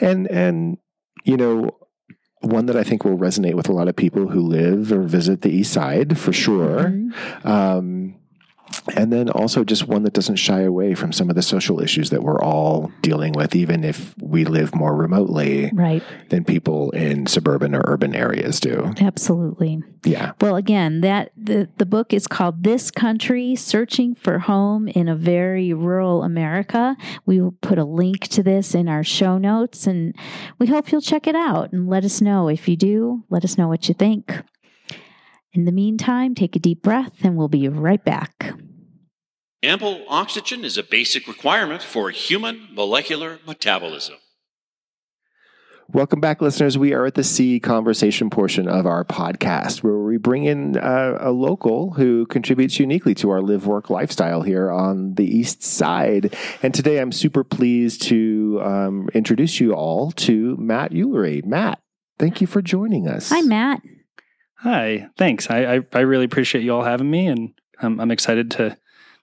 And 0.01 0.27
and 0.31 0.79
you 1.25 1.37
know, 1.37 1.71
one 2.47 2.67
that 2.67 2.77
I 2.77 2.83
think 2.85 3.05
will 3.05 3.19
resonate 3.19 3.55
with 3.55 3.69
a 3.69 3.73
lot 3.73 3.89
of 3.89 3.97
people 3.97 4.29
who 4.29 4.41
live 4.41 4.93
or 4.93 5.03
visit 5.03 5.43
the 5.43 5.51
East 5.51 5.73
Side 5.73 6.19
for 6.19 6.33
sure. 6.33 6.85
Mhm. 6.85 7.45
Um, 7.45 8.15
and 8.97 9.13
then 9.13 9.29
also 9.31 9.65
just 9.65 9.89
one 9.89 10.03
that 10.05 10.13
doesn't 10.13 10.37
shy 10.37 10.61
away 10.61 10.95
from 10.95 11.13
some 11.13 11.29
of 11.29 11.37
the 11.37 11.43
social 11.43 11.81
issues 11.81 12.11
that 12.11 12.23
we're 12.23 12.41
all 12.41 12.91
dealing 13.03 13.33
with, 13.33 13.55
even 13.57 13.83
if 13.85 14.15
we 14.21 14.45
live 14.45 14.75
more 14.75 14.95
remotely 14.95 15.71
Right, 15.75 16.03
than 16.29 16.45
people 16.45 16.91
in 16.91 17.27
suburban 17.27 17.75
or 17.75 17.83
urban 17.87 18.15
areas 18.15 18.61
do. 18.61 18.93
absolutely. 19.01 19.83
Yeah. 20.05 20.33
Well, 20.41 20.55
again, 20.55 21.01
that 21.01 21.33
the, 21.37 21.69
the 21.79 21.87
book 21.87 22.13
is 22.13 22.29
called 22.29 22.63
This 22.63 22.91
Country 22.93 23.57
Searching 23.57 24.15
for 24.15 24.39
Home 24.39 24.87
in 24.89 25.09
a 25.09 25.17
Very 25.17 25.73
Rural 25.73 26.23
America. 26.23 26.97
We 27.25 27.41
will 27.41 27.53
put 27.61 27.79
a 27.79 27.85
link 27.85 28.29
to 28.29 28.43
this 28.45 28.75
in 28.75 28.89
our 28.89 29.03
show 29.03 29.37
notes 29.39 29.87
and 29.89 30.15
we 30.61 30.69
hope 30.69 30.93
you'll 30.93 31.01
check 31.01 31.27
it 31.27 31.35
out 31.35 31.73
and 31.73 31.89
let 31.89 32.05
us 32.05 32.21
know. 32.21 32.49
If 32.49 32.69
you 32.69 32.77
do, 32.77 33.25
let 33.31 33.43
us 33.45 33.59
know 33.59 33.67
what 33.67 33.89
you 33.89 33.95
think. 33.95 34.33
In 35.57 35.65
the 35.65 35.73
meantime, 35.73 36.35
take 36.35 36.55
a 36.55 36.59
deep 36.59 36.83
breath 36.83 37.15
and 37.23 37.35
we'll 37.35 37.49
be 37.49 37.67
right 37.67 38.05
back. 38.05 38.53
Ample 39.63 40.05
oxygen 40.07 40.67
is 40.67 40.77
a 40.77 40.83
basic 40.83 41.27
requirement 41.27 41.83
for 41.83 42.11
human 42.11 42.69
molecular 42.71 43.39
metabolism. 43.47 44.17
Welcome 45.89 46.21
back, 46.21 46.43
listeners. 46.43 46.77
We 46.77 46.93
are 46.93 47.07
at 47.07 47.15
the 47.15 47.25
C 47.25 47.59
conversation 47.59 48.29
portion 48.29 48.69
of 48.69 48.85
our 48.85 49.03
podcast 49.03 49.83
where 49.83 49.97
we 49.97 50.19
bring 50.19 50.45
in 50.45 50.77
uh, 50.77 51.17
a 51.21 51.31
local 51.31 51.93
who 51.95 52.27
contributes 52.27 52.79
uniquely 52.79 53.15
to 53.15 53.31
our 53.31 53.41
live 53.41 53.67
work 53.67 53.89
lifestyle 53.89 54.43
here 54.43 54.71
on 54.71 55.15
the 55.15 55.25
East 55.25 55.63
Side. 55.63 56.37
And 56.63 56.75
today 56.75 56.99
I'm 56.99 57.13
super 57.13 57.45
pleased 57.45 58.03
to 58.03 58.61
um, 58.63 59.09
introduce 59.15 59.59
you 59.59 59.73
all 59.73 60.11
to 60.11 60.55
Matt 60.59 60.93
Ulery. 60.93 61.47
Matt, 61.47 61.81
thank 62.19 62.43
you 62.43 62.47
for 62.47 62.61
joining 62.61 63.09
us. 63.09 63.31
Hi, 63.31 63.41
Matt. 63.41 63.81
Hi, 64.61 65.09
thanks. 65.17 65.51
I, 65.51 65.77
I, 65.77 65.81
I 65.93 66.01
really 66.01 66.25
appreciate 66.25 66.65
you 66.65 66.75
all 66.75 66.85
having 66.85 67.11
me, 67.11 67.27
and 67.27 67.53
I'm, 67.81 68.01
I'm 68.01 68.11
excited 68.11 68.51
to 68.53 68.77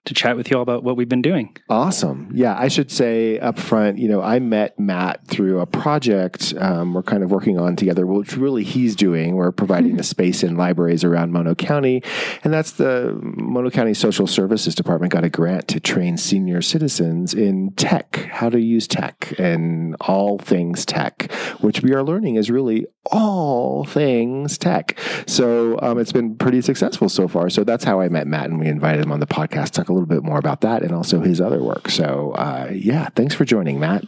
to 0.06 0.14
chat 0.14 0.36
with 0.36 0.52
you 0.52 0.58
all 0.58 0.64
about 0.64 0.84
what 0.84 0.98
we've 0.98 1.10
been 1.10 1.22
doing. 1.22 1.56
Awesome. 1.70 2.30
Yeah, 2.34 2.58
I 2.58 2.68
should 2.68 2.92
say 2.92 3.40
up 3.40 3.58
front, 3.58 3.98
you 3.98 4.08
know, 4.08 4.22
I 4.22 4.40
met 4.40 4.78
Matt 4.78 5.26
through 5.28 5.60
a 5.60 5.66
project 5.66 6.54
um, 6.60 6.94
we're 6.94 7.04
kind 7.04 7.24
of 7.24 7.32
working 7.32 7.58
on 7.58 7.76
together, 7.76 8.06
which 8.06 8.36
really 8.36 8.64
he's 8.64 8.96
doing. 8.96 9.36
We're 9.36 9.52
providing 9.52 9.98
the 9.98 10.04
space 10.04 10.44
in 10.44 10.58
libraries 10.58 11.04
around 11.04 11.32
Mono 11.32 11.56
County. 11.56 12.04
And 12.44 12.54
that's 12.54 12.72
the 12.72 13.18
Mono 13.22 13.70
County 13.70 13.94
Social 13.94 14.28
Services 14.28 14.76
Department 14.76 15.12
got 15.14 15.24
a 15.24 15.30
grant 15.30 15.68
to 15.70 15.80
train 15.80 16.18
senior 16.18 16.62
citizens 16.62 17.34
in 17.34 17.72
tech, 17.72 18.16
how 18.32 18.50
to 18.50 18.60
use 18.60 18.88
tech 18.88 19.34
and 19.38 19.96
all 20.02 20.38
things 20.38 20.86
tech, 20.86 21.32
which 21.62 21.82
we 21.82 21.94
are 21.94 22.04
learning 22.04 22.36
is 22.36 22.50
really 22.50 22.86
all 23.12 23.84
things 23.86 24.58
tech. 24.58 24.98
So 25.28 25.80
um, 25.82 26.00
it's 26.00 26.12
been 26.12 26.36
pretty 26.36 26.62
successful 26.62 27.10
so 27.10 27.28
far. 27.28 27.50
So 27.50 27.64
that's 27.64 27.84
how 27.84 28.00
I 28.00 28.10
met 28.10 28.28
Matt, 28.28 28.46
and 28.46 28.60
we 28.60 28.68
invited 28.68 29.04
him 29.04 29.12
on 29.12 29.20
the 29.20 29.28
podcast 29.28 29.72
talk 29.72 29.90
a 29.94 29.96
little 29.96 30.08
bit 30.08 30.24
more 30.24 30.38
about 30.40 30.62
that 30.62 30.84
and 30.84 30.92
also 30.92 31.22
his 31.22 31.40
other 31.40 31.62
work. 31.62 31.90
So 31.90 32.32
uh, 32.32 32.70
yeah, 32.74 33.10
thanks 33.16 33.36
for 33.36 33.46
joining, 33.46 33.80
Matt. 33.80 34.04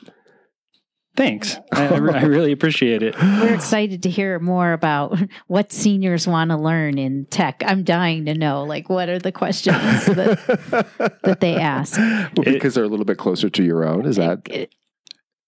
Thanks. 1.15 1.57
I, 1.71 1.87
I, 1.87 1.95
I 1.95 1.97
really 2.23 2.51
appreciate 2.51 3.01
it. 3.01 3.15
We're 3.21 3.53
excited 3.53 4.03
to 4.03 4.09
hear 4.09 4.37
more 4.39 4.73
about 4.73 5.17
what 5.47 5.71
seniors 5.71 6.27
want 6.27 6.51
to 6.51 6.57
learn 6.57 6.97
in 6.97 7.25
tech. 7.25 7.63
I'm 7.65 7.83
dying 7.83 8.25
to 8.25 8.33
know, 8.33 8.63
like, 8.63 8.89
what 8.89 9.07
are 9.07 9.19
the 9.19 9.31
questions 9.31 9.77
that, 10.07 11.19
that 11.23 11.39
they 11.39 11.55
ask? 11.55 11.97
Well, 11.97 12.43
because 12.43 12.75
they're 12.75 12.83
a 12.83 12.89
little 12.89 13.05
bit 13.05 13.17
closer 13.17 13.49
to 13.49 13.63
your 13.63 13.85
own. 13.85 14.05
Is 14.05 14.17
that 14.17 14.67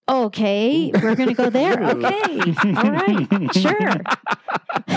Okay, 0.08 0.90
we're 1.02 1.14
going 1.14 1.28
to 1.28 1.34
go 1.34 1.50
there. 1.50 1.78
Okay, 1.98 2.54
all 2.76 2.90
right, 2.90 3.54
sure. 3.54 3.90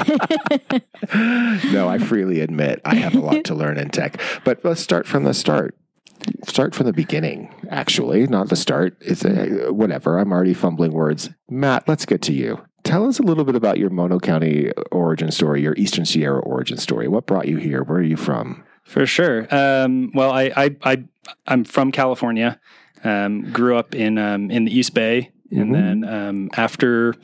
no, 1.72 1.88
I 1.88 1.98
freely 1.98 2.40
admit 2.42 2.82
I 2.86 2.96
have 2.96 3.16
a 3.16 3.20
lot 3.20 3.44
to 3.46 3.56
learn 3.56 3.78
in 3.78 3.90
tech. 3.90 4.20
But 4.44 4.64
let's 4.64 4.82
start 4.82 5.08
from 5.08 5.24
the 5.24 5.34
start. 5.34 5.76
Start 6.46 6.76
from 6.76 6.86
the 6.86 6.94
beginning, 6.94 7.54
actually, 7.70 8.28
not 8.28 8.50
the 8.50 8.56
start. 8.56 8.96
It's 9.02 9.26
a, 9.26 9.72
whatever. 9.74 10.20
I'm 10.20 10.32
already 10.32 10.54
fumbling 10.54 10.92
words. 10.94 11.30
Matt, 11.50 11.88
let's 11.88 12.06
get 12.06 12.22
to 12.24 12.34
you. 12.34 12.62
Tell 12.84 13.08
us 13.08 13.18
a 13.20 13.24
little 13.24 13.44
bit 13.44 13.56
about 13.56 13.78
your 13.80 13.90
Mono 13.90 14.20
County 14.20 14.72
origin 14.92 15.32
story, 15.32 15.62
your 15.62 15.74
Eastern 15.78 16.06
Sierra 16.06 16.40
origin 16.42 16.78
story. 16.78 17.08
What 17.08 17.26
brought 17.26 17.48
you 17.48 17.58
here? 17.58 17.84
Where 17.84 18.00
are 18.00 18.04
you 18.04 18.18
from? 18.18 18.64
For 18.84 19.06
sure. 19.08 19.48
Um, 19.54 20.12
well, 20.14 20.32
I, 20.32 20.52
I, 20.56 20.76
I, 20.84 21.04
I'm 21.48 21.64
from 21.64 21.92
California. 21.92 22.60
Um, 23.04 23.52
grew 23.52 23.78
up 23.78 23.96
in 23.96 24.20
um, 24.20 24.52
in 24.52 24.66
the 24.66 24.78
East 24.78 24.94
Bay, 24.94 25.32
and 25.50 25.70
Mhm. 25.70 25.74
then 25.74 26.04
um, 26.08 26.50
after 26.56 27.16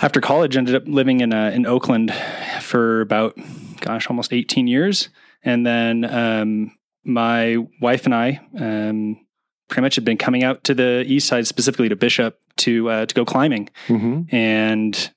after 0.00 0.20
college, 0.20 0.56
ended 0.56 0.74
up 0.74 0.84
living 0.86 1.20
in 1.20 1.32
uh, 1.32 1.50
in 1.54 1.66
Oakland 1.66 2.12
for 2.60 3.00
about 3.00 3.38
gosh, 3.80 4.08
almost 4.08 4.32
18 4.32 4.66
years. 4.66 5.10
And 5.44 5.66
then 5.66 6.04
um, 6.04 6.72
my 7.04 7.58
wife 7.80 8.06
and 8.06 8.14
I 8.14 8.40
um, 8.58 9.24
pretty 9.68 9.82
much 9.82 9.94
had 9.94 10.04
been 10.04 10.16
coming 10.16 10.42
out 10.42 10.64
to 10.64 10.74
the 10.74 11.04
east 11.06 11.28
side, 11.28 11.46
specifically 11.46 11.88
to 11.90 11.96
Bishop, 11.96 12.38
to 12.58 12.90
uh, 12.90 13.06
to 13.06 13.14
go 13.14 13.24
climbing. 13.24 13.68
Mm-hmm. 13.88 14.34
And 14.34 15.10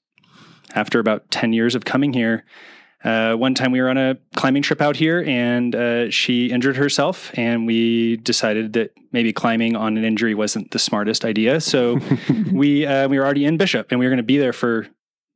after 0.75 0.99
about 0.99 1.31
10 1.31 1.53
years 1.53 1.75
of 1.75 1.85
coming 1.85 2.13
here, 2.13 2.45
uh, 3.03 3.33
one 3.35 3.53
time 3.53 3.71
we 3.71 3.79
were 3.81 3.89
on 3.89 3.97
a 3.97 4.17
climbing 4.35 4.61
trip 4.63 4.81
out 4.81 4.95
here 4.95 5.23
and 5.27 5.75
uh, 5.75 6.09
she 6.09 6.47
injured 6.47 6.77
herself. 6.77 7.31
And 7.35 7.65
we 7.67 8.17
decided 8.17 8.73
that 8.73 8.91
maybe 9.11 9.31
climbing 9.31 9.75
on 9.75 9.97
an 9.97 10.03
injury 10.03 10.33
wasn't 10.35 10.71
the 10.71 10.79
smartest 10.79 11.23
idea. 11.23 11.61
So 11.61 11.99
we, 12.51 12.85
uh, 12.85 13.07
we 13.07 13.17
were 13.19 13.25
already 13.25 13.45
in 13.45 13.57
Bishop 13.57 13.87
and 13.91 13.99
we 13.99 14.05
were 14.05 14.09
going 14.09 14.17
to 14.17 14.23
be 14.23 14.37
there 14.37 14.53
for 14.53 14.87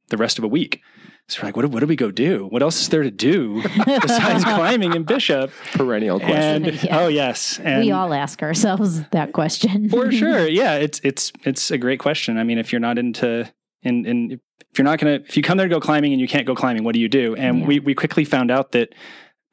the 0.09 0.17
rest 0.17 0.37
of 0.37 0.43
a 0.43 0.47
week. 0.47 0.81
So 1.29 1.39
we're 1.41 1.47
like, 1.49 1.55
what, 1.55 1.61
do- 1.61 1.69
what 1.69 1.79
do 1.79 1.85
we 1.87 1.95
go 1.95 2.11
do? 2.11 2.47
What 2.47 2.61
else 2.61 2.81
is 2.81 2.89
there 2.89 3.03
to 3.03 3.11
do 3.11 3.61
besides 3.85 4.43
climbing 4.43 4.93
in 4.93 5.03
Bishop? 5.03 5.51
Perennial 5.73 6.19
question. 6.19 6.65
And 6.65 6.83
Yeah. 6.83 6.99
oh, 6.99 7.07
yes. 7.07 7.57
And 7.63 7.85
we 7.85 7.91
all 7.91 8.13
ask 8.13 8.41
ourselves 8.43 9.01
that 9.11 9.31
question 9.31 9.87
for 9.87 10.11
sure. 10.11 10.45
Yeah, 10.47 10.75
it's 10.75 10.99
it's 11.03 11.31
it's 11.45 11.71
a 11.71 11.77
great 11.77 11.99
question. 11.99 12.37
I 12.37 12.43
mean, 12.43 12.57
if 12.57 12.73
you're 12.73 12.81
not 12.81 12.97
into 12.97 13.49
in 13.81 14.05
in 14.05 14.41
if 14.71 14.79
you're 14.79 14.85
not 14.85 14.99
gonna 14.99 15.15
if 15.27 15.35
you 15.37 15.43
come 15.43 15.57
there 15.57 15.67
to 15.67 15.73
go 15.75 15.79
climbing 15.81 16.13
and 16.13 16.21
you 16.21 16.27
can't 16.27 16.45
go 16.47 16.55
climbing, 16.55 16.83
what 16.83 16.93
do 16.93 16.99
you 16.99 17.09
do? 17.09 17.35
And 17.35 17.67
we 17.67 17.79
we 17.79 17.93
quickly 17.93 18.23
found 18.25 18.51
out 18.51 18.71
that 18.71 18.93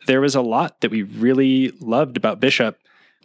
there 0.07 0.21
was 0.21 0.35
a 0.35 0.41
lot 0.41 0.81
that 0.81 0.91
we 0.91 1.03
really 1.03 1.71
loved 1.81 2.17
about 2.17 2.41
Bishop 2.41 2.79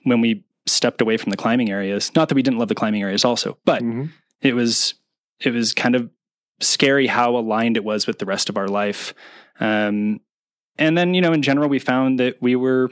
when 0.03 0.19
we 0.21 0.43
stepped 0.65 1.01
away 1.01 1.17
from 1.17 1.29
the 1.29 1.38
climbing 1.38 1.69
areas. 1.69 2.12
Not 2.15 2.29
that 2.29 2.36
we 2.36 2.41
didn't 2.41 2.58
love 2.58 2.67
the 2.69 2.75
climbing 2.75 3.01
areas 3.03 3.23
also, 3.23 3.58
but 3.65 3.82
Mhm. 3.84 4.10
it 4.41 4.56
was 4.56 4.95
it 5.39 5.51
was 5.53 5.73
kind 5.73 5.95
of 5.95 6.10
scary 6.62 7.08
how 7.08 7.36
aligned 7.36 7.75
it 7.77 7.84
was 7.84 8.08
with 8.08 8.19
the 8.19 8.25
rest 8.25 8.49
of 8.49 8.58
our 8.58 8.67
life. 8.67 9.13
Um, 9.60 10.21
and 10.77 10.97
then 10.97 11.13
you 11.13 11.21
know, 11.21 11.34
in 11.34 11.41
general, 11.41 11.69
we 11.69 11.79
found 11.79 12.19
that 12.19 12.41
we 12.41 12.56
were 12.56 12.89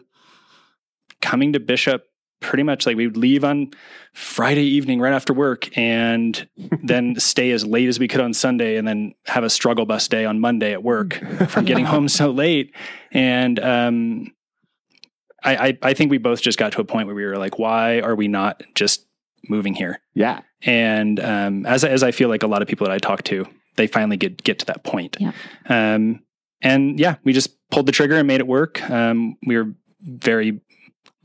coming 1.22 1.54
to 1.54 1.60
Bishop 1.60 2.04
pretty 2.42 2.64
much 2.64 2.86
like 2.86 2.98
we 2.98 3.08
would 3.08 3.18
leave 3.18 3.44
on 3.44 3.72
Friday 4.14 4.64
evening 4.64 5.00
right 5.00 5.14
after 5.14 5.34
work 5.34 5.76
and 5.78 6.48
then 6.84 7.16
stay 7.18 7.52
as 7.52 7.66
late 7.66 7.88
as 7.88 8.00
we 8.00 8.08
could 8.08 8.20
on 8.20 8.34
Sunday 8.34 8.76
and 8.76 8.88
then 8.88 9.14
have 9.28 9.44
a 9.44 9.50
struggle 9.50 9.86
bus 9.86 10.08
day 10.08 10.26
on 10.26 10.40
Monday 10.40 10.74
at 10.74 10.84
work 10.84 11.14
from 11.48 11.66
getting 11.66 11.86
home 11.86 12.10
so 12.10 12.32
late. 12.32 12.76
And 13.12 13.60
um, 13.60 14.34
I, 15.44 15.68
I 15.68 15.78
I 15.82 15.94
think 15.94 16.12
we 16.12 16.18
both 16.18 16.42
just 16.42 16.58
got 16.58 16.74
to 16.74 16.82
a 16.82 16.84
point 16.86 17.08
where 17.08 17.16
we 17.16 17.26
were 17.26 17.38
like, 17.38 17.58
why 17.58 18.02
are 18.02 18.16
we 18.16 18.28
not 18.28 18.64
just 18.76 19.06
moving 19.48 19.74
here? 19.74 20.02
Yeah. 20.14 20.42
And 20.64 21.20
um, 21.20 21.66
as 21.66 21.84
as 21.84 22.04
I 22.04 22.12
feel 22.12 22.30
like 22.30 22.44
a 22.44 22.48
lot 22.48 22.62
of 22.62 22.68
people 22.68 22.86
that 22.88 22.94
I 22.94 22.98
talk 22.98 23.24
to, 23.24 23.46
they 23.76 23.88
finally 23.88 24.18
get 24.18 24.44
get 24.44 24.60
to 24.60 24.66
that 24.66 24.84
point. 24.84 25.18
Yeah. 25.20 25.32
Um, 25.70 26.24
and 26.62 27.00
yeah, 27.00 27.16
we 27.24 27.34
just 27.34 27.58
pulled 27.70 27.88
the 27.88 27.92
trigger 27.92 28.16
and 28.16 28.28
made 28.28 28.40
it 28.40 28.48
work. 28.48 28.88
Um, 28.90 29.38
we 29.46 29.58
were 29.58 29.74
very 30.02 30.62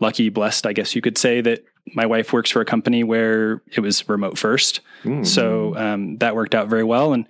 lucky, 0.01 0.29
blessed, 0.29 0.67
I 0.67 0.73
guess 0.73 0.95
you 0.95 1.01
could 1.03 1.19
say, 1.19 1.41
that 1.41 1.65
my 1.95 2.07
wife 2.07 2.33
works 2.33 2.51
for 2.51 2.61
a 2.61 2.65
company 2.65 3.05
where 3.05 3.63
it 3.73 3.81
was 3.81 4.09
remote 4.09 4.39
first. 4.39 4.81
Mm. 5.05 5.27
So 5.27 5.77
um, 5.77 6.19
that 6.19 6.35
worked 6.35 6.55
out 6.55 6.69
very 6.69 6.85
well. 6.85 7.13
And 7.13 7.27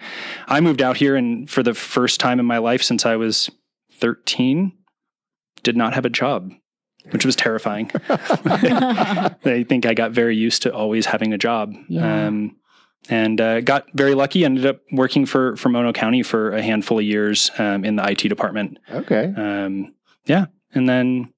I 0.47 0.61
moved 0.61 0.83
out 0.83 0.97
here, 0.97 1.17
and 1.17 1.49
for 1.49 1.63
the 1.63 1.75
first 1.75 2.21
time 2.21 2.41
in 2.41 2.47
my 2.47 2.59
life 2.59 2.83
since 2.83 3.05
I 3.05 3.17
was 3.17 3.51
13, 3.93 4.73
did 5.63 5.77
not 5.77 5.95
have 5.95 6.05
a 6.05 6.11
job, 6.11 6.53
which 7.11 7.27
was 7.27 7.37
terrifying. 7.37 7.91
I 8.09 9.65
think 9.69 9.85
I 9.85 9.95
got 9.95 10.13
very 10.13 10.37
used 10.37 10.63
to 10.63 10.75
always 10.75 11.07
having 11.07 11.33
a 11.33 11.39
job. 11.39 11.75
Yeah. 11.89 12.27
Um, 12.27 12.57
and 13.09 13.41
uh, 13.41 13.61
got 13.61 13.87
very 13.93 14.15
lucky. 14.15 14.45
Ended 14.45 14.67
up 14.67 14.81
working 14.91 15.27
for 15.27 15.55
for 15.57 15.69
Mono 15.69 15.93
County 15.93 16.25
for 16.25 16.53
a 16.53 16.63
handful 16.63 16.99
of 16.99 17.05
years 17.05 17.53
um, 17.57 17.85
in 17.85 17.95
the 17.95 18.11
IT 18.11 18.29
department. 18.29 18.79
Okay. 18.91 19.33
Um, 19.37 19.95
yeah, 20.25 20.47
and 20.75 20.89
then 20.89 21.33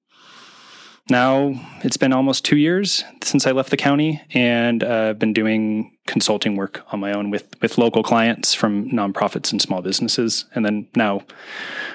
now 1.11 1.55
it's 1.83 1.97
been 1.97 2.12
almost 2.12 2.44
two 2.44 2.57
years 2.57 3.05
since 3.23 3.47
I 3.47 3.53
left 3.53 3.71
the 3.71 3.77
county, 3.77 4.23
and 4.33 4.83
uh, 4.83 5.09
I've 5.11 5.18
been 5.18 5.33
doing 5.33 5.97
consulting 6.07 6.57
work 6.57 6.83
on 6.92 7.01
my 7.01 7.12
own 7.12 7.31
with 7.31 7.49
with 7.61 7.79
local 7.79 8.03
clients 8.03 8.55
from 8.55 8.90
nonprofits 8.90 9.53
and 9.53 9.61
small 9.61 9.83
businesses, 9.83 10.44
and 10.55 10.64
then 10.64 10.88
now 10.94 11.23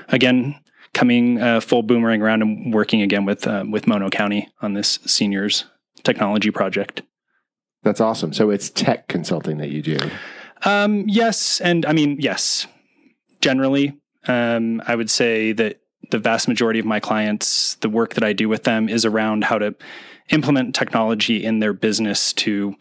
again 0.09 0.59
coming 0.93 1.41
uh, 1.41 1.59
full 1.59 1.83
boomerang 1.83 2.21
around 2.21 2.41
and 2.41 2.73
working 2.73 3.01
again 3.01 3.25
with 3.25 3.47
uh, 3.47 3.65
with 3.69 3.87
Mono 3.87 4.09
County 4.09 4.49
on 4.61 4.73
this 4.73 4.99
seniors 5.05 5.65
technology 6.03 6.51
project. 6.51 7.01
That's 7.83 8.01
awesome. 8.01 8.33
So 8.33 8.49
it's 8.49 8.69
tech 8.69 9.07
consulting 9.07 9.57
that 9.57 9.69
you 9.69 9.81
do. 9.81 9.97
Um, 10.63 11.03
yes, 11.07 11.59
and 11.59 11.85
I 11.85 11.93
mean 11.93 12.17
yes. 12.19 12.67
Generally, 13.41 13.97
um, 14.27 14.81
I 14.87 14.95
would 14.95 15.09
say 15.09 15.51
that 15.51 15.81
the 16.11 16.19
vast 16.19 16.47
majority 16.47 16.79
of 16.79 16.85
my 16.85 16.99
clients, 16.99 17.75
the 17.75 17.89
work 17.89 18.13
that 18.15 18.23
I 18.23 18.33
do 18.33 18.49
with 18.49 18.63
them, 18.63 18.89
is 18.89 19.05
around 19.05 19.45
how 19.45 19.57
to 19.57 19.75
implement 20.29 20.75
technology 20.75 21.43
in 21.43 21.59
their 21.59 21.73
business 21.73 22.33
to 22.33 22.75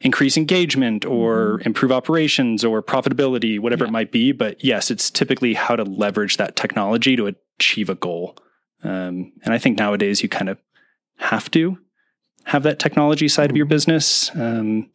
increase 0.00 0.36
engagement 0.36 1.04
or 1.04 1.60
improve 1.64 1.90
operations 1.90 2.64
or 2.64 2.82
profitability, 2.82 3.58
whatever 3.58 3.84
it 3.84 3.90
might 3.90 4.12
be. 4.12 4.32
But 4.32 4.62
yes, 4.62 4.90
it's 4.90 5.10
typically 5.10 5.54
how 5.54 5.76
to 5.76 5.84
leverage 5.84 6.36
that 6.36 6.56
technology 6.56 7.16
to 7.16 7.34
achieve 7.58 7.88
a 7.88 7.94
goal. 7.94 8.36
Um, 8.84 9.32
and 9.42 9.54
I 9.54 9.58
think 9.58 9.78
nowadays 9.78 10.22
you 10.22 10.28
kind 10.28 10.48
of 10.48 10.58
have 11.18 11.50
to 11.52 11.78
have 12.44 12.62
that 12.62 12.78
technology 12.78 13.26
side 13.26 13.50
of 13.50 13.56
your 13.56 13.66
business, 13.66 14.30
um, 14.34 14.90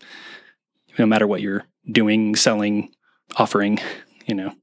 no 0.98 1.06
matter 1.06 1.28
what 1.28 1.42
you're 1.42 1.66
doing, 1.92 2.36
selling, 2.36 2.92
offering. 3.38 3.80
You 4.28 4.36
know, 4.36 4.54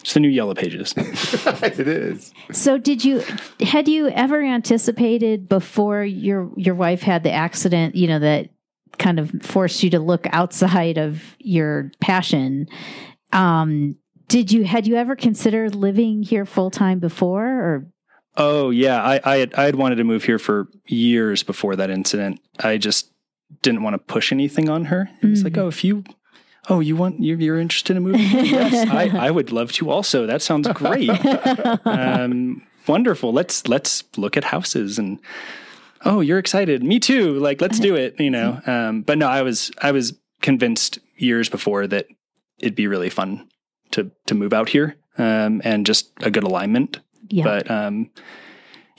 it's 0.00 0.14
the 0.14 0.20
new 0.20 0.28
Yellow 0.28 0.54
Pages. 0.54 0.94
it 0.96 1.80
is. 1.80 2.32
So 2.52 2.78
did 2.78 3.04
you 3.04 3.22
had 3.60 3.88
you 3.88 4.08
ever 4.08 4.42
anticipated 4.42 5.48
before 5.48 6.04
your 6.04 6.50
your 6.56 6.74
wife 6.74 7.02
had 7.02 7.22
the 7.22 7.32
accident, 7.32 7.94
you 7.94 8.08
know, 8.08 8.18
that 8.18 8.50
kind 8.98 9.18
of 9.18 9.30
forced 9.42 9.82
you 9.82 9.90
to 9.90 9.98
look 9.98 10.26
outside 10.32 10.98
of 10.98 11.22
your 11.38 11.90
passion? 12.00 12.68
Um 13.32 13.96
did 14.28 14.52
you 14.52 14.64
had 14.64 14.86
you 14.86 14.96
ever 14.96 15.16
considered 15.16 15.74
living 15.74 16.22
here 16.22 16.46
full 16.46 16.70
time 16.70 16.98
before 16.98 17.46
or 17.46 17.86
Oh 18.36 18.70
yeah, 18.70 19.02
I 19.02 19.20
I 19.24 19.36
had, 19.38 19.54
I 19.54 19.64
had 19.64 19.76
wanted 19.76 19.96
to 19.96 20.04
move 20.04 20.24
here 20.24 20.38
for 20.38 20.68
years 20.86 21.42
before 21.42 21.76
that 21.76 21.90
incident. 21.90 22.40
I 22.60 22.78
just 22.78 23.10
didn't 23.62 23.82
want 23.82 23.94
to 23.94 23.98
push 23.98 24.32
anything 24.32 24.68
on 24.68 24.86
her. 24.86 25.10
It 25.22 25.26
was 25.26 25.44
like, 25.44 25.58
oh, 25.58 25.68
if 25.68 25.84
you, 25.84 26.04
oh, 26.70 26.80
you 26.80 26.96
want 26.96 27.20
you're, 27.20 27.38
you're 27.38 27.60
interested 27.60 27.96
in 27.96 28.02
moving? 28.02 28.20
here? 28.26 28.44
yes, 28.44 28.88
I, 28.88 29.26
I 29.26 29.30
would 29.30 29.52
love 29.52 29.72
to. 29.72 29.90
Also, 29.90 30.26
that 30.26 30.40
sounds 30.42 30.68
great. 30.68 31.10
um, 31.84 32.62
wonderful. 32.86 33.32
Let's 33.32 33.66
let's 33.68 34.04
look 34.16 34.36
at 34.36 34.44
houses 34.44 34.98
and. 34.98 35.18
Oh, 36.02 36.20
you're 36.20 36.38
excited. 36.38 36.82
Me 36.82 36.98
too. 36.98 37.38
Like, 37.40 37.60
let's 37.60 37.78
do 37.78 37.94
it. 37.94 38.18
You 38.18 38.30
know. 38.30 38.62
Um, 38.66 39.02
but 39.02 39.18
no, 39.18 39.28
I 39.28 39.42
was 39.42 39.70
I 39.82 39.92
was 39.92 40.14
convinced 40.40 40.98
years 41.16 41.50
before 41.50 41.86
that 41.88 42.06
it'd 42.58 42.74
be 42.74 42.86
really 42.86 43.10
fun 43.10 43.48
to 43.90 44.10
to 44.26 44.34
move 44.34 44.54
out 44.54 44.70
here 44.70 44.96
um, 45.18 45.60
and 45.64 45.84
just 45.84 46.10
a 46.22 46.30
good 46.30 46.44
alignment. 46.44 47.00
yeah. 47.28 47.44
But 47.44 47.70
um, 47.70 48.10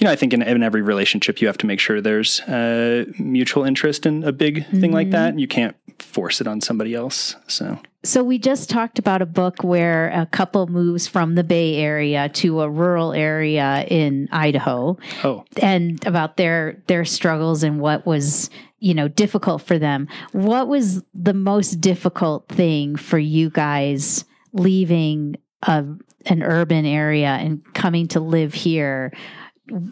you 0.02 0.06
know, 0.06 0.12
I 0.12 0.16
think 0.16 0.34
in, 0.34 0.42
in 0.42 0.64
every 0.64 0.82
relationship, 0.82 1.42
you 1.42 1.48
have 1.48 1.60
to 1.60 1.68
make 1.68 1.80
sure 1.80 2.02
there's 2.02 2.42
uh, 2.42 3.06
mutual 3.20 3.64
interest 3.64 4.08
in 4.08 4.24
a 4.24 4.32
big 4.32 4.68
thing 4.72 4.92
like 4.92 5.12
that, 5.12 5.38
you 5.38 5.48
can't 5.48 5.76
force 6.00 6.42
it 6.42 6.48
on 6.48 6.60
somebody 6.60 6.96
else. 6.96 7.36
So 7.46 7.78
So 8.04 8.24
we 8.24 8.40
just 8.40 8.68
talked 8.68 8.98
about 8.98 9.22
a 9.22 9.28
book 9.28 9.64
where 9.64 10.10
a 10.10 10.26
couple 10.26 10.66
moves 10.66 11.08
from 11.08 11.36
the 11.36 11.44
Bay 11.44 11.76
Area 11.76 12.30
to 12.30 12.62
a 12.62 12.70
rural 12.70 13.14
area 13.14 13.86
in 13.88 14.28
Idaho 14.32 14.98
oh 15.24 15.46
and 15.62 16.04
about 16.08 16.36
their 16.36 16.82
their 16.88 17.06
struggles 17.06 17.62
and 17.62 17.80
what 17.80 18.08
was 18.08 18.50
you 18.82 18.96
know, 18.96 19.08
difficult 19.08 19.62
for 19.62 19.78
them. 19.78 20.08
What 20.32 20.68
was 20.68 21.04
the 21.14 21.36
most 21.36 21.80
difficult 21.80 22.50
thing 22.50 22.96
for 22.96 23.20
you 23.20 23.52
guys 23.52 24.26
leaving 24.54 25.38
a, 25.62 25.86
an 26.26 26.42
urban 26.42 26.88
area 26.88 27.28
and 27.28 27.64
coming 27.76 28.08
to 28.08 28.20
live 28.20 28.56
here? 28.56 29.14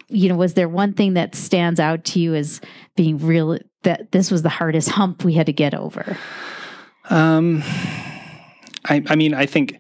You 0.08 0.30
know, 0.30 0.36
was 0.36 0.54
there 0.54 0.70
one 0.70 0.94
thing 0.94 1.13
that 1.13 1.36
stands 1.36 1.80
out 1.80 2.04
to 2.06 2.20
you 2.20 2.36
as 2.36 2.62
being 2.96 3.18
real 3.18 3.58
that 3.84 4.12
this 4.12 4.30
was 4.32 4.42
the 4.42 4.50
hardest 4.50 4.89
hump 4.89 5.24
we 5.24 5.34
had 5.34 5.46
to 5.46 5.54
get 5.54 5.74
over? 5.74 6.18
Um, 7.10 7.62
I, 8.86 9.04
I 9.08 9.15
mean, 9.15 9.34
I 9.34 9.46
think, 9.46 9.78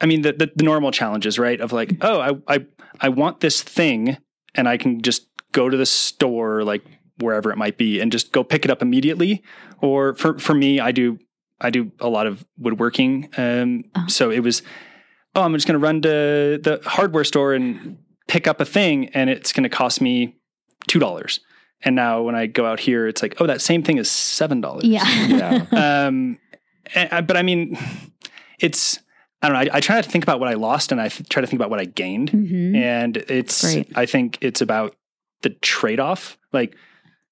I 0.00 0.06
mean, 0.06 0.22
the, 0.22 0.32
the, 0.32 0.52
the 0.54 0.64
normal 0.64 0.90
challenges, 0.90 1.38
right? 1.38 1.60
Of 1.60 1.72
like, 1.72 1.92
oh, 2.02 2.20
I, 2.20 2.54
I, 2.56 2.66
I 3.00 3.08
want 3.08 3.40
this 3.40 3.62
thing 3.62 4.18
and 4.54 4.68
I 4.68 4.76
can 4.76 5.00
just 5.02 5.26
go 5.52 5.68
to 5.68 5.76
the 5.76 5.86
store, 5.86 6.64
like 6.64 6.82
wherever 7.18 7.50
it 7.52 7.56
might 7.56 7.78
be 7.78 8.00
and 8.00 8.10
just 8.10 8.32
go 8.32 8.42
pick 8.44 8.64
it 8.64 8.70
up 8.70 8.82
immediately. 8.82 9.42
Or 9.80 10.14
for, 10.14 10.38
for 10.38 10.54
me, 10.54 10.80
I 10.80 10.92
do, 10.92 11.18
I 11.60 11.70
do 11.70 11.92
a 12.00 12.08
lot 12.08 12.26
of 12.26 12.44
woodworking. 12.58 13.28
Um, 13.36 13.84
Oh. 13.94 14.06
so 14.08 14.30
it 14.30 14.40
was, 14.40 14.62
oh, 15.34 15.42
I'm 15.42 15.52
just 15.54 15.66
going 15.66 15.78
to 15.78 15.84
run 15.84 16.02
to 16.02 16.58
the 16.62 16.80
hardware 16.84 17.24
store 17.24 17.54
and 17.54 17.98
pick 18.28 18.46
up 18.46 18.60
a 18.60 18.64
thing 18.64 19.08
and 19.08 19.28
it's 19.28 19.52
going 19.52 19.64
to 19.64 19.68
cost 19.68 20.00
me 20.00 20.36
$2. 20.88 21.40
And 21.82 21.96
now 21.96 22.22
when 22.22 22.34
I 22.34 22.46
go 22.46 22.66
out 22.66 22.80
here, 22.80 23.06
it's 23.06 23.22
like, 23.22 23.40
oh, 23.40 23.46
that 23.46 23.60
same 23.60 23.82
thing 23.82 23.98
is 23.98 24.08
$7 24.08 24.80
Yeah. 24.82 25.26
Yeah. 25.26 26.06
um, 26.06 26.38
and, 26.94 27.26
but 27.26 27.36
I 27.36 27.42
mean, 27.42 27.78
it's 28.58 28.98
I 29.42 29.48
don't 29.48 29.54
know. 29.54 29.72
I, 29.72 29.76
I 29.76 29.80
try 29.80 30.00
to 30.00 30.08
think 30.08 30.24
about 30.24 30.40
what 30.40 30.48
I 30.48 30.54
lost, 30.54 30.90
and 30.90 30.98
I 30.98 31.08
th- 31.08 31.28
try 31.28 31.42
to 31.42 31.46
think 31.46 31.58
about 31.60 31.68
what 31.68 31.78
I 31.78 31.84
gained. 31.84 32.30
hmm 32.30 32.74
And 32.74 33.16
it's 33.16 33.60
Great. 33.60 33.92
I 33.94 34.06
think 34.06 34.38
it's 34.40 34.62
about 34.62 34.96
the 35.42 35.50
trade 35.50 36.00
off. 36.00 36.38
Like, 36.50 36.74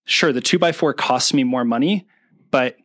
sure, 0.05 0.31
the 0.31 0.43
two 0.43 0.59
by 0.59 0.73
four 0.73 0.93
costs 0.93 1.33
me 1.33 1.43
more 1.43 1.65
money, 1.65 2.07
but 2.51 2.77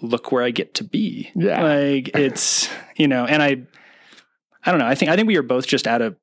look 0.00 0.32
where 0.32 0.42
I 0.42 0.50
get 0.50 0.74
to 0.74 0.84
be. 0.84 1.30
Yeah. 1.36 1.62
like 1.62 2.16
it's 2.16 2.68
you 2.96 3.06
know, 3.06 3.26
and 3.26 3.40
I 3.42 3.62
I 4.64 4.70
don't 4.70 4.78
know. 4.80 4.86
I 4.86 4.94
think 4.94 5.10
I 5.10 5.16
think 5.16 5.26
we 5.28 5.36
are 5.36 5.42
both 5.42 5.66
just 5.66 5.86
at 5.86 6.00
a 6.02 6.14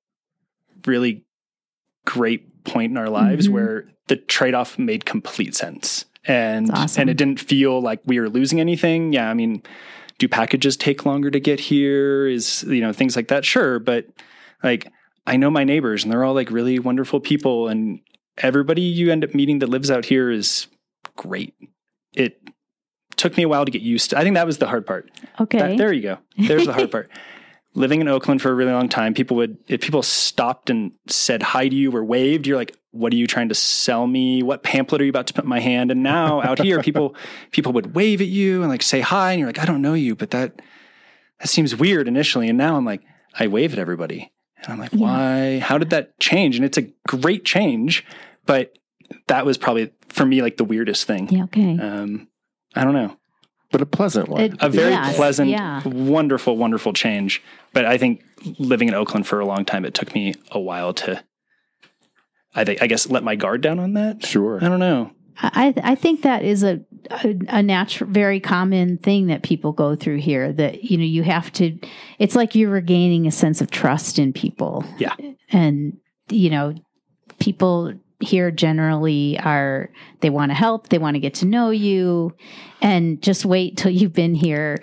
really 0.85 1.25
great 2.05 2.63
point 2.63 2.91
in 2.91 2.97
our 2.97 3.09
lives 3.09 3.47
Mhm. 3.47 3.51
where 3.51 3.85
the 4.07 4.15
trade 4.15 4.53
off 4.53 4.79
made 4.79 5.05
complete 5.05 5.55
sense. 5.55 6.05
And 6.25 6.69
awesome. 6.71 7.01
and 7.01 7.09
it 7.09 7.17
didn't 7.17 7.39
feel 7.39 7.81
like 7.81 8.01
we 8.05 8.19
were 8.19 8.29
losing 8.29 8.59
anything. 8.59 9.13
Yeah, 9.13 9.29
I 9.29 9.33
mean, 9.33 9.63
do 10.17 10.27
packages 10.27 10.75
take 10.77 11.05
longer 11.05 11.31
to 11.31 11.39
get 11.39 11.59
here? 11.59 12.27
Is 12.27 12.63
you 12.67 12.81
know, 12.81 12.91
things 12.93 13.15
like 13.15 13.29
that. 13.29 13.45
Sure, 13.45 13.79
but 13.79 14.05
like 14.63 14.91
I 15.25 15.37
know 15.37 15.49
my 15.49 15.63
neighbors 15.63 16.03
and 16.03 16.11
they're 16.11 16.23
all 16.23 16.33
like 16.33 16.51
really 16.51 16.77
wonderful 16.79 17.19
people 17.19 17.67
and 17.67 17.99
everybody 18.37 18.81
you 18.81 19.11
end 19.11 19.23
up 19.23 19.33
meeting 19.35 19.59
that 19.59 19.69
lives 19.69 19.89
out 19.91 20.05
here 20.05 20.29
is 20.31 20.67
great. 21.15 21.53
It 22.15 22.41
took 23.15 23.35
me 23.37 23.43
a 23.43 23.47
while 23.49 23.65
to 23.65 23.71
get 23.71 23.81
used 23.81 24.09
to. 24.11 24.17
I 24.17 24.23
think 24.23 24.35
that 24.35 24.45
was 24.45 24.57
the 24.57 24.67
hard 24.67 24.85
part. 24.85 25.09
Okay. 25.39 25.57
That, 25.59 25.77
there 25.77 25.93
you 25.93 26.01
go. 26.01 26.17
There's 26.37 26.65
the 26.65 26.73
hard 26.73 26.89
part. 26.91 27.09
Living 27.75 28.01
in 28.01 28.07
Oakland 28.07 28.41
for 28.41 28.49
a 28.49 28.53
really 28.55 28.71
long 28.71 28.89
time, 28.89 29.13
people 29.13 29.37
would 29.37 29.57
if 29.67 29.81
people 29.81 30.01
stopped 30.01 30.69
and 30.69 30.91
said 31.07 31.43
hi 31.43 31.67
to 31.69 31.75
you 31.75 31.95
or 31.95 32.03
waved, 32.03 32.47
you're 32.47 32.57
like, 32.57 32.75
"What 32.91 33.13
are 33.13 33.15
you 33.15 33.27
trying 33.27 33.49
to 33.49 33.55
sell 33.55 34.07
me? 34.07 34.41
What 34.41 34.63
pamphlet 34.63 35.01
are 35.01 35.03
you 35.03 35.11
about 35.11 35.27
to 35.27 35.33
put 35.33 35.43
in 35.43 35.49
my 35.49 35.59
hand?" 35.59 35.91
And 35.91 36.01
now 36.01 36.41
out 36.41 36.59
here, 36.59 36.81
people 36.83 37.15
people 37.51 37.71
would 37.73 37.93
wave 37.95 38.21
at 38.21 38.27
you 38.27 38.61
and 38.61 38.69
like 38.69 38.81
say 38.81 39.01
hi, 39.01 39.31
and 39.33 39.39
you're 39.39 39.47
like, 39.47 39.59
"I 39.59 39.65
don't 39.65 39.83
know 39.83 39.93
you," 39.93 40.15
but 40.15 40.31
that 40.31 40.61
that 41.39 41.47
seems 41.47 41.75
weird 41.75 42.07
initially. 42.07 42.49
And 42.49 42.57
now 42.57 42.75
I'm 42.75 42.85
like, 42.85 43.01
I 43.39 43.47
wave 43.47 43.71
at 43.71 43.79
everybody, 43.79 44.31
and 44.63 44.73
I'm 44.73 44.79
like, 44.79 44.91
Yeah. 44.91 44.99
"Why? 44.99 45.59
How 45.59 45.77
did 45.77 45.91
that 45.91 46.19
change?" 46.19 46.55
And 46.55 46.65
it's 46.65 46.77
a 46.79 46.87
great 47.07 47.45
change, 47.45 48.03
but 48.47 48.75
that 49.27 49.45
was 49.45 49.59
probably 49.59 49.91
for 50.07 50.25
me 50.25 50.41
like 50.41 50.57
the 50.57 50.65
weirdest 50.65 51.05
thing. 51.05 51.29
yeah. 51.29 51.43
Okay. 51.43 51.77
Um, 51.77 52.27
I 52.75 52.83
don't 52.83 52.93
know 52.93 53.15
but 53.71 53.81
a 53.81 53.85
pleasant 53.85 54.29
one. 54.29 54.41
It- 54.41 54.53
a 54.59 54.69
very 54.69 54.91
Yes, 54.91 55.15
pleasant, 55.15 55.49
yeah. 55.49 55.81
wonderful, 55.85 56.57
wonderful 56.57 56.93
change. 56.93 57.41
But 57.73 57.85
I 57.85 57.97
think 57.97 58.23
living 58.57 58.87
in 58.87 58.93
Oakland 58.95 59.27
for 59.27 59.39
a 59.39 59.45
long 59.45 59.65
time, 59.65 59.85
it 59.85 59.93
took 59.93 60.13
me 60.15 60.33
a 60.51 60.59
while 60.59 60.93
to, 60.95 61.23
I 62.55 62.65
think, 62.65 62.81
I 62.81 62.87
guess, 62.87 63.09
let 63.09 63.23
my 63.23 63.35
guard 63.35 63.61
down 63.61 63.79
on 63.79 63.93
that. 63.93 64.25
sure. 64.25 64.59
I 64.63 64.67
don't 64.69 64.79
know. 64.79 65.11
I 65.41 65.73
I 65.83 65.95
think 65.95 66.23
that 66.23 66.43
is 66.43 66.63
a 66.63 66.81
a, 67.11 67.33
a 67.47 67.63
natural, 67.63 68.09
very 68.09 68.41
common 68.41 68.97
thing 68.97 69.27
that 69.27 69.41
people 69.41 69.71
go 69.71 69.95
through 69.95 70.17
here. 70.17 70.51
That 70.51 70.83
you 70.83 70.97
know 70.97 71.05
you 71.05 71.23
have 71.23 71.49
to. 71.53 71.79
It's 72.17 72.35
like 72.35 72.55
you're 72.55 72.69
regaining 72.69 73.25
a 73.25 73.31
sense 73.31 73.61
of 73.61 73.71
trust 73.71 74.19
in 74.19 74.33
people. 74.33 74.83
Yeah. 74.97 75.15
and 75.49 75.95
you 76.29 76.49
know, 76.49 76.75
people 77.39 77.93
here 78.19 78.51
generally 78.51 79.39
are 79.39 79.89
they 80.21 80.29
want 80.29 80.51
to 80.51 80.55
help, 80.55 80.89
they 80.89 80.97
want 80.97 81.15
to 81.15 81.19
get 81.19 81.33
to 81.35 81.45
know 81.45 81.69
you, 81.69 82.35
and 82.81 83.21
just 83.21 83.45
wait 83.45 83.77
till 83.77 83.91
you've 83.91 84.13
been 84.13 84.35
here. 84.35 84.79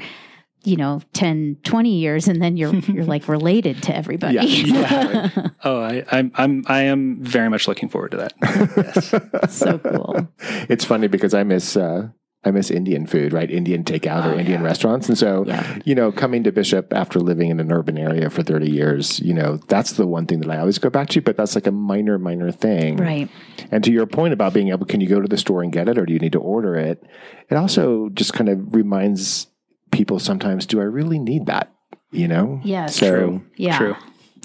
You 0.65 0.77
know, 0.77 1.01
10, 1.13 1.59
20 1.63 1.91
years, 1.97 2.27
and 2.27 2.43
then 2.43 2.57
you're 2.57 2.75
you're 2.89 3.05
like 3.05 3.29
related 3.29 3.85
to 3.85 3.95
everybody. 3.97 4.35
Yeah. 4.35 4.43
Yeah. 4.43 5.31
Oh, 5.65 5.81
I, 5.81 6.05
I'm, 6.11 6.31
I'm, 6.35 6.65
I 6.67 6.83
am 6.83 7.23
very 7.23 7.49
much 7.49 7.67
looking 7.69 7.89
forward 7.89 8.13
to 8.13 8.17
that. 8.19 8.33
Yes. 9.43 9.55
so 9.57 9.79
cool. 9.79 10.29
it's 10.69 10.85
funny 10.85 11.07
because 11.09 11.35
I 11.35 11.43
miss 11.45 11.77
uh, 11.77 12.09
I 12.47 12.51
miss 12.53 12.71
Indian 12.71 13.07
food, 13.07 13.33
right? 13.33 13.51
Indian 13.51 13.83
takeout 13.85 14.25
or 14.25 14.35
Oh, 14.35 14.39
Indian 14.39 14.61
yeah. 14.63 14.67
restaurants, 14.67 15.09
and 15.09 15.19
so 15.19 15.45
Yeah. 15.47 15.79
you 15.85 15.95
know, 15.95 16.13
coming 16.13 16.45
to 16.45 16.53
Bishop 16.53 16.93
after 16.95 17.19
living 17.21 17.51
in 17.51 17.59
an 17.61 17.73
urban 17.73 17.99
area 17.99 18.31
for 18.31 18.43
thirty 18.43 18.71
years, 18.71 19.21
you 19.21 19.35
know, 19.35 19.59
that's 19.69 19.93
the 19.93 20.07
one 20.07 20.27
thing 20.27 20.41
that 20.41 20.51
I 20.51 20.59
always 20.59 20.79
go 20.79 20.89
back 20.89 21.09
to. 21.11 21.21
But 21.21 21.37
that's 21.37 21.55
like 21.57 21.67
a 21.67 21.73
minor, 21.73 22.19
minor 22.19 22.51
thing, 22.53 22.97
Right. 22.97 23.29
And 23.73 23.83
to 23.85 23.91
your 23.93 24.07
point 24.07 24.33
about 24.33 24.55
being 24.55 24.69
able, 24.69 24.87
can 24.87 25.01
you 25.01 25.09
go 25.09 25.21
to 25.21 25.29
the 25.29 25.37
store 25.37 25.63
and 25.63 25.73
get 25.73 25.89
it, 25.89 25.99
or 25.99 26.07
do 26.07 26.13
you 26.13 26.21
need 26.21 26.33
to 26.33 26.41
order 26.41 26.77
it? 26.77 27.03
It 27.51 27.57
also 27.57 28.09
just 28.11 28.33
kind 28.33 28.49
of 28.49 28.75
reminds 28.75 29.49
people 29.91 30.19
sometimes, 30.21 30.67
do 30.67 30.81
I 30.81 30.85
really 30.85 31.19
need 31.19 31.47
that? 31.47 31.73
You 32.13 32.29
know? 32.29 32.61
Yes. 32.65 32.97
So 32.97 33.11
True. 33.11 33.43
Yeah. 33.57 33.79
True. 33.79 33.97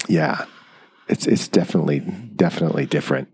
yeah, 0.08 0.44
it's 1.08 1.26
it's 1.26 1.46
definitely 1.46 2.00
definitely 2.34 2.86
different. 2.86 3.28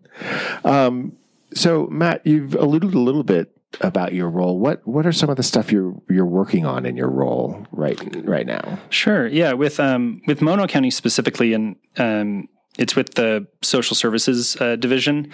Um, 0.65 1.13
so 1.55 1.87
Matt, 1.91 2.27
you've 2.27 2.55
alluded 2.55 2.93
a 2.95 2.99
little 2.99 3.23
bit 3.25 3.51
about 3.81 4.13
your 4.13 4.29
role. 4.29 4.59
What 4.59 4.87
what 4.87 5.07
are 5.07 5.13
some 5.13 5.31
of 5.31 5.37
the 5.37 5.43
stuff 5.43 5.71
you're 5.71 5.95
you're 6.09 6.27
working 6.27 6.67
on 6.67 6.87
in 6.87 6.97
your 6.97 7.11
role 7.11 7.67
right 7.73 7.99
right 8.25 8.47
now? 8.47 8.79
Sure. 8.91 9.27
Yeah. 9.27 9.53
With 9.53 9.79
um, 9.79 10.23
with 10.27 10.41
Mono 10.41 10.67
County 10.67 10.91
specifically, 10.91 11.53
and 11.53 11.77
um, 11.97 12.49
it's 12.79 12.97
with 12.97 13.15
the 13.15 13.47
social 13.63 13.95
services 13.95 14.57
uh, 14.61 14.77
division. 14.77 15.33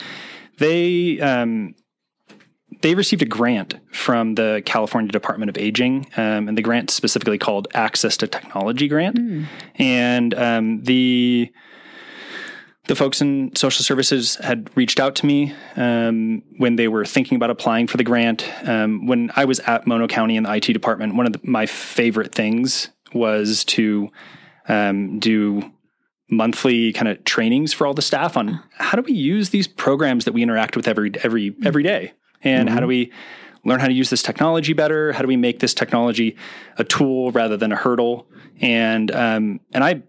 They 0.59 1.21
um, 1.21 1.75
they 2.83 2.95
received 2.95 3.23
a 3.23 3.27
grant 3.27 3.75
from 3.93 4.35
the 4.35 4.63
California 4.65 5.11
Department 5.11 5.49
of 5.49 5.57
Aging, 5.57 6.07
um, 6.17 6.49
and 6.49 6.59
the 6.59 6.63
grant 6.63 6.91
specifically 6.91 7.39
called 7.39 7.69
Access 7.75 8.17
to 8.19 8.27
Technology 8.27 8.89
Grant. 8.89 9.19
And 9.77 10.35
um, 10.35 10.83
the 10.83 11.51
the 12.87 12.95
folks 12.95 13.21
in 13.21 13.55
social 13.57 13.83
services 13.83 14.37
had 14.37 14.71
reached 14.77 15.01
out 15.01 15.15
to 15.17 15.27
me 15.27 15.55
um, 15.77 16.43
when 16.59 16.77
they 16.77 16.89
were 16.89 17.05
thinking 17.05 17.37
about 17.37 17.51
applying 17.51 17.87
for 17.87 17.97
the 17.97 18.05
grant. 18.05 18.47
Um, 18.69 19.07
when 19.07 19.31
I 19.37 19.47
was 19.47 19.61
at 19.61 19.87
Mono 19.87 20.07
County 20.07 20.37
in 20.37 20.43
the 20.43 20.55
IT 20.55 20.73
department, 20.73 21.15
one 21.15 21.27
of 21.27 21.33
the, 21.33 21.41
my 21.43 21.67
favorite 21.67 22.35
things 22.35 22.91
was 23.15 23.65
to 23.65 24.11
um, 24.69 25.19
do 25.19 25.71
monthly 26.31 26.93
kind 26.93 27.09
of 27.09 27.25
trainings 27.25 27.73
for 27.73 27.87
all 27.87 27.95
the 27.95 28.03
staff 28.03 28.37
on 28.37 28.63
how 28.73 28.97
do 28.97 29.03
we 29.03 29.13
use 29.13 29.51
these 29.51 29.69
programs 29.69 30.25
that 30.25 30.33
we 30.33 30.43
interact 30.43 30.77
with 30.77 30.89
every 30.89 31.13
every 31.23 31.55
every 31.65 31.83
day, 31.83 32.13
and 32.43 32.69
how 32.69 32.81
do 32.81 32.87
we 32.87 33.13
learn 33.65 33.81
how 33.81 33.87
to 33.87 33.95
use 33.95 34.11
this 34.11 34.23
technology 34.23 34.73
better? 34.73 35.13
How 35.13 35.23
do 35.23 35.29
we 35.29 35.37
make 35.37 35.61
this 35.61 35.75
technology 35.75 36.37
a 36.77 36.85
tool 36.85 37.31
rather 37.31 37.57
than 37.57 37.73
a 37.73 37.77
hurdle? 37.77 38.27
And 38.61 39.11
um, 39.11 39.61
and 39.73 39.85
I 39.85 40.03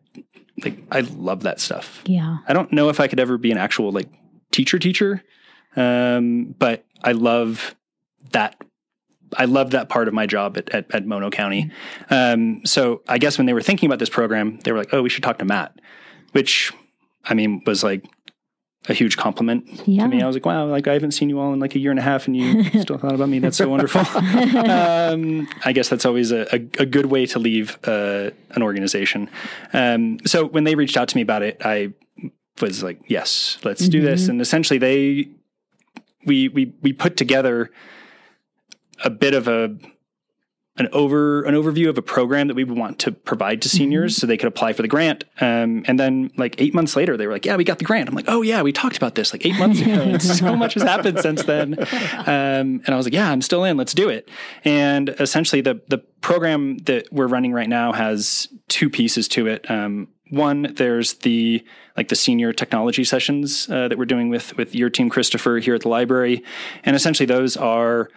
like 0.63 0.77
I 0.91 1.01
love 1.01 1.43
that 1.43 1.59
stuff. 1.59 2.01
Yeah. 2.05 2.37
I 2.47 2.53
don't 2.53 2.71
know 2.71 2.89
if 2.89 2.99
I 2.99 3.07
could 3.07 3.19
ever 3.19 3.37
be 3.37 3.51
an 3.51 3.57
actual 3.57 3.91
like 3.91 4.09
teacher 4.51 4.79
teacher, 4.79 5.23
um, 5.75 6.55
but 6.57 6.85
I 7.03 7.11
love 7.11 7.75
that. 8.31 8.61
I 9.37 9.45
love 9.45 9.71
that 9.71 9.89
part 9.89 10.07
of 10.07 10.13
my 10.13 10.27
job 10.27 10.57
at, 10.57 10.69
at, 10.69 10.93
at 10.93 11.05
Mono 11.05 11.29
County. 11.29 11.71
Um, 12.09 12.65
so 12.65 13.01
I 13.07 13.17
guess 13.17 13.37
when 13.37 13.47
they 13.47 13.53
were 13.53 13.61
thinking 13.61 13.87
about 13.87 13.99
this 13.99 14.09
program, 14.09 14.59
they 14.63 14.71
were 14.71 14.77
like, 14.77 14.93
"Oh, 14.93 15.01
we 15.01 15.09
should 15.09 15.23
talk 15.23 15.39
to 15.39 15.45
Matt," 15.45 15.77
which 16.31 16.71
I 17.25 17.33
mean 17.33 17.61
was 17.65 17.83
like 17.83 18.05
a 18.87 18.93
huge 18.93 19.17
compliment 19.17 19.67
Yeah. 19.87 20.03
to 20.03 20.07
me. 20.09 20.21
I 20.21 20.27
was 20.27 20.35
like, 20.35 20.45
"Wow, 20.45 20.67
like 20.67 20.87
I 20.87 20.93
haven't 20.93 21.11
seen 21.11 21.29
you 21.29 21.39
all 21.39 21.53
in 21.53 21.59
like 21.59 21.75
a 21.75 21.79
year 21.79 21.91
and 21.91 21.99
a 21.99 22.03
half, 22.03 22.27
and 22.27 22.35
you 22.37 22.63
still 22.81 22.97
thought 22.97 23.13
about 23.15 23.29
me. 23.29 23.39
That's 23.39 23.57
so 23.57 23.67
wonderful." 23.69 24.01
um, 24.17 25.47
I 25.63 25.71
guess 25.73 25.89
that's 25.89 26.05
always 26.05 26.31
a, 26.31 26.41
a, 26.55 26.59
a 26.79 26.85
good 26.85 27.07
way 27.07 27.25
to 27.27 27.39
leave 27.39 27.77
uh, 27.85 28.31
an 28.51 28.61
organization. 28.61 29.29
Um, 29.73 30.19
so 30.25 30.45
when 30.45 30.63
they 30.63 30.75
reached 30.75 30.97
out 30.97 31.07
to 31.09 31.15
me 31.17 31.21
about 31.21 31.41
it, 31.41 31.57
I 31.63 31.93
was 32.61 32.83
like, 32.83 32.99
"Yes, 33.07 33.57
let's 33.63 33.87
do 33.89 34.01
this." 34.01 34.27
And 34.27 34.39
essentially, 34.41 34.77
they 34.77 35.29
we 36.25 36.49
we 36.49 36.73
we 36.81 36.93
put 36.93 37.17
together 37.17 37.71
a 39.03 39.09
bit 39.09 39.33
of 39.33 39.47
a 39.47 39.75
an 40.77 40.89
over 40.91 41.43
an 41.43 41.55
overview 41.55 41.87
of 41.87 41.97
a 41.97 42.01
program 42.01 42.47
that 42.47 42.53
we 42.53 42.63
would 42.65 42.77
want 42.77 42.99
to 42.99 43.11
provide 43.11 43.61
to 43.61 43.69
seniors 43.69 44.13
Mm-hmm. 44.13 44.19
so 44.19 44.27
they 44.27 44.35
could 44.35 44.47
apply 44.47 44.73
for 44.73 44.81
the 44.81 44.87
grant. 44.89 45.23
Um, 45.39 45.85
and 45.87 45.97
then 45.97 46.31
like 46.35 46.55
eight 46.59 46.73
months 46.73 46.95
later, 46.97 47.15
they 47.15 47.27
were 47.27 47.33
like, 47.33 47.45
"Yeah, 47.45 47.55
we 47.55 47.63
got 47.63 47.79
the 47.79 47.85
grant." 47.85 48.09
I'm 48.09 48.15
like, 48.15 48.25
"Oh 48.27 48.41
yeah, 48.41 48.61
we 48.61 48.73
talked 48.73 48.97
about 48.97 49.15
this 49.15 49.31
like 49.31 49.45
eight 49.45 49.57
months 49.57 49.79
ago." 49.79 49.91
and 50.01 50.21
so 50.21 50.55
much 50.55 50.73
has 50.73 50.83
happened 50.83 51.19
since 51.19 51.43
then. 51.43 51.79
Um, 51.79 52.81
and 52.85 52.89
I 52.89 52.95
was 52.97 53.05
like, 53.05 53.13
"Yeah, 53.13 53.31
I'm 53.31 53.41
still 53.41 53.63
in. 53.63 53.77
Let's 53.77 53.93
do 53.93 54.09
it." 54.09 54.27
And 54.65 55.09
essentially, 55.19 55.61
the 55.61 55.81
the 55.87 55.99
program 56.19 56.77
that 56.79 57.07
we're 57.11 57.27
running 57.27 57.53
right 57.53 57.69
now 57.69 57.93
has 57.93 58.49
two 58.67 58.89
pieces 58.89 59.27
to 59.29 59.47
it. 59.47 59.69
Um, 59.71 60.09
one, 60.31 60.73
there's 60.75 61.13
the 61.15 61.63
like 61.95 62.09
the 62.09 62.15
senior 62.15 62.51
technology 62.51 63.03
sessions 63.05 63.69
uh, 63.69 63.87
that 63.87 63.97
we're 63.97 64.05
doing 64.05 64.27
with 64.29 64.57
with 64.57 64.75
your 64.75 64.89
team, 64.89 65.09
Christopher, 65.09 65.59
here 65.59 65.75
at 65.75 65.81
the 65.81 65.89
library, 65.89 66.43
and 66.83 66.95
essentially 66.97 67.27
those 67.27 67.55
are 67.55 68.09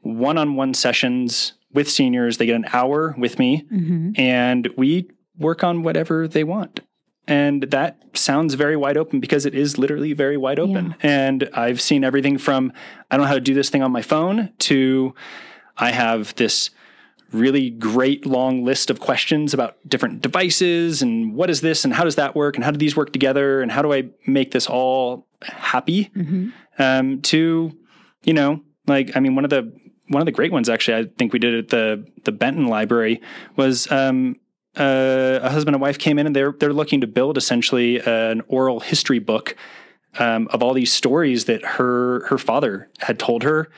one-on-one 0.00 0.72
sessions 0.72 1.54
with 1.72 1.90
seniors. 1.90 2.38
They 2.38 2.46
get 2.46 2.56
an 2.56 2.66
hour 2.72 3.14
with 3.18 3.38
me, 3.38 3.66
and 4.16 4.68
we 4.76 5.10
work 5.38 5.62
on 5.64 5.82
whatever 5.82 6.26
they 6.28 6.44
want. 6.44 6.80
And 7.28 7.64
that 7.64 8.00
sounds 8.14 8.54
very 8.54 8.76
wide 8.76 8.96
open 8.96 9.18
because 9.18 9.44
it 9.46 9.54
is 9.54 9.78
literally 9.78 10.12
very 10.12 10.36
wide 10.36 10.58
open. 10.60 10.94
And 11.02 11.48
I've 11.52 11.80
seen 11.80 12.04
everything 12.04 12.38
from 12.38 12.72
I 13.10 13.16
don't 13.16 13.24
know 13.24 13.28
how 13.28 13.34
to 13.34 13.40
do 13.40 13.52
this 13.54 13.68
thing 13.68 13.82
on 13.82 13.90
my 13.90 14.02
phone 14.02 14.52
to 14.60 15.12
I 15.76 15.90
have 15.90 16.34
this 16.36 16.70
really 17.32 17.68
great 17.70 18.24
long 18.24 18.64
list 18.64 18.88
of 18.88 19.00
questions 19.00 19.52
about 19.52 19.76
different 19.88 20.22
devices 20.22 21.02
and 21.02 21.34
what 21.34 21.50
is 21.50 21.60
this 21.60 21.84
and 21.84 21.92
how 21.92 22.04
does 22.04 22.14
that 22.14 22.36
work 22.36 22.54
and 22.54 22.64
how 22.64 22.70
do 22.70 22.78
these 22.78 22.96
work 22.96 23.12
together 23.12 23.60
and 23.60 23.72
how 23.72 23.82
do 23.82 23.92
I 23.92 24.04
make 24.26 24.52
this 24.52 24.68
all 24.68 25.26
happy 25.42 26.10
um, 26.78 27.20
to 27.22 27.72
you 28.22 28.32
know 28.32 28.60
like 28.86 29.16
I 29.16 29.20
mean 29.20 29.34
one 29.34 29.44
of 29.44 29.50
the 29.50 29.72
one 30.08 30.22
of 30.22 30.26
the 30.26 30.32
great 30.32 30.52
ones 30.52 30.68
actually 30.68 30.96
I 30.96 31.10
think 31.18 31.32
we 31.32 31.38
did 31.38 31.54
at 31.54 31.68
the 31.68 32.06
the 32.24 32.32
Benton 32.32 32.66
Library 32.66 33.20
was 33.56 33.90
um, 33.90 34.36
uh, 34.76 35.40
a 35.42 35.50
husband 35.50 35.74
and 35.74 35.82
wife 35.82 35.98
came 35.98 36.18
in 36.18 36.26
and 36.26 36.36
they're 36.36 36.52
they're 36.52 36.72
looking 36.72 37.00
to 37.00 37.06
build 37.06 37.36
essentially 37.36 38.00
an 38.00 38.42
oral 38.48 38.80
history 38.80 39.18
book 39.18 39.56
um, 40.18 40.48
of 40.48 40.62
all 40.62 40.74
these 40.74 40.92
stories 40.92 41.46
that 41.46 41.64
her 41.64 42.26
her 42.26 42.38
father 42.38 42.88
had 42.98 43.18
told 43.18 43.42
her, 43.42 43.70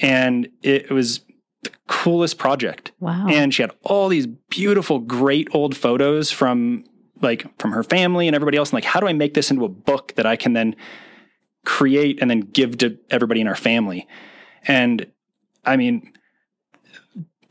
and 0.00 0.48
it 0.62 0.90
was 0.90 1.20
the 1.62 1.70
coolest 1.86 2.38
project. 2.38 2.92
Wow. 3.00 3.26
And 3.28 3.52
she 3.52 3.62
had 3.62 3.72
all 3.82 4.08
these 4.08 4.26
beautiful, 4.26 4.98
great 4.98 5.48
old 5.52 5.76
photos 5.76 6.30
from 6.30 6.84
like 7.20 7.46
from 7.58 7.72
her 7.72 7.82
family 7.82 8.28
and 8.28 8.34
everybody 8.34 8.56
else. 8.56 8.70
And 8.70 8.74
like, 8.74 8.84
how 8.84 9.00
do 9.00 9.08
I 9.08 9.12
make 9.12 9.34
this 9.34 9.50
into 9.50 9.64
a 9.64 9.68
book 9.68 10.14
that 10.16 10.26
I 10.26 10.36
can 10.36 10.52
then 10.52 10.76
create 11.64 12.20
and 12.20 12.30
then 12.30 12.40
give 12.40 12.78
to 12.78 12.98
everybody 13.10 13.40
in 13.40 13.48
our 13.48 13.56
family? 13.56 14.06
And 14.64 15.06
I 15.68 15.76
mean, 15.76 16.12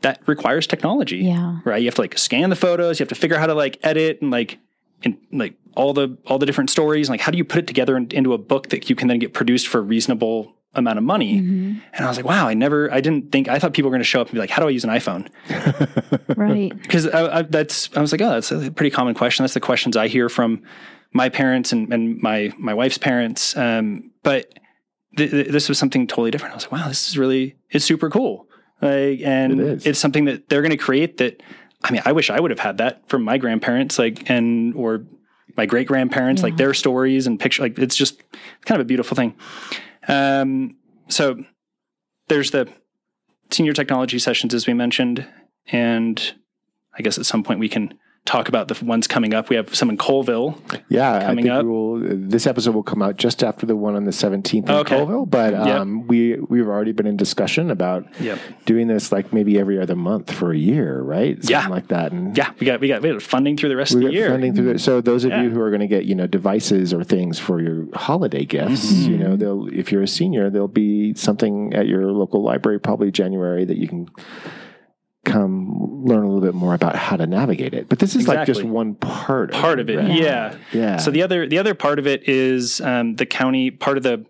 that 0.00 0.20
requires 0.26 0.66
technology 0.66 1.18
Yeah. 1.18 1.58
right? 1.64 1.80
You 1.82 1.86
have 1.88 1.94
to 1.96 2.02
like 2.02 2.16
scan 2.18 2.50
the 2.50 2.56
photos. 2.56 2.98
You 2.98 3.04
have 3.04 3.08
to 3.08 3.14
figure 3.14 3.36
out 3.36 3.40
how 3.40 3.46
to 3.46 3.54
like 3.54 3.78
edit 3.82 4.20
and 4.22 4.30
like 4.30 4.58
and 5.02 5.16
like 5.32 5.54
all 5.74 5.92
the 5.92 6.16
all 6.26 6.38
the 6.38 6.46
different 6.46 6.70
stories. 6.70 7.08
Like 7.10 7.20
how 7.20 7.32
do 7.32 7.38
you 7.38 7.44
put 7.44 7.58
it 7.60 7.66
together 7.66 7.96
in, 7.96 8.08
into 8.12 8.32
a 8.32 8.38
book 8.38 8.68
that 8.68 8.88
you 8.90 8.96
can 8.96 9.08
then 9.08 9.18
get 9.18 9.32
produced 9.34 9.66
for 9.68 9.78
a 9.78 9.82
reasonable 9.82 10.54
amount 10.74 10.98
of 10.98 11.04
money? 11.04 11.38
And 11.38 11.80
I 11.98 12.06
was 12.08 12.16
like, 12.16 12.26
wow, 12.26 12.46
I 12.46 12.54
never, 12.54 12.92
I 12.92 13.00
didn't 13.00 13.32
think, 13.32 13.48
I 13.48 13.58
thought 13.58 13.72
people 13.72 13.88
were 13.90 13.94
going 13.94 14.00
to 14.02 14.04
show 14.08 14.20
up 14.20 14.28
and 14.28 14.34
be 14.34 14.38
like, 14.38 14.50
how 14.50 14.60
do 14.62 14.68
I 14.68 14.70
use 14.70 14.84
an 14.84 14.90
iPhone? 14.90 15.28
right. 16.36 16.70
Because 16.82 17.08
I, 17.08 17.38
I, 17.38 17.42
that's, 17.42 17.88
I 17.96 18.00
was 18.00 18.12
like, 18.12 18.20
oh, 18.20 18.30
that's 18.30 18.52
a 18.52 18.70
pretty 18.70 18.90
common 18.90 19.14
question. 19.14 19.42
That's 19.42 19.54
the 19.54 19.60
questions 19.60 19.96
I 19.96 20.08
hear 20.08 20.28
from 20.28 20.62
my 21.12 21.28
parents 21.30 21.72
and, 21.72 21.92
and 21.92 22.20
my 22.20 22.52
my 22.58 22.74
wife's 22.74 22.98
parents. 22.98 23.56
Um, 23.56 24.10
but 24.22 24.52
th- 25.18 25.30
th- 25.30 25.48
this 25.48 25.68
was 25.68 25.78
something 25.78 26.06
totally 26.06 26.30
different. 26.30 26.52
I 26.52 26.56
was 26.56 26.64
like, 26.64 26.72
wow, 26.72 26.88
this 26.88 27.08
is 27.08 27.18
really, 27.18 27.56
it's 27.70 27.84
super 27.84 28.08
cool. 28.08 28.46
Like, 28.80 29.20
and 29.22 29.60
It 29.60 29.66
is. 29.66 29.86
it's 29.86 29.98
something 29.98 30.24
that 30.26 30.48
they're 30.48 30.62
going 30.62 30.70
to 30.70 30.76
create 30.76 31.18
that. 31.18 31.42
I 31.84 31.92
mean, 31.92 32.02
I 32.04 32.12
wish 32.12 32.30
I 32.30 32.40
would 32.40 32.50
have 32.50 32.60
had 32.60 32.78
that 32.78 33.08
from 33.08 33.22
my 33.22 33.36
grandparents, 33.38 33.98
like, 33.98 34.28
and 34.30 34.74
or 34.74 35.04
my 35.56 35.66
great 35.66 35.86
grandparents, 35.88 36.42
like 36.42 36.56
their 36.56 36.72
stories 36.74 37.26
and 37.26 37.38
picture. 37.38 37.62
Like, 37.62 37.78
it's 37.78 37.96
just 37.96 38.22
kind 38.64 38.80
of 38.80 38.84
a 38.84 38.88
beautiful 38.88 39.16
thing. 39.16 39.34
Um, 40.08 40.76
so 41.08 41.44
there's 42.28 42.50
the 42.52 42.68
senior 43.50 43.72
technology 43.72 44.18
sessions, 44.18 44.54
as 44.54 44.66
we 44.66 44.74
mentioned, 44.74 45.26
and 45.70 46.34
I 46.96 47.02
guess 47.02 47.18
at 47.18 47.26
some 47.26 47.42
point 47.42 47.60
we 47.60 47.68
can 47.68 47.94
talk 48.28 48.48
about 48.48 48.68
the 48.68 48.84
ones 48.84 49.06
coming 49.06 49.32
up. 49.32 49.48
We 49.48 49.56
have 49.56 49.74
some 49.74 49.88
in 49.88 49.96
Coleville. 49.96 50.58
Yeah, 50.90 51.24
coming 51.24 51.48
up. 51.48 51.64
We'll, 51.64 51.98
this 52.02 52.46
episode 52.46 52.74
will 52.74 52.82
come 52.82 53.00
out 53.00 53.16
just 53.16 53.42
after 53.42 53.64
the 53.64 53.74
one 53.74 53.96
on 53.96 54.04
the 54.04 54.10
17th 54.10 54.68
in 54.68 54.70
Okay. 54.70 54.96
Coleville. 54.96 55.28
But 55.30 55.54
Yep. 55.54 55.66
um, 55.80 56.06
we 56.06 56.36
we've 56.48 56.68
already 56.68 56.92
been 56.92 57.06
in 57.06 57.16
discussion 57.16 57.70
about 57.70 58.04
Yep. 58.20 58.38
doing 58.66 58.86
this 58.86 59.10
like 59.12 59.32
maybe 59.32 59.58
every 59.58 59.80
other 59.80 59.96
month 59.96 60.30
for 60.30 60.52
a 60.52 60.58
year, 60.58 61.00
right? 61.00 61.36
Something 61.42 61.50
Yeah. 61.50 61.68
like 61.68 61.88
that. 61.88 62.12
And 62.12 62.36
Yeah, 62.36 62.50
we 62.60 62.66
got 62.66 62.80
we 62.80 62.88
got 62.88 63.00
we 63.00 63.10
got 63.12 63.22
funding 63.22 63.56
through 63.56 63.70
the 63.70 63.76
rest 63.76 63.94
of 63.94 64.00
the 64.02 64.12
year. 64.12 64.28
funding 64.30 64.54
through 64.54 64.72
it. 64.72 64.80
So 64.80 65.00
those 65.00 65.24
of 65.24 65.30
Yeah. 65.30 65.42
you 65.44 65.50
who 65.50 65.60
are 65.60 65.70
going 65.70 65.80
to 65.80 65.86
get 65.86 66.04
you 66.04 66.14
know 66.14 66.26
devices 66.26 66.92
or 66.92 67.02
things 67.04 67.38
for 67.38 67.60
your 67.62 67.86
holiday 67.94 68.44
gifts, 68.44 68.92
you 68.92 69.14
Mm-hmm. 69.16 69.22
know, 69.22 69.36
they'll 69.36 69.66
if 69.72 69.90
you're 69.90 70.02
a 70.02 70.06
senior, 70.08 70.50
there'll 70.50 70.68
be 70.68 71.14
something 71.14 71.72
at 71.74 71.86
your 71.88 72.12
local 72.12 72.42
library 72.42 72.78
probably 72.78 73.10
January 73.10 73.64
that 73.64 73.78
you 73.78 73.88
can 73.88 74.08
come 75.24 76.04
learn 76.04 76.24
a 76.24 76.26
little 76.26 76.40
bit 76.40 76.54
more 76.54 76.74
about 76.74 76.96
how 76.96 77.16
to 77.16 77.26
navigate 77.26 77.74
it. 77.74 77.88
But 77.88 77.98
this 77.98 78.14
is 78.14 78.28
like 78.28 78.46
just 78.46 78.62
one 78.62 78.94
part 78.94 79.52
Part 79.52 79.80
of 79.80 79.90
it, 79.90 79.96
right? 79.96 80.10
yeah. 80.10 80.56
Yeah. 80.72 80.96
So 80.98 81.10
the 81.10 81.22
other 81.22 81.46
the 81.46 81.58
other 81.58 81.74
part 81.74 81.98
of 81.98 82.06
it 82.06 82.28
is 82.28 82.80
um, 82.80 83.14
the 83.14 83.26
county 83.26 83.70
part 83.70 83.96
of 83.96 84.02
the 84.02 84.24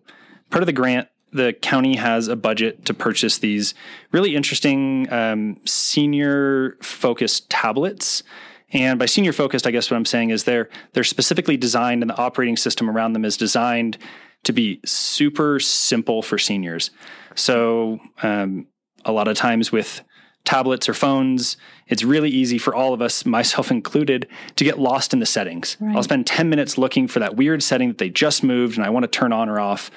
part 0.51 0.63
of 0.63 0.67
the 0.67 0.73
grant. 0.73 1.09
The 1.31 1.53
county 1.53 1.97
has 1.97 2.27
a 2.29 2.37
budget 2.37 2.87
to 2.87 2.95
purchase 2.95 3.37
these 3.39 3.75
really 4.13 4.35
interesting 4.35 5.13
um, 5.13 5.61
senior 5.67 6.77
focused 6.83 7.51
tablets. 7.51 8.23
And 8.71 8.99
by 8.99 9.07
senior 9.07 9.33
focused, 9.33 9.67
I 9.67 9.71
guess 9.71 9.91
what 9.91 9.97
I'm 9.97 10.05
saying 10.07 10.31
is 10.31 10.45
they're 10.45 10.69
they're 10.95 11.05
specifically 11.05 11.57
designed, 11.57 12.03
and 12.03 12.11
the 12.11 12.17
operating 12.17 12.57
system 12.57 12.89
around 12.91 13.13
them 13.13 13.25
is 13.25 13.37
designed 13.37 13.99
to 14.45 14.53
be 14.53 14.81
super 14.85 15.61
simple 15.61 16.23
for 16.23 16.39
seniors. 16.39 16.91
So 17.35 17.99
um, 18.23 18.67
a 19.05 19.13
lot 19.13 19.29
of 19.29 19.37
times 19.37 19.71
with 19.73 20.03
tablets 20.45 20.89
or 20.89 20.95
phones, 20.95 21.57
it's 21.87 22.03
really 22.03 22.31
easy 22.31 22.59
for 22.59 22.75
all 22.75 22.95
of 22.95 23.03
us, 23.03 23.25
myself 23.39 23.71
included, 23.71 24.27
to 24.57 24.65
get 24.65 24.79
lost 24.79 25.13
in 25.13 25.21
the 25.21 25.27
settings. 25.27 25.77
Right. 25.81 25.97
I'll 25.97 26.03
spend 26.03 26.27
10 26.27 26.49
minutes 26.49 26.79
looking 26.79 27.09
for 27.09 27.19
that 27.21 27.37
weird 27.37 27.63
setting 27.63 27.89
that 27.89 27.99
they 27.99 28.11
just 28.11 28.43
moved 28.43 28.77
and 28.77 28.87
I 28.87 28.91
want 28.91 29.05
to 29.05 29.09
turn 29.09 29.33
on 29.33 29.49
or 29.49 29.61
off. 29.61 29.91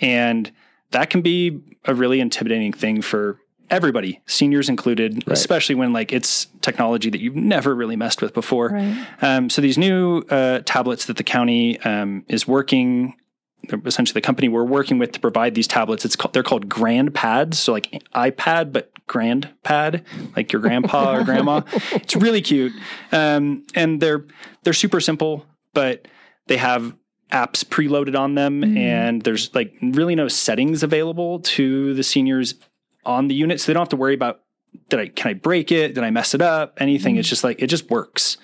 And 0.00 0.50
that 0.90 1.10
can 1.10 1.22
be 1.22 1.60
a 1.84 1.94
really 1.94 2.20
intimidating 2.20 2.72
thing 2.72 3.02
for 3.02 3.40
everybody, 3.70 4.20
seniors 4.26 4.68
included, 4.68 5.24
especially 5.26 5.74
when 5.74 5.92
like 5.92 6.12
it's 6.12 6.46
technology 6.62 7.10
that 7.10 7.20
you've 7.20 7.36
never 7.36 7.74
really 7.74 7.96
messed 7.96 8.22
with 8.22 8.32
before. 8.32 8.70
Right. 8.70 9.06
Um, 9.20 9.50
so 9.50 9.60
these 9.60 9.76
new 9.76 10.20
uh, 10.30 10.60
tablets 10.64 11.06
that 11.06 11.16
the 11.16 11.24
county 11.24 11.78
um, 11.80 12.24
is 12.28 12.46
working, 12.48 13.16
essentially 13.84 14.14
the 14.14 14.24
company 14.24 14.48
we're 14.48 14.64
working 14.64 14.98
with 14.98 15.12
to 15.12 15.20
provide 15.20 15.54
these 15.54 15.66
tablets. 15.66 16.04
It's 16.04 16.16
called 16.16 16.32
they're 16.32 16.42
called 16.42 16.68
GrandPads, 16.68 17.54
so 17.54 17.72
like 17.72 18.02
iPad 18.14 18.72
but 18.72 18.90
Grand 19.06 19.50
Pad, 19.62 20.04
like 20.36 20.52
your 20.52 20.62
grandpa 20.62 21.16
or 21.16 21.24
grandma. 21.24 21.62
It's 21.92 22.16
really 22.16 22.42
cute, 22.42 22.72
um, 23.12 23.64
and 23.74 24.00
they're 24.00 24.24
they're 24.62 24.72
super 24.72 25.00
simple, 25.00 25.46
but 25.74 26.06
they 26.46 26.56
have 26.56 26.94
apps 27.32 27.64
preloaded 27.64 28.18
on 28.18 28.34
them, 28.34 28.64
and 28.76 29.22
there's 29.22 29.54
like 29.54 29.74
really 29.82 30.14
no 30.14 30.28
settings 30.28 30.82
available 30.82 31.40
to 31.40 31.94
the 31.94 32.02
seniors 32.02 32.54
on 33.04 33.28
the 33.28 33.34
unit, 33.34 33.60
so 33.60 33.66
they 33.66 33.74
don't 33.74 33.82
have 33.82 33.88
to 33.88 33.96
worry 33.96 34.14
about 34.14 34.40
did 34.88 35.00
I 35.00 35.08
can 35.08 35.30
I 35.30 35.34
break 35.34 35.72
it? 35.72 35.94
Did 35.94 36.04
I 36.04 36.10
mess 36.10 36.34
it 36.34 36.42
up? 36.42 36.74
Anything? 36.80 37.16
It's 37.16 37.28
just 37.28 37.44
like 37.44 37.60
it 37.60 37.66
just 37.66 37.90
works. 37.90 38.36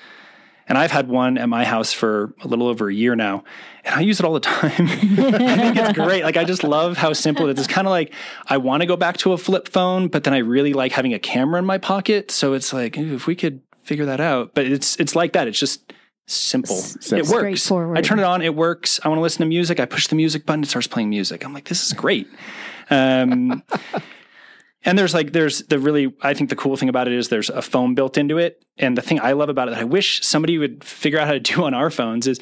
And 0.66 0.78
I've 0.78 0.90
had 0.90 1.08
one 1.08 1.36
at 1.36 1.48
my 1.48 1.64
house 1.64 1.92
for 1.92 2.34
a 2.42 2.48
little 2.48 2.68
over 2.68 2.88
a 2.88 2.94
year 2.94 3.14
now, 3.14 3.44
and 3.84 3.94
I 3.94 4.00
use 4.00 4.18
it 4.18 4.24
all 4.24 4.32
the 4.32 4.40
time. 4.40 4.70
I 4.72 4.76
think 4.76 5.76
it's 5.76 5.92
great. 5.92 6.24
Like 6.24 6.38
I 6.38 6.44
just 6.44 6.64
love 6.64 6.96
how 6.96 7.12
simple 7.12 7.48
it 7.48 7.52
is. 7.58 7.64
It's 7.64 7.72
kind 7.72 7.86
of 7.86 7.90
like 7.90 8.12
I 8.46 8.56
want 8.56 8.80
to 8.80 8.86
go 8.86 8.96
back 8.96 9.18
to 9.18 9.32
a 9.32 9.38
flip 9.38 9.68
phone, 9.68 10.08
but 10.08 10.24
then 10.24 10.32
I 10.32 10.38
really 10.38 10.72
like 10.72 10.92
having 10.92 11.12
a 11.12 11.18
camera 11.18 11.58
in 11.58 11.66
my 11.66 11.78
pocket. 11.78 12.30
So 12.30 12.54
it's 12.54 12.72
like 12.72 12.96
ooh, 12.96 13.14
if 13.14 13.26
we 13.26 13.34
could 13.34 13.60
figure 13.84 14.06
that 14.06 14.20
out. 14.20 14.54
But 14.54 14.66
it's 14.66 14.96
it's 14.96 15.14
like 15.14 15.32
that. 15.34 15.46
It's 15.46 15.58
just 15.58 15.92
simple. 16.26 16.76
It 17.12 17.28
works. 17.28 17.70
I 17.70 18.00
turn 18.00 18.18
it 18.18 18.24
on. 18.24 18.42
It 18.42 18.54
works. 18.54 18.98
I 19.04 19.08
want 19.08 19.18
to 19.18 19.22
listen 19.22 19.40
to 19.40 19.46
music. 19.46 19.78
I 19.78 19.84
push 19.84 20.08
the 20.08 20.16
music 20.16 20.46
button. 20.46 20.62
It 20.62 20.68
starts 20.68 20.86
playing 20.86 21.10
music. 21.10 21.44
I'm 21.44 21.52
like, 21.52 21.68
this 21.68 21.86
is 21.86 21.92
great. 21.92 22.26
Um, 22.90 23.62
and 24.84 24.98
there's 24.98 25.14
like 25.14 25.32
there's 25.32 25.60
the 25.64 25.78
really 25.78 26.14
I 26.22 26.34
think 26.34 26.50
the 26.50 26.56
cool 26.56 26.76
thing 26.76 26.88
about 26.88 27.06
it 27.08 27.14
is 27.14 27.28
there's 27.28 27.50
a 27.50 27.62
phone 27.62 27.94
built 27.94 28.16
into 28.18 28.38
it. 28.38 28.64
And 28.78 28.96
the 28.98 29.02
thing 29.02 29.20
I 29.20 29.32
love 29.32 29.48
about 29.48 29.68
it 29.68 29.72
that 29.72 29.80
I 29.80 29.84
wish 29.84 30.24
somebody 30.24 30.58
would 30.58 30.82
figure 30.84 31.18
out 31.18 31.26
how 31.26 31.32
to 31.32 31.40
do 31.40 31.64
on 31.64 31.74
our 31.74 31.90
phones 31.90 32.26
is 32.26 32.40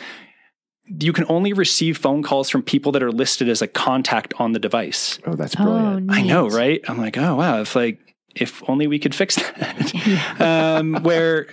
you 0.87 1.13
can 1.13 1.25
only 1.29 1.53
receive 1.53 1.97
phone 1.99 2.23
calls 2.23 2.51
from 2.51 2.63
people 2.63 2.91
that 2.93 3.03
are 3.03 3.13
listed 3.13 3.49
as 3.49 3.63
a 3.63 3.67
contact 3.69 4.35
on 4.39 4.53
the 4.53 4.59
device. 4.59 5.19
Oh, 5.27 5.35
that's 5.35 5.55
Oh, 5.59 5.63
brilliant. 5.65 6.11
I 6.11 6.23
know, 6.23 6.49
right? 6.49 6.81
I'm 6.89 6.99
like, 6.99 7.17
oh 7.17 7.37
wow, 7.37 7.61
if 7.61 7.77
like 7.77 7.99
if 8.35 8.63
only 8.69 8.87
we 8.87 8.99
could 8.99 9.15
fix 9.15 9.37
that. 9.57 10.41
um, 10.41 11.03
where 11.03 11.49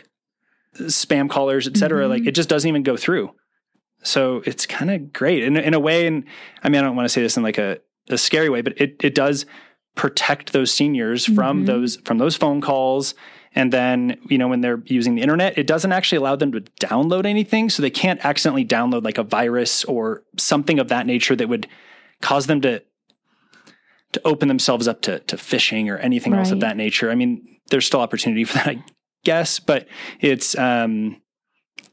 spam 0.75 1.29
callers, 1.29 1.67
et 1.67 1.77
cetera, 1.77 2.07
like 2.07 2.25
it 2.25 2.31
just 2.31 2.49
doesn't 2.49 2.67
even 2.67 2.83
go 2.83 2.95
through. 2.97 3.31
So 4.01 4.41
it's 4.45 4.65
kind 4.65 4.89
of 4.89 5.11
great 5.11 5.43
in, 5.43 5.57
in 5.57 5.73
a 5.73 5.79
way. 5.79 6.07
And 6.07 6.23
I 6.63 6.69
mean, 6.69 6.79
I 6.79 6.83
don't 6.85 6.95
want 6.95 7.05
to 7.05 7.09
say 7.09 7.21
this 7.21 7.35
in 7.35 7.43
like 7.43 7.57
a, 7.57 7.79
a 8.09 8.17
scary 8.17 8.49
way, 8.49 8.61
but 8.61 8.79
it, 8.79 8.95
it 9.03 9.13
does 9.13 9.45
protect 9.99 10.53
those 10.53 10.71
seniors 10.71 11.25
from 11.25 11.63
Mhm. 11.63 11.65
those 11.65 11.97
from 12.05 12.19
those 12.19 12.37
phone 12.37 12.61
calls. 12.61 13.13
And 13.53 13.73
then, 13.73 14.17
you 14.29 14.37
know, 14.37 14.47
when 14.47 14.61
they're 14.61 14.81
using 14.85 15.15
the 15.15 15.21
internet, 15.21 15.57
it 15.57 15.67
doesn't 15.67 15.91
actually 15.91 16.19
allow 16.19 16.37
them 16.37 16.53
to 16.53 16.61
download 16.79 17.25
anything. 17.25 17.69
So 17.69 17.81
they 17.81 17.89
can't 17.89 18.23
accidentally 18.23 18.63
download 18.63 19.03
like 19.03 19.17
a 19.17 19.23
virus 19.23 19.83
or 19.83 20.23
something 20.37 20.79
of 20.79 20.87
that 20.87 21.05
nature 21.05 21.35
that 21.35 21.49
would 21.49 21.67
cause 22.21 22.47
them 22.47 22.61
to 22.61 22.81
to 24.13 24.21
open 24.23 24.47
themselves 24.47 24.87
up 24.87 25.01
to 25.01 25.19
to 25.19 25.35
phishing 25.35 25.89
or 25.89 25.97
anything 25.97 26.33
else 26.33 26.51
of 26.51 26.61
that 26.61 26.77
nature. 26.77 27.11
I 27.11 27.15
mean, 27.15 27.57
there's 27.69 27.85
still 27.85 27.99
opportunity 27.99 28.45
for 28.45 28.53
that, 28.59 28.67
I 28.69 28.83
guess, 29.25 29.59
but 29.59 29.85
it's 30.21 30.57
um 30.57 31.17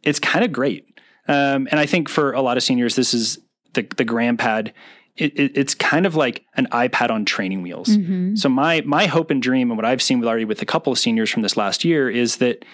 it's 0.04 0.20
kind 0.20 0.44
of 0.44 0.52
great. 0.52 0.84
Um, 1.26 1.66
and 1.72 1.80
I 1.80 1.86
think 1.86 2.08
for 2.08 2.30
a 2.32 2.40
lot 2.40 2.56
of 2.56 2.62
seniors, 2.62 2.94
this 2.94 3.12
is 3.12 3.40
the 3.74 3.82
the 3.96 4.04
GrandPad. 4.04 4.70
It, 5.16 5.38
it, 5.38 5.52
it's 5.56 5.74
kind 5.74 6.04
of 6.04 6.14
like 6.14 6.44
an 6.56 6.66
iPad 6.72 7.10
on 7.10 7.24
training 7.24 7.62
wheels. 7.62 7.88
Mhm. 7.88 8.36
So 8.38 8.48
my 8.48 8.82
my 8.82 9.06
hope 9.06 9.30
and 9.30 9.40
dream, 9.42 9.70
and 9.70 9.78
what 9.78 9.84
I've 9.86 10.02
seen 10.02 10.18
with 10.20 10.28
already 10.28 10.44
with 10.44 10.60
a 10.62 10.66
couple 10.66 10.92
of 10.92 10.98
seniors 10.98 11.30
from 11.30 11.42
this 11.42 11.56
last 11.56 11.84
year, 11.84 12.10
is 12.10 12.36
that 12.36 12.64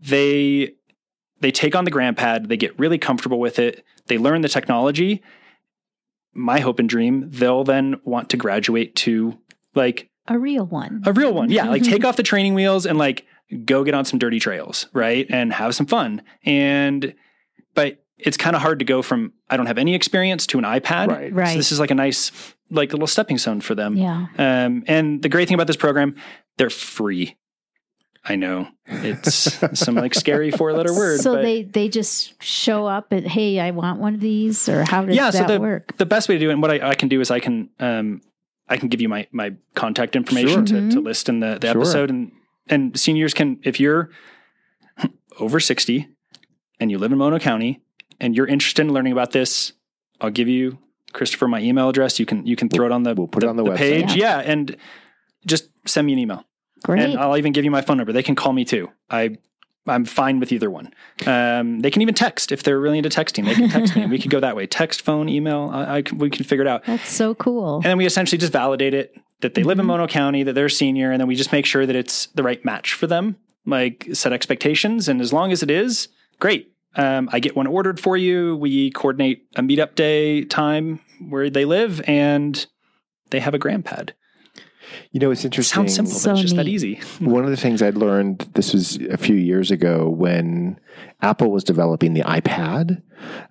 they 0.00 0.74
they 1.40 1.50
take 1.50 1.74
on 1.74 1.84
the 1.84 1.90
GrandPad, 1.90 2.48
they 2.48 2.56
get 2.56 2.78
really 2.78 2.98
comfortable 2.98 3.40
with 3.40 3.58
it, 3.58 3.84
they 4.06 4.16
learn 4.18 4.42
the 4.42 4.48
technology. 4.48 5.22
My 6.34 6.60
hope 6.60 6.78
and 6.78 6.88
dream, 6.88 7.28
they'll 7.30 7.64
then 7.64 7.96
want 8.04 8.30
to 8.30 8.36
graduate 8.36 8.94
to 8.96 9.36
like 9.74 10.08
A 10.28 10.38
real 10.38 10.64
one. 10.64 11.02
a 11.04 11.12
real 11.12 11.34
one. 11.34 11.50
Yeah, 11.50 11.68
like 11.68 11.82
take 11.82 12.04
off 12.06 12.16
the 12.16 12.22
training 12.22 12.54
wheels 12.54 12.86
and 12.86 12.96
like 12.96 13.26
go 13.64 13.84
get 13.84 13.92
on 13.94 14.04
some 14.04 14.18
dirty 14.18 14.38
trails, 14.38 14.86
right? 14.92 15.26
And 15.28 15.52
have 15.52 15.74
some 15.74 15.86
fun. 15.86 16.22
And 16.44 17.14
but 17.74 18.01
it's 18.24 18.36
kind 18.36 18.54
of 18.56 18.62
hard 18.62 18.78
to 18.78 18.84
go 18.84 19.02
from 19.02 19.32
I 19.50 19.56
don't 19.56 19.66
have 19.66 19.78
any 19.78 19.94
experience 19.94 20.46
to 20.48 20.58
an 20.58 20.64
iPad. 20.64 21.08
Right. 21.08 21.32
Right. 21.32 21.48
So 21.48 21.56
this 21.56 21.72
is 21.72 21.80
like 21.80 21.90
a 21.90 21.94
nice 21.94 22.30
like 22.70 22.92
a 22.92 22.96
little 22.96 23.06
stepping 23.06 23.38
stone 23.38 23.60
for 23.60 23.74
them. 23.74 23.96
Yeah. 23.96 24.26
Um, 24.38 24.84
and 24.86 25.22
the 25.22 25.28
great 25.28 25.48
thing 25.48 25.54
about 25.54 25.66
this 25.66 25.76
program, 25.76 26.16
they're 26.56 26.70
free. 26.70 27.36
I 28.24 28.36
know 28.36 28.68
it's 28.86 29.58
some 29.78 29.96
like 29.96 30.14
scary 30.14 30.50
four 30.52 30.72
letter 30.72 30.94
word. 30.94 31.20
So 31.20 31.34
but 31.34 31.42
they 31.42 31.62
they 31.64 31.88
just 31.88 32.40
show 32.42 32.86
up 32.86 33.10
and 33.10 33.26
hey, 33.26 33.58
I 33.58 33.72
want 33.72 33.98
one 33.98 34.14
of 34.14 34.20
these, 34.20 34.68
or 34.68 34.84
how 34.84 35.04
does 35.04 35.16
yeah. 35.16 35.30
that 35.32 35.48
So 35.48 35.54
the 35.54 35.60
work? 35.60 35.96
the 35.98 36.06
best 36.06 36.28
way 36.28 36.36
to 36.36 36.38
do 36.38 36.48
it, 36.50 36.52
and 36.52 36.62
what 36.62 36.70
I, 36.70 36.90
I 36.90 36.94
can 36.94 37.08
do 37.08 37.20
is 37.20 37.30
I 37.32 37.40
can 37.40 37.68
um, 37.80 38.20
I 38.68 38.76
can 38.76 38.88
give 38.88 39.00
you 39.00 39.08
my 39.08 39.26
my 39.32 39.54
contact 39.74 40.14
information 40.14 40.64
Sure. 40.66 40.80
to, 40.80 40.90
to 40.90 41.00
Mhm. 41.00 41.04
list 41.04 41.28
in 41.28 41.40
the, 41.40 41.58
the 41.60 41.72
Sure. 41.72 41.80
episode, 41.82 42.10
and 42.10 42.30
and 42.68 42.96
seniors 42.98 43.34
can 43.34 43.58
if 43.64 43.80
you're 43.80 44.08
over 45.40 45.58
sixty 45.58 46.08
and 46.78 46.90
you 46.92 46.98
live 46.98 47.10
in 47.12 47.18
Mono 47.18 47.38
County 47.40 47.80
and 48.22 48.34
you're 48.34 48.46
interested 48.46 48.80
in 48.86 48.92
learning 48.94 49.12
about 49.12 49.32
this, 49.32 49.72
I'll 50.20 50.30
give 50.30 50.48
you 50.48 50.78
Christopher 51.12 51.46
my 51.48 51.60
email 51.60 51.88
address. 51.90 52.18
You 52.18 52.24
can 52.26 52.46
you 52.46 52.56
can 52.56 52.68
throw 52.70 52.86
it 52.86 52.92
on 52.92 53.02
the 53.02 53.14
We'll 53.14 53.28
put 53.28 53.42
it 53.42 53.48
on 53.48 53.56
the 53.56 53.64
website. 53.64 53.76
page. 53.76 54.14
Yeah. 54.16 54.38
and 54.38 54.76
just 55.46 55.68
send 55.86 56.06
me 56.06 56.14
an 56.14 56.18
email. 56.20 56.44
Great. 56.84 57.02
And 57.02 57.18
I'll 57.18 57.36
even 57.36 57.52
give 57.52 57.64
you 57.64 57.70
my 57.70 57.82
phone 57.82 57.96
number. 57.98 58.12
They 58.12 58.22
can 58.22 58.34
call 58.34 58.52
me 58.52 58.64
too. 58.64 58.90
I 59.10 59.36
I'm 59.86 60.04
fine 60.04 60.38
with 60.38 60.52
either 60.52 60.70
one. 60.70 60.94
Um, 61.26 61.80
they 61.80 61.90
can 61.90 62.02
even 62.02 62.14
text 62.14 62.52
if 62.52 62.62
they're 62.62 62.78
really 62.78 62.98
into 62.98 63.10
texting. 63.10 63.44
They 63.44 63.54
can 63.54 63.68
text 63.68 63.96
me. 63.96 64.06
We 64.06 64.18
could 64.20 64.30
go 64.30 64.38
that 64.40 64.54
way: 64.56 64.66
text, 64.66 65.02
phone, 65.02 65.28
email. 65.28 65.70
I, 65.72 65.98
I 65.98 66.02
we 66.14 66.30
can 66.30 66.44
figure 66.44 66.62
it 66.64 66.68
out. 66.68 66.84
That's 66.86 67.08
so 67.10 67.34
cool. 67.34 67.76
And 67.76 67.84
then 67.84 67.98
we 67.98 68.06
essentially 68.06 68.38
just 68.38 68.52
validate 68.52 68.94
it 68.94 69.16
that 69.40 69.54
they 69.54 69.64
live 69.64 69.78
in 69.80 69.84
Mhm. 69.84 69.88
Mono 69.88 70.06
County, 70.06 70.44
that 70.44 70.52
they're 70.54 70.66
a 70.66 70.70
senior, 70.70 71.10
and 71.10 71.20
then 71.20 71.26
we 71.26 71.34
just 71.34 71.50
make 71.50 71.66
sure 71.66 71.84
that 71.84 71.96
it's 71.96 72.26
the 72.26 72.44
right 72.44 72.64
match 72.64 72.94
for 72.94 73.08
them. 73.08 73.36
Like 73.66 74.08
set 74.12 74.32
expectations, 74.32 75.08
and 75.08 75.20
as 75.20 75.32
long 75.32 75.50
as 75.52 75.62
it 75.64 75.70
is, 75.70 76.06
great. 76.38 76.71
Um, 76.96 77.28
I 77.32 77.40
get 77.40 77.56
one 77.56 77.66
ordered 77.66 77.98
for 78.00 78.16
you. 78.16 78.56
We 78.56 78.90
coordinate 78.90 79.46
a 79.56 79.62
meetup 79.62 79.94
day 79.94 80.44
time 80.44 81.00
where 81.28 81.48
they 81.50 81.64
live, 81.64 82.00
and 82.06 82.64
they 83.30 83.40
have 83.40 83.54
a 83.54 83.58
GrandPad. 83.58 84.10
You 85.10 85.20
know, 85.20 85.30
it's 85.30 85.42
It 85.42 85.46
interesting. 85.46 85.76
sounds 85.88 85.94
simple, 85.94 86.12
So 86.12 86.30
but 86.30 86.32
it's 86.34 86.42
just 86.42 86.56
that 86.56 86.68
easy. 86.68 87.00
One 87.20 87.44
of 87.44 87.50
the 87.50 87.56
things 87.56 87.80
I'd 87.80 87.96
learned, 87.96 88.46
this 88.54 88.74
was 88.74 88.96
a 89.10 89.16
few 89.16 89.36
years 89.36 89.70
ago 89.70 90.08
when 90.08 90.78
Apple 91.22 91.50
was 91.50 91.64
developing 91.64 92.12
the 92.12 92.22
iPad. 92.22 93.00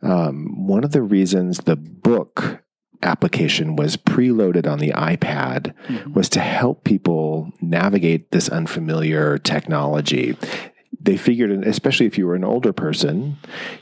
Um, 0.04 0.68
one 0.68 0.84
of 0.84 0.92
the 0.92 1.02
reasons 1.02 1.60
the 1.60 1.76
book 1.76 2.62
application 3.04 3.76
was 3.76 3.98
preloaded 3.98 4.68
on 4.72 4.78
the 4.78 4.92
iPad 4.92 5.74
Mhm. 5.88 6.14
was 6.14 6.30
to 6.30 6.40
help 6.40 6.84
people 6.84 7.52
navigate 7.60 8.30
this 8.32 8.48
unfamiliar 8.48 9.40
technology. 9.40 10.38
They 11.04 11.18
figured, 11.18 11.52
especially 11.66 12.06
if 12.06 12.18
you 12.18 12.28
were 12.28 12.36
an 12.36 12.44
older 12.44 12.74
person, 12.74 13.38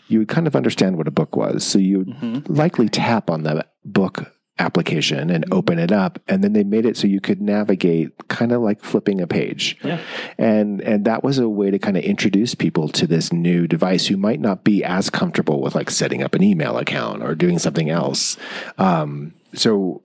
you 0.07 0.19
would 0.19 0.29
kind 0.29 0.47
of 0.47 0.55
understand 0.55 0.97
what 0.97 1.07
a 1.07 1.11
book 1.11 1.35
was. 1.35 1.63
So 1.65 1.77
you 1.79 1.97
would 1.99 2.07
Mhm. 2.09 2.43
likely 2.49 2.87
tap 2.89 3.29
on 3.29 3.43
the 3.43 3.65
book 3.83 4.31
application 4.57 5.29
and 5.29 5.45
open 5.53 5.79
it 5.79 5.89
up 5.89 6.19
and 6.27 6.43
then 6.43 6.51
they 6.51 6.65
made 6.65 6.85
it 6.85 6.97
so 6.97 7.07
you 7.07 7.21
could 7.21 7.41
navigate 7.41 8.09
kind 8.27 8.51
of 8.51 8.61
like 8.61 8.81
flipping 8.83 9.21
a 9.21 9.25
page 9.27 9.77
Yeah. 9.85 9.99
and 10.37 10.81
and 10.81 11.05
that 11.05 11.23
was 11.23 11.39
a 11.39 11.47
way 11.47 11.71
to 11.71 11.79
kind 11.79 11.95
of 11.95 12.03
introduce 12.03 12.55
people 12.55 12.89
to 12.89 13.07
this 13.07 13.31
new 13.31 13.67
device 13.67 14.07
who 14.07 14.17
might 14.17 14.41
not 14.41 14.65
be 14.65 14.83
as 14.83 15.09
comfortable 15.09 15.61
with 15.61 15.75
like 15.75 15.89
setting 15.89 16.21
up 16.21 16.35
an 16.35 16.43
email 16.43 16.77
account 16.77 17.23
or 17.23 17.35
doing 17.35 17.57
something 17.57 17.89
else 17.89 18.35
um, 18.77 19.31
so 19.53 20.01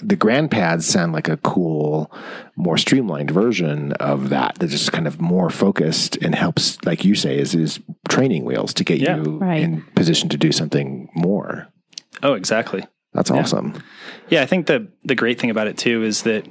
the 0.00 0.16
GrandPads 0.16 0.82
sound 0.84 1.12
like 1.12 1.28
a 1.28 1.36
cool 1.38 2.10
more 2.56 2.78
streamlined 2.78 3.30
version 3.30 3.92
of 3.94 4.30
that 4.30 4.54
that's 4.58 4.72
just 4.72 4.90
kind 4.92 5.06
of 5.06 5.20
more 5.20 5.50
focused 5.50 6.16
and 6.16 6.34
helps 6.34 6.82
like 6.84 7.04
you 7.04 7.14
say 7.14 7.38
is 7.38 7.54
is 7.54 7.78
training 8.08 8.44
wheels 8.44 8.72
to 8.74 8.84
get 8.84 8.98
Yeah. 8.98 9.16
you 9.16 9.38
Right. 9.38 9.60
in 9.62 9.82
position 9.94 10.28
to 10.30 10.36
do 10.38 10.50
something 10.52 11.08
more 11.14 11.68
Oh, 12.22 12.32
exactly. 12.34 12.84
that's 13.12 13.30
Yeah. 13.30 13.36
awesome 13.40 13.74
Yeah, 14.28 14.42
I 14.42 14.46
think 14.46 14.66
the 14.66 14.88
the 15.04 15.14
great 15.14 15.38
thing 15.38 15.50
about 15.50 15.66
it 15.66 15.76
too 15.76 16.02
is 16.02 16.22
that 16.22 16.46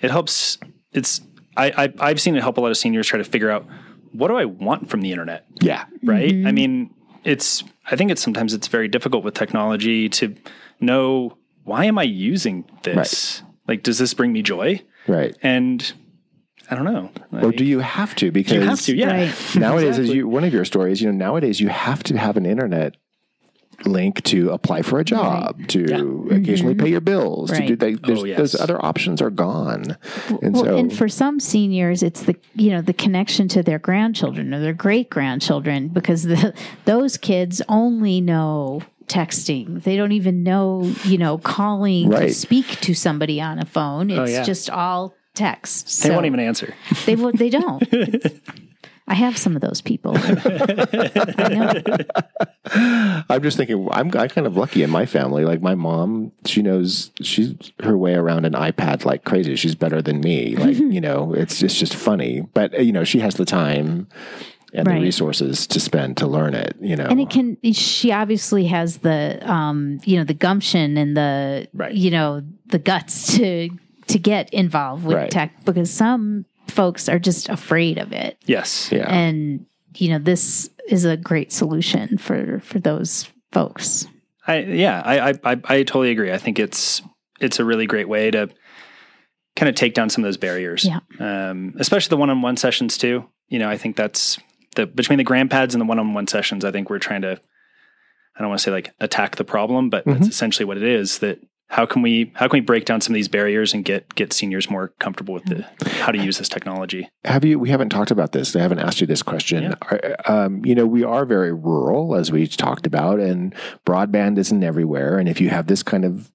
it 0.00 0.10
helps. 0.10 0.58
It's 0.92 1.20
I, 1.56 1.66
I 1.84 1.92
I've 2.00 2.20
seen 2.20 2.36
it 2.36 2.42
help 2.42 2.56
a 2.58 2.60
lot 2.60 2.70
of 2.70 2.76
seniors 2.78 3.06
try 3.06 3.18
to 3.18 3.24
figure 3.24 3.50
out 3.50 3.66
what 4.12 4.28
do 4.28 4.36
I 4.36 4.44
want 4.46 4.88
from 4.88 5.00
the 5.02 5.10
internet, 5.10 5.44
yeah 5.60 5.84
right? 6.02 6.30
Mhm. 6.32 6.46
I 6.46 6.52
mean, 6.52 6.90
it's 7.24 7.62
I 7.90 7.96
think 7.96 8.10
it's 8.10 8.22
sometimes 8.22 8.54
it's 8.54 8.68
very 8.68 8.88
difficult 8.88 9.22
with 9.24 9.34
technology 9.34 10.08
to 10.10 10.34
know 10.80 11.36
why 11.66 11.84
am 11.84 11.98
I 11.98 12.04
using 12.04 12.64
this? 12.82 13.42
Like, 13.68 13.82
does 13.82 13.98
this 13.98 14.14
bring 14.14 14.32
me 14.32 14.42
joy? 14.42 14.82
right 15.08 15.36
And 15.42 15.92
I 16.70 16.74
don't 16.74 16.84
know. 16.84 17.10
or 17.40 17.52
do 17.52 17.64
you 17.64 17.78
have 17.78 18.16
to 18.16 18.30
because 18.32 18.54
you 18.54 18.60
have 18.62 18.80
to? 18.82 18.96
Yeah. 18.96 19.12
Right. 19.12 19.34
nowadays 19.56 19.98
as 19.98 20.08
you 20.10 20.26
one 20.26 20.42
of 20.44 20.52
your 20.52 20.64
stories 20.64 21.00
you 21.00 21.06
know 21.12 21.16
nowadays 21.16 21.60
you 21.60 21.68
have 21.68 22.02
to 22.04 22.16
have 22.18 22.36
an 22.36 22.44
internet 22.46 22.96
link 23.84 24.22
to 24.24 24.50
apply 24.50 24.82
for 24.82 24.98
a 24.98 25.04
job 25.04 25.68
to 25.68 25.80
Yeah. 25.80 26.36
occasionally 26.36 26.74
mm-hmm. 26.74 26.84
pay 26.84 26.90
your 26.90 27.00
bills 27.02 27.50
to 27.50 27.58
Right. 27.58 27.68
do 27.68 27.76
that 27.76 28.02
there's, 28.04 28.22
Oh, 28.22 28.24
yes. 28.24 28.38
those 28.38 28.54
other 28.60 28.84
options 28.84 29.20
are 29.22 29.30
gone 29.30 29.96
and 30.42 30.54
well, 30.54 30.64
so 30.64 30.76
and 30.76 30.92
for 30.92 31.08
some 31.08 31.38
seniors, 31.38 32.02
it's 32.02 32.22
the 32.22 32.34
you 32.54 32.70
know 32.70 32.80
the 32.80 32.94
connection 32.94 33.46
to 33.48 33.62
their 33.62 33.78
grandchildren 33.78 34.52
or 34.54 34.60
their 34.60 34.72
great 34.72 35.08
grandchildren 35.10 35.88
because 35.88 36.22
the, 36.24 36.52
those 36.84 37.16
kids 37.16 37.60
only 37.68 38.20
know 38.20 38.80
texting. 39.06 39.82
They 39.82 39.96
don't 39.96 40.12
even 40.12 40.42
know 40.42 40.92
you 41.04 41.18
know 41.18 41.38
calling 41.38 42.10
to 42.10 42.32
speak 42.32 42.66
to 42.82 42.94
somebody 42.94 43.40
on 43.40 43.58
a 43.58 43.64
phone. 43.66 44.10
Oh, 44.10 44.22
it's 44.24 44.32
Oh, 44.32 44.34
yeah. 44.34 44.42
just 44.42 44.70
all 44.70 45.14
text. 45.34 45.86
They 46.02 46.08
So 46.08 46.14
won't 46.14 46.26
even 46.26 46.40
answer. 46.40 46.74
They 47.04 47.16
would. 47.16 47.38
They 47.38 47.50
don't. 47.50 47.82
I 49.08 49.14
have 49.14 49.38
some 49.38 49.54
of 49.54 49.62
those 49.62 49.80
people. 49.80 50.14
I 50.16 51.48
know. 51.48 53.22
i'm 53.30 53.42
just 53.42 53.56
thinking 53.56 53.88
i'm 53.92 54.08
I 54.16 54.26
kind 54.26 54.46
of 54.46 54.56
lucky 54.56 54.82
in 54.82 54.90
my 54.90 55.06
family 55.06 55.44
like 55.44 55.62
my 55.62 55.76
mom 55.76 56.32
she 56.44 56.62
knows 56.62 57.12
she's 57.22 57.54
her 57.80 57.96
way 57.96 58.14
around 58.14 58.44
an 58.44 58.54
ipad 58.54 59.04
like 59.04 59.22
crazy 59.24 59.54
she's 59.54 59.76
better 59.76 60.02
than 60.02 60.20
me 60.20 60.56
like 60.56 60.76
you 60.78 61.00
know 61.00 61.32
it's 61.32 61.60
just 61.60 61.76
just 61.76 61.94
funny 61.94 62.40
but 62.54 62.84
you 62.84 62.90
know 62.92 63.04
she 63.04 63.20
has 63.20 63.36
the 63.36 63.44
time 63.44 64.08
and 64.74 64.86
Right. 64.86 64.96
the 64.96 65.00
resources 65.00 65.66
to 65.68 65.80
spend 65.80 66.16
to 66.18 66.26
learn 66.26 66.54
it 66.54 66.76
you 66.80 66.96
know 66.96 67.04
and 67.04 67.20
it 67.20 67.30
can 67.30 67.56
she 67.72 68.12
obviously 68.12 68.66
has 68.66 68.98
the 68.98 69.38
um 69.50 70.00
you 70.04 70.16
know 70.16 70.24
the 70.24 70.34
gumption 70.34 70.96
and 70.96 71.16
the 71.16 71.68
Right. 71.72 71.94
you 71.94 72.10
know 72.10 72.42
the 72.66 72.78
guts 72.78 73.36
to 73.36 73.68
to 74.08 74.18
get 74.18 74.52
involved 74.52 75.04
with 75.04 75.16
Right. 75.16 75.30
tech 75.30 75.64
because 75.64 75.90
some 75.90 76.44
folks 76.68 77.08
are 77.08 77.18
just 77.20 77.48
afraid 77.48 77.98
of 77.98 78.12
it 78.12 78.38
Yes. 78.46 78.90
yeah 78.92 79.06
and 79.12 79.66
you 79.96 80.10
know 80.10 80.18
this 80.18 80.68
is 80.88 81.04
a 81.04 81.16
great 81.16 81.52
solution 81.52 82.18
for 82.18 82.60
for 82.60 82.78
those 82.80 83.28
folks 83.52 84.06
I 84.48 84.58
yeah, 84.60 85.02
I, 85.04 85.30
I 85.30 85.32
I 85.44 85.52
I 85.64 85.82
totally 85.82 86.10
agree. 86.12 86.30
I 86.30 86.38
think 86.38 86.60
it's 86.60 87.02
it's 87.40 87.58
a 87.58 87.64
really 87.64 87.86
great 87.86 88.08
way 88.08 88.30
to 88.30 88.48
kind 89.56 89.68
of 89.68 89.74
take 89.74 89.92
down 89.92 90.08
some 90.08 90.22
of 90.22 90.28
those 90.28 90.36
barriers. 90.36 90.84
Yeah. 90.84 91.00
Um, 91.18 91.74
especially 91.80 92.10
the 92.10 92.16
one-on-one 92.16 92.56
sessions 92.56 92.96
too. 92.96 93.24
You 93.48 93.58
know, 93.58 93.68
I 93.68 93.76
think 93.76 93.96
that's 93.96 94.38
the 94.76 94.86
between 94.86 95.18
the 95.18 95.24
GrandPads 95.24 95.72
and 95.72 95.80
the 95.80 95.84
one-on-one 95.86 96.26
sessions. 96.28 96.64
I 96.64 96.70
think 96.70 96.88
we're 96.88 96.98
trying 96.98 97.22
to. 97.22 97.38
I 98.36 98.40
don't 98.40 98.48
want 98.48 98.60
to 98.60 98.64
say 98.64 98.70
like 98.70 98.92
attack 99.00 99.36
the 99.36 99.44
problem, 99.44 99.88
but 99.90 100.04
that's 100.04 100.26
Mhm. 100.26 100.28
essentially 100.28 100.64
what 100.66 100.76
it 100.76 100.82
is. 100.82 101.18
That 101.20 101.40
how 101.68 101.84
can 101.86 102.00
we 102.02 102.30
how 102.34 102.46
can 102.48 102.58
we 102.58 102.60
break 102.60 102.84
down 102.84 103.00
some 103.00 103.12
of 103.12 103.16
these 103.16 103.28
barriers 103.28 103.72
and 103.74 103.82
get 103.84 104.14
get 104.14 104.32
seniors 104.32 104.70
more 104.70 104.88
comfortable 105.00 105.34
with 105.34 105.44
the 105.46 105.64
how 106.02 106.12
to 106.12 106.18
use 106.22 106.36
this 106.38 106.48
technology? 106.48 107.08
Have 107.24 107.44
you? 107.46 107.58
We 107.58 107.70
haven't 107.70 107.88
talked 107.88 108.10
about 108.10 108.32
this. 108.32 108.54
I 108.54 108.60
haven't 108.60 108.78
asked 108.80 109.00
you 109.00 109.06
this 109.06 109.22
question. 109.22 109.74
Are- 109.90 110.16
Um, 110.26 110.64
you 110.66 110.74
know, 110.74 110.86
we 110.86 111.02
are 111.02 111.24
very 111.24 111.52
rural, 111.52 112.14
as 112.14 112.30
we 112.30 112.46
talked 112.46 112.86
about, 112.86 113.18
and 113.20 113.54
broadband 113.86 114.36
isn't 114.38 114.62
everywhere. 114.62 115.18
And 115.18 115.28
if 115.30 115.40
you 115.40 115.48
have 115.48 115.66
this 115.66 115.82
kind 115.82 116.04
of 116.04 116.30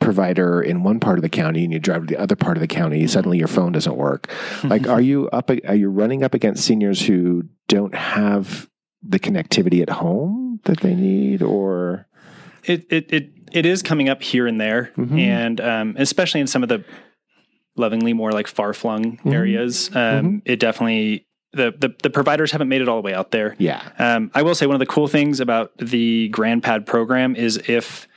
provider 0.00 0.60
in 0.60 0.82
one 0.82 1.00
part 1.00 1.16
of 1.18 1.22
the 1.22 1.28
county 1.30 1.64
and 1.64 1.72
you 1.72 1.78
drive 1.78 2.02
to 2.02 2.06
the 2.14 2.20
other 2.20 2.36
part 2.36 2.56
of 2.56 2.60
the 2.60 2.66
county, 2.66 3.06
suddenly 3.06 3.38
your 3.38 3.48
phone 3.48 3.72
doesn't 3.72 3.96
work. 3.96 4.28
Like, 4.64 4.86
are 4.88 5.00
you 5.10 5.28
up? 5.30 5.50
Are 5.66 5.74
you 5.74 5.88
running 5.88 6.22
up 6.22 6.34
against 6.34 6.64
seniors 6.64 7.06
who 7.06 7.44
don't 7.68 7.94
have 7.94 8.68
the 9.02 9.18
connectivity 9.18 9.82
at 9.82 9.90
home 9.90 10.60
that 10.64 10.80
they 10.80 10.94
need, 10.94 11.42
or 11.42 12.06
it 12.64 12.86
it 12.90 13.12
it, 13.12 13.30
it 13.52 13.66
is 13.66 13.82
coming 13.82 14.08
up 14.08 14.22
here 14.22 14.46
and 14.46 14.60
there, 14.60 14.90
Mhm. 14.96 15.18
and 15.18 15.60
um, 15.60 15.94
especially 15.98 16.40
in 16.40 16.46
some 16.46 16.62
of 16.62 16.68
the 16.68 16.84
lovingly 17.76 18.12
more 18.12 18.32
like 18.32 18.46
far 18.46 18.72
flung 18.72 19.18
Mhm. 19.18 19.32
areas, 19.34 19.90
um, 19.96 20.42
it 20.44 20.60
definitely 20.60 21.26
the, 21.52 21.72
the 21.78 21.94
the 22.02 22.10
providers 22.10 22.50
haven't 22.52 22.68
made 22.68 22.80
it 22.82 22.88
all 22.88 22.96
the 22.96 23.02
way 23.04 23.14
out 23.14 23.30
there. 23.30 23.54
yeah, 23.58 23.82
Um, 23.98 24.30
I 24.34 24.42
will 24.42 24.54
say 24.54 24.66
one 24.66 24.74
of 24.74 24.80
the 24.80 24.86
cool 24.86 25.06
things 25.06 25.38
about 25.40 25.76
the 25.78 26.28
GrandPad 26.30 26.84
program 26.86 27.36
is 27.36 27.58
if 27.68 28.08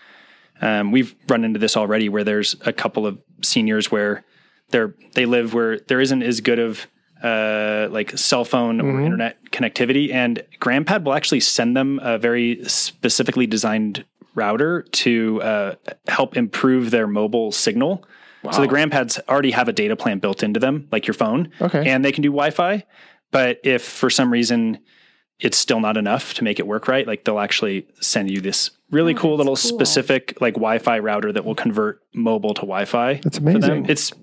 um, 0.61 0.91
we've 0.91 1.13
run 1.29 1.43
into 1.43 1.59
this 1.59 1.77
already, 1.77 2.09
where 2.09 2.23
there's 2.23 2.55
a 2.65 2.73
couple 2.73 3.05
of 3.05 3.21
seniors 3.43 3.91
where 3.91 4.23
they're 4.71 4.95
they 5.13 5.25
live 5.25 5.53
where 5.53 5.77
there 5.79 6.01
isn't 6.01 6.23
as 6.23 6.41
good 6.41 6.57
of 6.59 6.87
uh, 7.23 7.87
like 7.91 8.17
cell 8.17 8.45
phone 8.45 8.79
or 8.81 9.01
internet 9.01 9.37
connectivity, 9.51 10.13
and 10.13 10.43
GrandPad 10.59 11.03
will 11.03 11.13
actually 11.13 11.39
send 11.39 11.75
them 11.75 11.99
a 12.03 12.17
very 12.17 12.63
specifically 12.65 13.47
designed 13.47 14.05
router 14.35 14.83
to 14.91 15.41
uh, 15.41 15.75
help 16.07 16.37
improve 16.37 16.91
their 16.91 17.07
mobile 17.07 17.51
signal. 17.51 18.03
So 18.51 18.61
the 18.61 18.67
GrandPads 18.67 19.19
already 19.27 19.51
have 19.51 19.67
a 19.67 19.73
data 19.73 19.95
plan 19.97 20.19
built 20.19 20.41
into 20.41 20.59
them, 20.59 20.87
like 20.91 21.05
your 21.05 21.13
phone, 21.15 21.51
Okay. 21.59 21.89
and 21.89 22.05
they 22.05 22.13
can 22.13 22.21
do 22.21 22.29
Wi-Fi. 22.29 22.83
But 23.31 23.59
if 23.65 23.83
for 23.83 24.09
some 24.09 24.31
reason 24.31 24.79
it's 25.39 25.57
still 25.57 25.79
not 25.81 25.97
enough 25.97 26.33
to 26.35 26.43
make 26.45 26.57
it 26.59 26.65
work 26.65 26.87
right, 26.87 27.05
like 27.05 27.25
they'll 27.25 27.39
actually 27.39 27.87
send 27.99 28.31
you 28.31 28.39
this 28.39 28.71
really 28.89 29.13
Oh, 29.15 29.17
cool 29.17 29.31
little 29.37 29.55
cool. 29.55 29.55
specific 29.57 30.37
like 30.39 30.53
Wi-Fi 30.53 30.99
router 30.99 31.33
that 31.33 31.43
will 31.43 31.55
convert 31.55 32.01
mobile 32.13 32.53
to 32.53 32.61
Wi-Fi. 32.61 33.15
That's 33.15 33.37
for 33.37 33.43
them. 33.43 33.55
amazing. 33.55 33.85
It's 33.89 34.13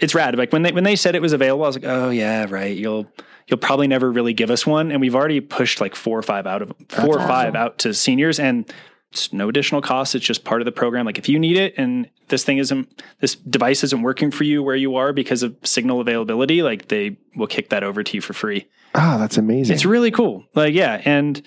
it's 0.00 0.14
rad. 0.14 0.36
Like 0.36 0.52
when 0.52 0.62
they 0.62 0.72
when 0.72 0.84
they 0.84 0.96
said 0.96 1.14
it 1.14 1.22
was 1.22 1.32
available, 1.32 1.64
I 1.64 1.68
was 1.68 1.76
like, 1.76 1.84
oh 1.86 2.10
yeah, 2.10 2.46
right. 2.48 2.76
You'll 2.76 3.06
you'll 3.46 3.58
probably 3.58 3.86
never 3.86 4.10
really 4.10 4.32
give 4.32 4.50
us 4.50 4.66
one, 4.66 4.90
and 4.90 5.00
we've 5.00 5.14
already 5.14 5.40
pushed 5.40 5.80
like 5.80 5.94
four 5.94 6.18
or 6.18 6.22
five 6.22 6.46
out 6.46 6.62
of 6.62 6.72
four 6.88 7.18
or 7.18 7.26
five 7.26 7.54
out 7.54 7.78
to 7.78 7.94
seniors, 7.94 8.40
and 8.40 8.70
it's 9.12 9.32
no 9.32 9.48
additional 9.48 9.80
cost. 9.80 10.14
It's 10.14 10.24
just 10.24 10.44
part 10.44 10.60
of 10.60 10.64
the 10.64 10.72
program. 10.72 11.06
Like 11.06 11.18
if 11.18 11.28
you 11.28 11.38
need 11.38 11.56
it 11.56 11.74
and 11.76 12.08
this 12.28 12.42
thing 12.42 12.58
isn't 12.58 13.02
this 13.20 13.36
device 13.36 13.84
isn't 13.84 14.02
working 14.02 14.32
for 14.32 14.42
you 14.42 14.62
where 14.62 14.74
you 14.74 14.96
are 14.96 15.12
because 15.12 15.44
of 15.44 15.56
signal 15.62 16.00
availability, 16.00 16.62
like 16.62 16.88
they 16.88 17.16
will 17.36 17.46
kick 17.46 17.68
that 17.70 17.84
over 17.84 18.02
to 18.02 18.16
you 18.16 18.20
for 18.20 18.32
free. 18.32 18.66
ah, 18.96 19.16
that's 19.18 19.38
amazing. 19.38 19.72
It's 19.74 19.84
really 19.84 20.10
cool. 20.10 20.44
Like 20.54 20.74
yeah, 20.74 21.00
and 21.04 21.40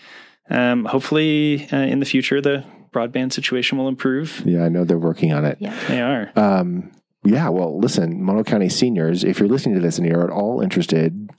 um, 0.50 0.86
hopefully 0.86 1.68
uh, 1.74 1.78
in 1.78 2.00
the 2.00 2.06
future 2.06 2.40
the 2.40 2.64
broadband 2.94 3.34
situation 3.34 3.78
will 3.78 3.90
improve. 3.90 4.42
yeah, 4.46 4.64
I 4.64 4.70
know 4.70 4.86
they're 4.86 4.98
working 4.98 5.34
on 5.34 5.44
it. 5.44 5.58
Yeah. 5.60 5.78
They 5.88 6.02
are. 6.02 6.32
Um, 6.38 6.92
yeah, 7.28 7.50
well, 7.50 7.78
listen, 7.80 8.24
Mono 8.24 8.44
County 8.44 8.70
seniors, 8.70 9.24
if 9.24 9.40
you're 9.40 9.50
listening 9.50 9.76
to 9.76 9.82
this 9.82 9.98
and 9.98 10.08
you're 10.08 10.24
at 10.24 10.30
all 10.30 10.62
interested, 10.62 11.30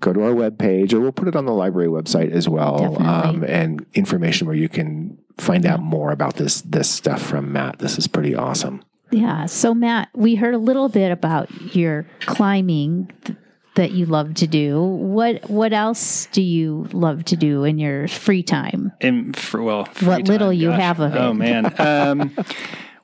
go 0.00 0.12
to 0.12 0.22
our 0.22 0.32
webpage 0.32 0.92
or 0.92 1.00
we'll 1.00 1.12
put 1.12 1.28
it 1.28 1.36
on 1.36 1.46
the 1.46 1.52
library 1.52 1.88
website 1.88 2.30
as 2.32 2.48
well. 2.48 3.00
Um, 3.02 3.42
and 3.44 3.86
information 3.94 4.46
where 4.46 4.56
you 4.56 4.68
can 4.68 5.16
find 5.38 5.64
out 5.64 5.80
more 5.80 6.10
about 6.12 6.36
this 6.36 6.60
this 6.62 6.90
stuff 6.90 7.22
from 7.22 7.52
Matt. 7.52 7.78
This 7.78 7.98
is 7.98 8.06
pretty 8.06 8.34
awesome. 8.34 8.82
Yeah. 9.10 9.46
So, 9.46 9.74
Matt, 9.74 10.08
we 10.14 10.34
heard 10.36 10.54
a 10.54 10.58
little 10.58 10.88
bit 10.88 11.10
about 11.12 11.74
your 11.74 12.06
climbing 12.20 13.10
th- 13.24 13.38
that 13.74 13.92
you 13.92 14.04
love 14.06 14.34
to 14.34 14.46
do. 14.46 14.82
What 14.82 15.48
What 15.48 15.72
else 15.72 16.26
do 16.32 16.42
you 16.42 16.88
love 16.92 17.24
to 17.26 17.36
do 17.36 17.64
in 17.64 17.78
your 17.78 18.06
free 18.08 18.42
time? 18.42 18.92
in 19.00 19.32
for 19.32 19.62
well 19.62 19.84
free 19.86 20.08
What 20.08 20.28
little 20.28 20.48
time, 20.48 20.58
you 20.58 20.68
gosh. 20.68 20.80
have 20.80 21.00
of 21.00 21.14
it. 21.14 21.18
Oh 21.18 21.32
man. 21.32 21.74
Um, 21.78 22.34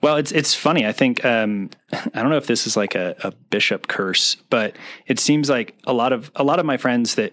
well, 0.00 0.16
it's 0.16 0.32
it's 0.32 0.54
funny. 0.54 0.86
I 0.86 0.92
think 0.92 1.24
um, 1.24 1.70
I 1.92 2.22
don't 2.22 2.30
know 2.30 2.36
if 2.36 2.46
this 2.46 2.66
is 2.66 2.76
like 2.76 2.94
a, 2.94 3.16
a 3.22 3.32
Bishop 3.50 3.88
curse, 3.88 4.36
but 4.48 4.76
it 5.06 5.18
seems 5.18 5.50
like 5.50 5.76
a 5.86 5.92
lot 5.92 6.12
of 6.12 6.30
a 6.36 6.44
lot 6.44 6.60
of 6.60 6.66
my 6.66 6.76
friends 6.76 7.16
that 7.16 7.32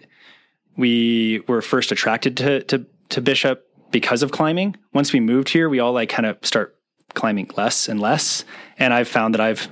we 0.75 1.41
were 1.47 1.61
first 1.61 1.91
attracted 1.91 2.35
to 2.37 2.63
to, 2.63 2.85
to 3.09 3.21
Bishop 3.21 3.67
because 3.91 4.23
of 4.23 4.31
climbing. 4.31 4.75
Once 4.93 5.13
we 5.13 5.19
moved 5.19 5.49
here, 5.49 5.69
we 5.69 5.79
all 5.79 5.93
like 5.93 6.09
kind 6.09 6.25
of 6.25 6.37
start 6.41 6.75
climbing 7.13 7.49
less 7.55 7.87
and 7.87 7.99
less, 7.99 8.43
and 8.79 8.93
I've 8.93 9.07
found 9.07 9.33
that 9.35 9.41
I've 9.41 9.71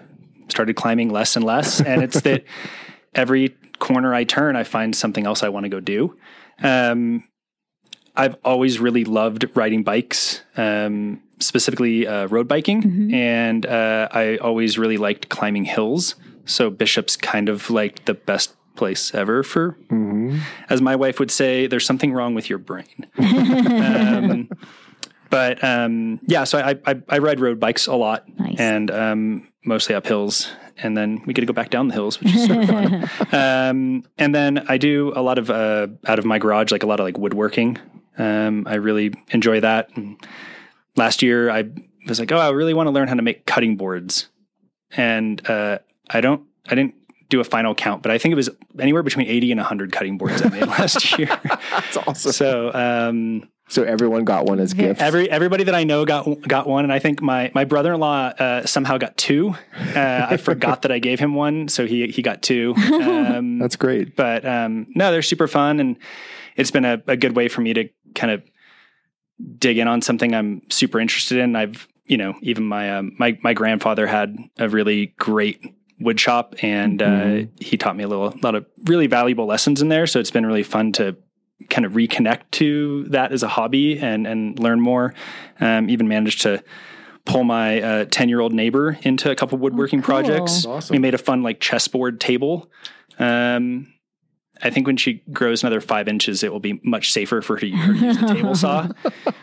started 0.50 0.76
climbing 0.76 1.10
less 1.10 1.36
and 1.36 1.44
less, 1.44 1.82
and 1.86 2.04
it's 2.04 2.22
that 2.22 2.44
every 3.16 3.56
corner 3.80 4.14
I 4.14 4.24
turn, 4.24 4.56
I 4.56 4.64
find 4.64 4.96
something 4.96 5.26
else 5.26 5.42
I 5.42 5.50
want 5.50 5.66
to 5.66 5.70
go 5.70 5.80
do. 5.80 6.16
Um, 6.62 7.24
I've 8.16 8.36
always 8.46 8.80
really 8.80 9.04
loved 9.06 9.46
riding 9.56 9.84
bikes, 9.84 10.42
um, 10.58 11.22
specifically 11.40 12.06
uh, 12.08 12.28
road 12.28 12.48
biking, 12.48 13.12
and 13.14 13.66
uh, 13.66 14.08
I 14.12 14.38
always 14.38 14.78
really 14.78 14.98
liked 14.98 15.30
climbing 15.30 15.66
hills. 15.66 16.16
So 16.46 16.70
Bishop's 16.70 17.16
kind 17.18 17.50
of 17.50 17.70
like 17.70 18.06
the 18.06 18.14
best 18.14 18.54
place 18.76 19.14
ever 19.16 19.44
for, 19.44 19.78
as 20.70 20.82
my 20.82 20.96
wife 20.96 21.20
would 21.20 21.32
say, 21.32 21.68
there's 21.68 21.86
something 21.86 22.12
wrong 22.14 22.36
with 22.36 22.50
your 22.50 22.60
brain. 22.60 23.08
um, 23.18 24.50
but 25.30 25.64
um, 25.64 26.20
yeah, 26.28 26.44
so 26.44 26.60
I, 26.60 26.76
I 26.86 27.02
I 27.10 27.18
ride 27.18 27.40
road 27.40 27.60
bikes 27.60 27.88
a 27.88 27.96
lot, 27.96 28.28
Nice. 28.40 28.60
and 28.60 28.92
um, 28.92 29.48
mostly 29.66 29.96
up 29.96 30.06
hills, 30.06 30.52
and 30.78 30.96
then 30.96 31.22
we 31.26 31.34
get 31.34 31.42
to 31.42 31.48
go 31.48 31.54
back 31.54 31.70
down 31.72 31.88
the 31.88 31.94
hills, 31.96 32.20
which 32.20 32.36
is 32.36 32.46
super 32.46 32.68
fun. 32.68 33.10
Um, 33.32 34.04
and 34.20 34.36
then 34.36 34.66
I 34.70 34.78
do 34.78 35.12
a 35.16 35.22
lot 35.24 35.38
of 35.40 35.50
uh, 35.50 35.88
out 36.06 36.20
of 36.20 36.26
my 36.26 36.38
garage, 36.38 36.72
like 36.72 36.84
a 36.84 36.88
lot 36.88 37.00
of 37.00 37.06
like 37.06 37.18
woodworking. 37.18 37.78
Um, 38.18 38.66
I 38.68 38.76
really 38.76 39.14
enjoy 39.32 39.60
that. 39.62 39.90
And 39.96 40.18
last 40.96 41.22
year, 41.22 41.50
I 41.50 41.66
was 42.08 42.20
like, 42.20 42.32
oh, 42.32 42.38
I 42.38 42.50
really 42.50 42.74
want 42.74 42.88
to 42.88 42.92
learn 42.92 43.08
how 43.08 43.16
to 43.16 43.22
make 43.22 43.46
cutting 43.46 43.76
boards, 43.78 44.28
and 44.96 45.46
uh, 45.50 45.80
I 46.10 46.22
don't, 46.22 46.44
I 46.70 46.76
didn't 46.76 46.96
do 47.30 47.40
a 47.40 47.44
final 47.44 47.74
count, 47.74 48.04
but 48.04 48.12
I 48.12 48.18
think 48.20 48.34
it 48.34 48.36
was 48.36 48.50
anywhere 48.80 49.02
between 49.04 49.28
eighty 49.28 49.52
and 49.52 49.60
hundred 49.60 49.92
cutting 49.92 50.18
boards 50.18 50.42
I 50.42 50.50
made 50.50 50.68
last 50.68 51.18
year. 51.18 51.28
That's 51.44 51.98
awesome. 51.98 52.32
So. 52.32 52.72
Um, 52.74 53.50
So 53.70 53.84
everyone 53.84 54.26
got 54.26 54.46
one 54.46 54.60
as 54.60 54.74
gifts. 54.74 55.02
Every 55.02 55.32
everybody 55.32 55.64
that 55.64 55.74
I 55.74 55.86
know 55.86 56.06
got 56.06 56.28
got 56.48 56.68
one, 56.68 56.84
and 56.84 56.92
I 56.94 57.00
think 57.00 57.22
my 57.22 57.50
my 57.56 57.64
brother 57.64 57.94
in 57.94 58.00
law 58.02 58.28
uh, 58.38 58.66
somehow 58.66 58.98
got 58.98 59.16
two. 59.18 59.56
Uh, 59.96 60.28
I 60.30 60.38
forgot 60.38 60.82
that 60.84 60.92
I 60.92 61.00
gave 61.00 61.18
him 61.18 61.34
one, 61.34 61.70
so 61.70 61.88
he 61.88 62.08
he 62.08 62.22
got 62.22 62.42
two. 62.44 62.76
Um, 63.24 63.58
That's 63.60 63.78
great. 63.78 64.16
but 64.18 64.46
um, 64.46 64.88
no, 64.96 65.12
they're 65.12 65.22
super 65.24 65.48
fun, 65.48 65.80
and 65.80 65.98
it's 66.58 66.72
been 66.72 66.86
a, 66.86 67.02
a 67.08 67.16
good 67.16 67.36
way 67.38 67.48
for 67.48 67.62
me 67.62 67.74
to 67.74 67.90
kind 68.16 68.32
of 68.32 68.44
dig 69.58 69.78
in 69.78 69.88
on 69.88 70.02
something 70.02 70.34
I'm 70.34 70.62
super 70.70 71.00
interested 71.00 71.40
in. 71.40 71.56
I've 71.56 71.88
you 72.06 72.18
know 72.18 72.36
even 72.42 72.66
my 72.66 72.98
um, 72.98 73.16
my 73.18 73.38
my 73.42 73.54
grandfather 73.54 74.08
had 74.08 74.38
a 74.58 74.70
really 74.70 75.08
great 75.18 75.62
wood 76.00 76.20
shop, 76.20 76.56
and 76.62 77.02
uh, 77.02 77.44
he 77.60 77.78
taught 77.78 77.96
me 77.96 78.04
a 78.04 78.08
little 78.08 78.30
a 78.30 78.40
lot 78.42 78.56
of 78.56 78.66
really 78.86 79.08
valuable 79.08 79.46
lessons 79.46 79.82
in 79.82 79.90
there. 79.90 80.08
So 80.08 80.20
it's 80.20 80.32
been 80.32 80.46
really 80.46 80.64
fun 80.64 80.92
to 80.94 81.16
kind 81.70 81.86
of 81.86 81.94
reconnect 81.94 82.52
to 82.52 83.04
that 83.06 83.32
as 83.32 83.44
a 83.44 83.48
hobby 83.48 84.00
and 84.00 84.28
and 84.28 84.60
learn 84.60 84.80
more. 84.80 85.14
Um, 85.60 85.90
even 85.90 86.08
managed 86.08 86.42
to 86.42 86.64
pull 87.26 87.44
my 87.44 88.06
ten 88.12 88.30
year 88.30 88.42
old 88.42 88.54
neighbor 88.54 88.98
into 89.04 89.32
a 89.32 89.36
couple 89.36 89.58
woodworking 89.58 90.02
cool. 90.02 90.06
projects. 90.06 90.66
Awesome. 90.66 90.94
We 90.94 91.00
made 91.00 91.14
a 91.14 91.20
fun 91.20 91.44
like 91.44 91.60
chessboard 91.60 92.20
table. 92.20 92.70
Um, 93.20 93.93
I 94.64 94.70
think 94.70 94.88
when 94.88 94.98
she 94.98 95.22
grows 95.32 95.62
another 95.64 95.82
five 95.82 96.08
inches, 96.08 96.42
it 96.44 96.52
will 96.52 96.60
be 96.62 96.80
much 96.84 97.12
safer 97.12 97.42
for 97.42 97.56
her 97.56 97.60
to, 97.60 97.68
use 97.68 98.18
the 98.20 98.28
table 98.34 98.56
saw. 98.56 98.88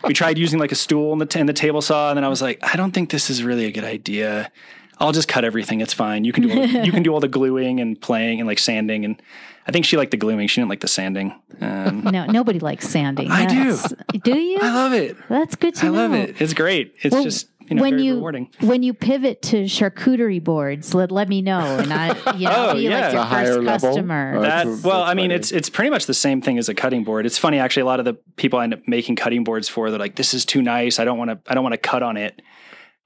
We 0.05 0.13
tried 0.13 0.37
using 0.37 0.59
like 0.59 0.71
a 0.71 0.75
stool 0.75 1.13
in 1.13 1.19
the, 1.19 1.25
t- 1.25 1.39
in 1.39 1.45
the 1.45 1.53
table 1.53 1.81
saw, 1.81 2.09
and 2.09 2.17
then 2.17 2.23
I 2.23 2.27
was 2.29 2.41
like, 2.41 2.59
I 2.63 2.75
don't 2.75 2.91
think 2.91 3.11
this 3.11 3.29
is 3.29 3.43
really 3.43 3.65
a 3.65 3.71
good 3.71 3.83
idea. 3.83 4.51
I'll 4.99 5.11
just 5.11 5.27
cut 5.27 5.43
everything. 5.45 5.81
It's 5.81 5.93
fine. 5.93 6.25
You 6.25 6.31
can 6.33 6.43
do 6.47 6.51
all 6.51 6.67
the, 6.67 6.85
you 6.85 6.91
can 6.91 7.03
do 7.03 7.13
all 7.13 7.19
the 7.19 7.27
gluing 7.27 7.79
and 7.79 7.99
playing 7.99 8.39
and 8.39 8.47
like 8.47 8.59
sanding. 8.59 9.03
And 9.05 9.19
I 9.67 9.71
think 9.71 9.85
she 9.85 9.97
liked 9.97 10.11
the 10.11 10.17
gluing. 10.17 10.47
She 10.47 10.61
didn't 10.61 10.69
like 10.69 10.81
the 10.81 10.87
sanding. 10.87 11.33
Um, 11.59 12.01
No, 12.03 12.25
nobody 12.25 12.59
likes 12.59 12.87
sanding. 12.87 13.31
I 13.31 13.45
do. 13.45 13.75
That's- 13.75 13.93
Do 14.23 14.37
you? 14.39 14.59
I 14.61 14.73
love 14.73 14.93
it. 14.93 15.17
That's 15.27 15.55
good 15.55 15.73
to 15.75 15.85
I 15.87 15.89
know. 15.89 15.95
love 15.95 16.13
it. 16.13 16.39
It's 16.41 16.53
great. 16.53 16.95
It's 17.01 17.13
Well, 17.13 17.23
just 17.23 17.47
you 17.71 17.75
know 17.77 17.81
when 17.81 17.93
very 17.93 18.03
you 18.03 18.15
rewarding. 18.15 18.49
when 18.61 18.83
you 18.83 18.93
pivot 18.93 19.41
to 19.43 19.63
charcuterie 19.63 20.43
boards, 20.43 20.93
let 20.93 21.11
let 21.11 21.27
me 21.29 21.41
know, 21.41 21.59
and 21.79 21.91
I 21.93 22.09
you 22.37 22.45
know, 22.45 22.51
Oh, 22.55 22.67
I'll 22.69 22.73
be 22.75 22.81
yeah. 22.81 22.99
like 23.05 23.13
your 23.13 23.21
A 23.21 23.25
higher 23.25 23.45
first 23.55 23.59
level? 23.65 23.89
customer. 23.89 24.33
Oh, 24.37 24.41
That, 24.41 24.65
That's- 24.65 24.83
well, 24.83 24.99
that's 24.99 25.11
I 25.11 25.13
mean, 25.15 25.25
funny. 25.31 25.35
it's 25.35 25.51
it's 25.51 25.69
pretty 25.69 25.89
much 25.89 26.05
the 26.05 26.13
same 26.13 26.41
thing 26.41 26.57
as 26.59 26.69
a 26.69 26.73
cutting 26.73 27.03
board. 27.03 27.25
It's 27.25 27.37
funny 27.37 27.57
actually. 27.59 27.81
A 27.81 27.85
lot 27.85 27.99
of 27.99 28.05
the 28.05 28.13
people 28.35 28.59
I 28.59 28.65
end 28.65 28.73
up 28.75 28.87
making 28.87 29.15
cutting 29.15 29.43
boards 29.43 29.67
for, 29.67 29.89
they're 29.89 29.97
like, 29.99 30.15
"This 30.15 30.33
is 30.33 30.45
too 30.45 30.61
nice. 30.61 30.99
I 30.99 31.05
don't 31.05 31.17
want 31.17 31.31
to. 31.31 31.51
I 31.51 31.55
don't 31.55 31.63
want 31.63 31.73
to 31.73 31.77
cut 31.79 32.03
on 32.03 32.17
it." 32.17 32.41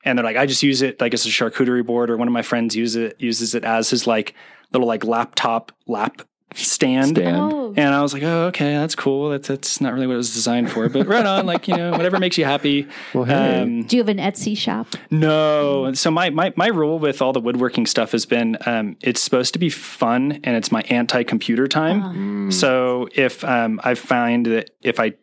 And 0.04 0.18
they're 0.18 0.26
like, 0.26 0.38
"I 0.38 0.46
just 0.46 0.62
use 0.64 0.82
it 0.82 1.00
like 1.00 1.14
as 1.14 1.26
a 1.26 1.30
charcuterie 1.30 1.86
board." 1.86 2.10
Or 2.10 2.18
one 2.18 2.28
of 2.28 2.34
my 2.34 2.42
friends 2.42 2.76
uses 2.76 2.96
it 2.96 3.16
uses 3.20 3.56
it 3.56 3.64
as 3.64 3.90
his 3.90 4.06
like 4.08 4.34
little 4.74 4.88
like 4.88 5.04
laptop 5.04 5.72
lap 5.88 6.22
stand. 6.54 7.18
Stand. 7.18 7.36
oh, 7.38 7.74
And 7.76 7.94
I 7.94 8.02
was 8.02 8.14
like, 8.14 8.24
"Oh, 8.24 8.46
okay, 8.48 8.74
that's 8.74 8.96
cool. 8.96 9.30
That's 9.32 9.48
that's 9.48 9.82
not 9.82 9.94
really 9.94 10.08
what 10.08 10.14
it 10.14 10.18
was 10.18 10.34
designed 10.34 10.72
for, 10.72 10.88
but 10.90 11.08
right 11.08 11.26
on. 11.26 11.46
Like 11.46 11.68
you 11.68 11.76
know, 11.76 11.92
whatever 11.92 12.20
makes 12.20 12.38
you 12.38 12.46
happy." 12.46 12.88
Well, 13.14 13.26
hey. 13.26 13.62
Um, 13.62 13.84
do 13.84 13.98
you 13.98 14.02
have 14.04 14.10
an 14.10 14.18
Etsy 14.20 14.58
shop? 14.58 14.88
no. 15.12 15.94
So 15.94 16.12
my, 16.12 16.30
my 16.30 16.54
my 16.56 16.68
rule 16.68 17.00
with 17.00 17.22
all 17.22 17.34
the 17.34 17.40
woodworking 17.42 17.86
stuff 17.86 18.12
has 18.14 18.26
been 18.26 18.58
um, 18.66 18.96
it's 19.02 19.22
supposed 19.22 19.54
to 19.54 19.60
be 19.60 19.70
fun 19.70 20.40
and 20.44 20.56
it's 20.56 20.72
my 20.72 20.82
anti 20.84 21.24
computer 21.24 21.68
time. 21.68 22.52
So 22.52 23.10
if 23.16 23.44
um, 23.44 23.82
I 23.84 23.96
find 23.96 24.46
that 24.46 24.70
if 24.82 25.00
I 25.00 25.14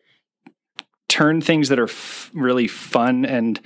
turn 1.08 1.40
things 1.40 1.68
that 1.68 1.78
are 1.78 1.84
f- 1.84 2.30
really 2.34 2.66
fun 2.66 3.24
and 3.26 3.60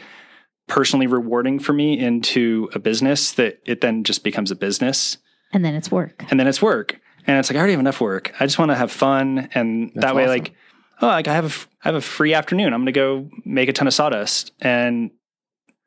personally 0.69 1.07
rewarding 1.07 1.59
for 1.61 1.73
me 1.73 1.97
into 1.99 2.69
a 2.75 2.79
business 2.81 3.31
that 3.33 3.61
it 3.67 3.81
then 3.81 4.03
just 4.03 4.25
becomes 4.25 4.51
a 4.51 4.57
business 4.57 5.19
And 5.53 5.65
then 5.65 5.77
it's 5.77 5.89
work. 5.91 6.25
and 6.29 6.41
then 6.41 6.49
it's 6.49 6.61
work. 6.61 6.99
And 7.27 7.39
it's 7.39 7.51
like 7.51 7.57
I 7.57 7.59
already 7.59 7.73
have 7.73 7.81
enough 7.81 8.01
work. 8.01 8.33
I 8.39 8.47
just 8.47 8.59
want 8.59 8.71
to 8.71 8.77
have 8.77 8.93
fun, 8.93 9.49
and 9.55 9.93
that 9.97 10.15
way, 10.15 10.25
awesome. 10.25 10.31
like, 10.31 10.55
oh, 11.03 11.07
like 11.09 11.29
I 11.29 11.35
have 11.35 11.45
a 11.45 11.67
I 11.85 11.89
have 11.89 11.95
a 11.95 12.01
free 12.01 12.35
afternoon. 12.35 12.73
I'm 12.73 12.81
going 12.85 12.87
to 12.87 12.93
go 12.93 13.29
make 13.45 13.69
a 13.69 13.73
ton 13.73 13.87
of 13.87 13.95
sawdust, 13.95 14.53
and 14.61 15.11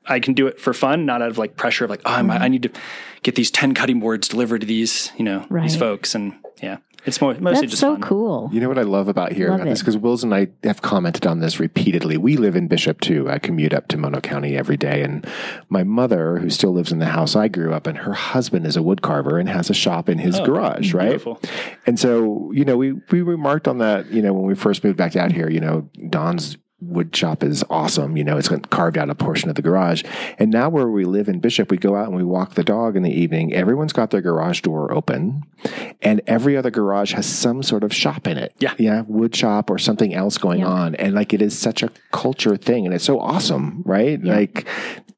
I 0.06 0.20
can 0.20 0.34
do 0.34 0.48
it 0.48 0.60
for 0.60 0.74
fun, 0.74 1.06
not 1.06 1.22
out 1.22 1.30
of 1.30 1.38
like 1.38 1.56
pressure 1.56 1.86
of 1.86 1.90
like, 1.90 2.02
oh, 2.06 2.12
I'm, 2.12 2.30
I 2.30 2.40
mm-hmm. 2.40 2.52
need 2.52 2.64
to 2.64 2.72
get 3.24 3.36
these 3.36 3.52
ten 3.52 3.74
cutting 3.74 4.00
boards 4.00 4.28
delivered 4.28 4.62
to 4.62 4.68
these, 4.68 5.12
you 5.18 5.24
know, 5.24 5.46
Right. 5.50 5.64
these 5.64 5.76
folks, 5.76 6.16
and 6.16 6.34
yeah, 6.62 6.78
it's 7.06 7.22
more 7.22 7.34
mostly 7.36 7.62
That's 7.62 7.72
just 7.72 7.80
so 7.82 7.93
fun. 7.93 8.02
cool. 8.02 8.50
You 8.52 8.60
know 8.60 8.68
what 8.68 8.78
I 8.78 8.84
love 8.84 9.08
about 9.08 9.32
hearing 9.32 9.52
Love 9.52 9.62
about 9.62 9.70
this? 9.70 9.80
Because 9.80 9.97
Wills 9.97 10.24
and 10.24 10.34
I 10.34 10.47
have 10.64 10.82
commented 10.82 11.26
on 11.26 11.39
this 11.39 11.60
repeatedly. 11.60 12.18
We 12.18 12.38
live 12.38 12.56
in 12.56 12.68
Bishop 12.68 13.00
too. 13.02 13.30
I 13.30 13.39
commute 13.39 13.74
up 13.74 13.88
to 13.89 13.97
Mono 13.97 14.20
County 14.22 14.58
every 14.58 14.78
day. 14.78 15.02
And 15.02 15.26
my 15.70 15.84
mother, 15.84 16.38
who 16.39 16.50
still 16.50 16.74
lives 16.74 16.91
in 16.91 17.00
the 17.00 17.06
house 17.08 17.36
I 17.36 17.47
grew 17.47 17.74
up 17.74 17.88
in, 17.88 17.95
her 17.95 18.14
husband 18.14 18.66
is 18.68 18.76
a 18.76 18.84
wood 18.84 19.02
carver 19.02 19.38
and 19.39 19.47
has 19.50 19.70
a 19.70 19.74
shop 19.74 20.10
in 20.10 20.18
his 20.18 20.39
Oh, 20.39 20.45
garage, 20.45 20.93
right? 20.93 21.10
Beautiful. 21.10 21.39
And 21.86 22.00
so, 22.00 22.52
you 22.54 22.66
know, 22.66 22.78
we, 22.78 22.93
we 23.12 23.22
remarked 23.22 23.68
on 23.68 23.78
that, 23.80 24.08
you 24.12 24.22
know, 24.22 24.34
when 24.34 24.45
we 24.45 24.56
first 24.56 24.84
moved 24.84 24.97
back 24.97 25.16
out 25.16 25.32
here, 25.32 25.50
you 25.50 25.60
know, 25.60 25.89
Don's 26.10 26.58
wood 26.82 27.16
shop 27.16 27.44
is 27.44 27.64
awesome. 27.70 28.16
You 28.16 28.24
know, 28.24 28.38
it's 28.38 28.48
carved 28.70 28.98
out 28.98 29.10
a 29.10 29.16
portion 29.16 29.50
of 29.50 29.56
the 29.56 29.62
garage. 29.62 30.04
And 30.38 30.50
now 30.52 30.70
where 30.70 30.88
we 30.88 31.06
live 31.06 31.28
in 31.28 31.40
Bishop, 31.40 31.72
we 31.72 31.78
go 31.78 31.96
out 31.96 32.08
and 32.08 32.16
we 32.16 32.24
walk 32.24 32.54
the 32.54 32.64
dog 32.64 32.96
in 32.96 33.04
the 33.04 33.12
evening. 33.12 33.54
Everyone's 33.54 33.94
got 33.94 34.12
their 34.12 34.22
garage 34.22 34.62
door 34.62 34.92
open 34.94 35.44
and 36.02 36.22
every 36.28 36.56
other 36.56 36.72
garage 36.72 37.14
has 37.14 37.26
some 37.26 37.64
sort 37.64 37.84
of 37.84 37.94
shop 37.94 38.28
in 38.28 38.38
it. 38.38 38.54
Yeah. 38.60 38.74
Yeah. 38.78 39.04
Wood 39.08 39.36
shop 39.36 39.70
or 39.70 39.78
something 39.78 40.14
else 40.14 40.38
going 40.38 40.60
Yeah. 40.60 40.68
on. 40.68 40.96
And 40.96 41.14
like 41.16 41.34
it 41.34 41.42
is 41.42 41.58
such 41.58 41.84
a 41.84 41.90
culture 42.12 42.56
thing 42.56 42.86
and 42.86 42.96
it's 42.96 43.04
so 43.06 43.20
awesome, 43.20 43.84
right? 43.86 44.20
Yeah. 44.24 44.36
Like 44.36 44.68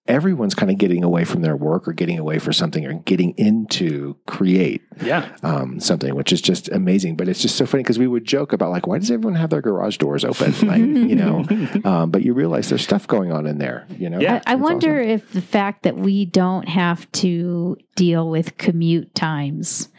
everyone's 0.07 0.55
kind 0.55 0.71
of 0.71 0.77
getting 0.77 1.03
away 1.03 1.23
from 1.23 1.41
their 1.41 1.55
work 1.55 1.87
or 1.87 1.93
getting 1.93 2.17
away 2.17 2.39
for 2.39 2.51
something 2.51 2.85
or 2.85 2.93
getting 2.93 3.31
into 3.37 4.15
create 4.25 4.81
Yeah. 5.01 5.29
um, 5.43 5.79
something, 5.79 6.15
which 6.15 6.33
is 6.33 6.41
just 6.41 6.69
amazing. 6.69 7.15
But 7.15 7.27
it's 7.29 7.41
just 7.41 7.55
so 7.55 7.65
funny 7.67 7.83
because 7.83 7.99
we 7.99 8.07
would 8.07 8.25
joke 8.25 8.51
about 8.51 8.71
like, 8.71 8.87
why 8.87 8.97
does 8.97 9.11
everyone 9.11 9.35
have 9.39 9.51
their 9.51 9.61
garage 9.61 9.97
doors 9.97 10.25
open? 10.25 10.53
Like, 10.67 10.79
you 10.79 11.15
know, 11.15 11.45
um, 11.85 12.11
but 12.11 12.23
you 12.23 12.33
realize 12.33 12.69
there's 12.69 12.81
stuff 12.83 13.07
going 13.07 13.31
on 13.31 13.45
in 13.45 13.57
there. 13.59 13.85
You 13.97 14.09
know, 14.09 14.19
Yeah. 14.19 14.41
I 14.47 14.53
It's 14.53 14.61
wonder 14.61 14.99
awesome. 14.99 15.09
if 15.09 15.31
the 15.33 15.41
fact 15.41 15.83
that 15.83 15.97
we 15.97 16.25
don't 16.25 16.67
have 16.67 17.09
to 17.13 17.77
deal 17.95 18.29
with 18.29 18.57
commute 18.57 19.13
times, 19.13 19.89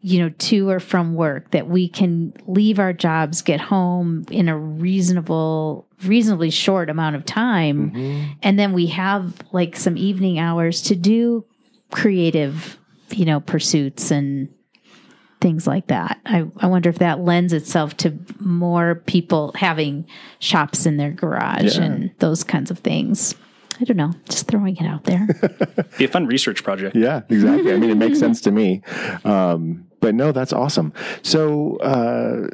you 0.00 0.20
know, 0.20 0.28
to 0.38 0.68
or 0.68 0.78
from 0.78 1.14
work, 1.14 1.50
that 1.52 1.68
we 1.68 1.88
can 1.88 2.32
leave 2.46 2.78
our 2.78 2.92
jobs, 2.92 3.42
get 3.42 3.60
home 3.60 4.24
in 4.30 4.48
a 4.48 4.56
reasonable, 4.56 5.86
reasonably 6.04 6.50
short 6.50 6.90
amount 6.90 7.16
of 7.16 7.24
time, 7.24 7.90
Mhm. 7.92 8.24
and 8.42 8.58
then 8.58 8.72
we 8.72 8.86
have 8.86 9.34
like 9.52 9.76
some 9.76 9.96
evening 9.96 10.38
hours 10.38 10.82
to 10.82 10.94
do 10.94 11.44
creative, 11.90 12.78
you 13.10 13.24
know, 13.24 13.40
pursuits 13.40 14.10
and 14.10 14.48
things 15.40 15.66
like 15.66 15.86
that. 15.88 16.18
I, 16.26 16.46
I 16.58 16.66
wonder 16.66 16.88
if 16.88 16.98
that 16.98 17.20
lends 17.20 17.52
itself 17.52 17.96
to 17.98 18.14
more 18.40 18.96
people 19.06 19.52
having 19.56 20.06
shops 20.38 20.86
in 20.86 20.96
their 20.98 21.10
garage 21.10 21.76
Yeah. 21.78 21.84
and 21.84 22.10
those 22.18 22.42
kinds 22.44 22.70
of 22.70 22.78
things. 22.80 23.34
I 23.80 23.84
don't 23.84 23.96
know, 23.96 24.12
just 24.28 24.46
throwing 24.48 24.76
it 24.76 24.86
out 24.86 25.04
there. 25.04 25.26
Be 25.98 26.04
a 26.04 26.08
fun 26.08 26.26
research 26.26 26.64
project. 26.64 26.96
Yeah, 26.96 27.22
exactly. 27.28 27.72
I 27.72 27.76
mean, 27.76 27.90
it 27.90 27.96
makes 27.96 28.18
sense 28.24 28.40
to 28.42 28.50
me. 28.50 28.82
Um, 29.24 29.86
but 30.00 30.14
no, 30.14 30.32
that's 30.32 30.52
awesome. 30.52 30.92
So, 31.22 31.76
uh, 31.78 32.48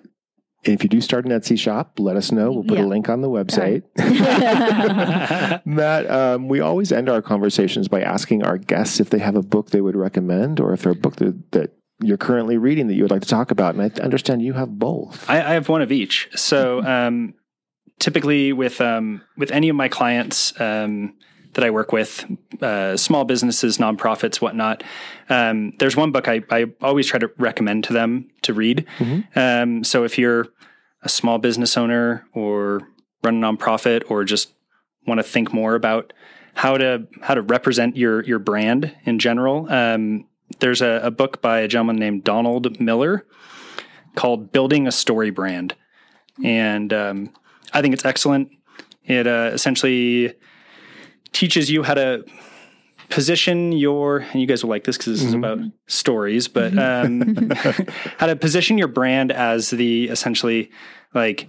if 0.65 0.85
you 0.85 0.89
do 0.89 1.01
start 1.01 1.25
an 1.25 1.33
Etsy 1.33 1.59
shop, 1.59 1.99
let 1.99 2.17
us 2.17 2.31
know. 2.31 2.53
We'll 2.53 2.63
put 2.63 2.79
Yeah. 2.79 2.85
a 2.85 2.87
link 2.87 3.09
on 3.09 3.21
the 3.21 3.29
website. 3.29 3.83
Matt, 5.67 6.09
um, 6.11 6.49
we 6.49 6.61
always 6.61 6.93
end 6.93 7.09
our 7.09 7.21
conversations 7.23 7.89
by 7.89 8.01
asking 8.01 8.45
our 8.45 8.59
guests 8.59 9.01
if 9.01 9.11
they 9.11 9.19
have 9.19 9.35
a 9.37 9.43
book 9.43 9.71
they 9.71 9.81
would 9.81 9.97
recommend 9.97 10.61
or 10.61 10.73
if 10.73 10.83
they're 10.83 10.93
a 10.93 10.97
book 10.97 11.17
that, 11.17 11.51
that 11.53 11.71
you're 12.01 12.17
currently 12.17 12.57
reading 12.59 12.87
that 12.89 12.95
you 12.95 13.03
would 13.03 13.11
like 13.11 13.23
to 13.23 13.29
talk 13.29 13.51
about. 13.51 13.75
And 13.75 13.83
I 13.83 14.03
understand 14.05 14.43
you 14.43 14.53
have 14.55 14.79
both. 14.79 15.29
I, 15.29 15.39
I 15.39 15.53
have 15.55 15.69
one 15.69 15.83
of 15.83 15.91
each. 15.93 16.29
So 16.37 16.83
um, 16.85 17.35
typically 18.03 18.53
with 18.53 18.81
um, 18.81 19.23
with 19.37 19.53
any 19.53 19.69
of 19.69 19.77
my 19.77 19.89
clients 19.89 20.61
um, 20.61 21.15
that 21.55 21.65
I 21.65 21.71
work 21.71 21.93
with, 21.93 22.25
uh, 22.61 22.97
small 22.97 23.25
businesses, 23.25 23.79
nonprofits, 23.79 24.41
whatnot, 24.41 24.83
um, 25.29 25.73
there's 25.79 25.97
one 25.97 26.11
book 26.11 26.27
I, 26.27 26.43
I 26.51 26.67
always 26.81 27.07
try 27.07 27.21
to 27.21 27.31
recommend 27.39 27.85
to 27.85 27.93
them 27.93 28.29
to 28.43 28.53
read. 28.55 28.87
Mhm. 28.99 29.37
Um, 29.37 29.85
so 29.85 30.03
if 30.03 30.19
you're 30.19 30.49
a 31.03 31.09
small 31.09 31.39
business 31.39 31.77
owner 31.77 32.27
or 32.33 32.89
run 33.23 33.43
a 33.43 33.47
nonprofit 33.47 34.03
or 34.09 34.25
just 34.25 34.53
want 35.07 35.19
to 35.19 35.23
think 35.23 35.53
more 35.53 35.77
about 35.77 36.13
how 36.55 36.77
to 36.77 37.07
how 37.23 37.35
to 37.35 37.43
represent 37.43 37.97
your 37.97 38.25
your 38.25 38.41
brand 38.41 38.97
in 39.05 39.21
general, 39.21 39.71
um, 39.71 40.27
there's 40.59 40.83
a, 40.83 41.01
a 41.05 41.11
book 41.13 41.41
by 41.41 41.61
a 41.61 41.69
gentleman 41.69 41.97
named 41.97 42.25
Donald 42.25 42.81
Miller 42.81 43.25
called 44.17 44.51
Building 44.51 44.89
a 44.89 44.93
Story 44.93 45.31
Brand. 45.31 45.77
And 46.43 46.93
um, 46.93 47.31
I 47.73 47.81
think 47.81 47.95
it's 47.95 48.05
excellent. 48.05 48.51
It 49.05 49.27
uh, 49.27 49.51
essentially 49.53 50.35
teaches 51.33 51.71
you 51.71 51.83
how 51.83 51.95
to 51.95 52.25
position 53.09 53.73
your, 53.73 54.19
and 54.19 54.41
you 54.41 54.47
guys 54.47 54.63
will 54.63 54.71
like 54.71 54.85
this 54.85 54.97
because 54.97 55.21
this 55.21 55.29
is 55.29 55.35
about 55.35 55.59
stories, 55.87 56.49
but 56.49 56.77
um, 56.79 57.51
how 58.19 58.27
to 58.27 58.37
position 58.37 58.79
your 58.79 58.89
brand 58.89 59.33
as 59.33 59.71
the 59.71 60.09
essentially 60.09 60.71
like 61.15 61.49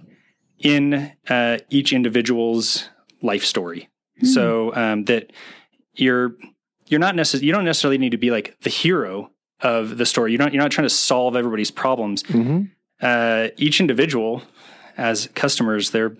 in 0.58 1.12
uh, 1.28 1.58
each 1.70 1.92
individual's 1.92 2.88
life 3.22 3.44
story. 3.44 3.88
So 4.22 4.74
um, 4.74 5.04
that 5.04 5.32
you're 5.94 6.36
you're 6.86 7.00
not 7.00 7.16
necessarily 7.16 7.46
you 7.46 7.52
don't 7.52 7.64
necessarily 7.64 7.98
need 7.98 8.10
to 8.10 8.18
be 8.18 8.30
like 8.30 8.56
the 8.60 8.70
hero 8.70 9.30
of 9.60 9.98
the 9.98 10.06
story. 10.06 10.32
You 10.32 10.38
don't 10.38 10.52
you're 10.52 10.62
not 10.62 10.70
trying 10.70 10.86
to 10.86 10.94
solve 10.94 11.36
everybody's 11.36 11.70
problems. 11.70 12.22
Mm-hmm. 12.24 12.64
Uh, 13.00 13.48
each 13.56 13.80
individual, 13.80 14.42
as 14.96 15.28
customers, 15.34 15.90
they're 15.90 16.16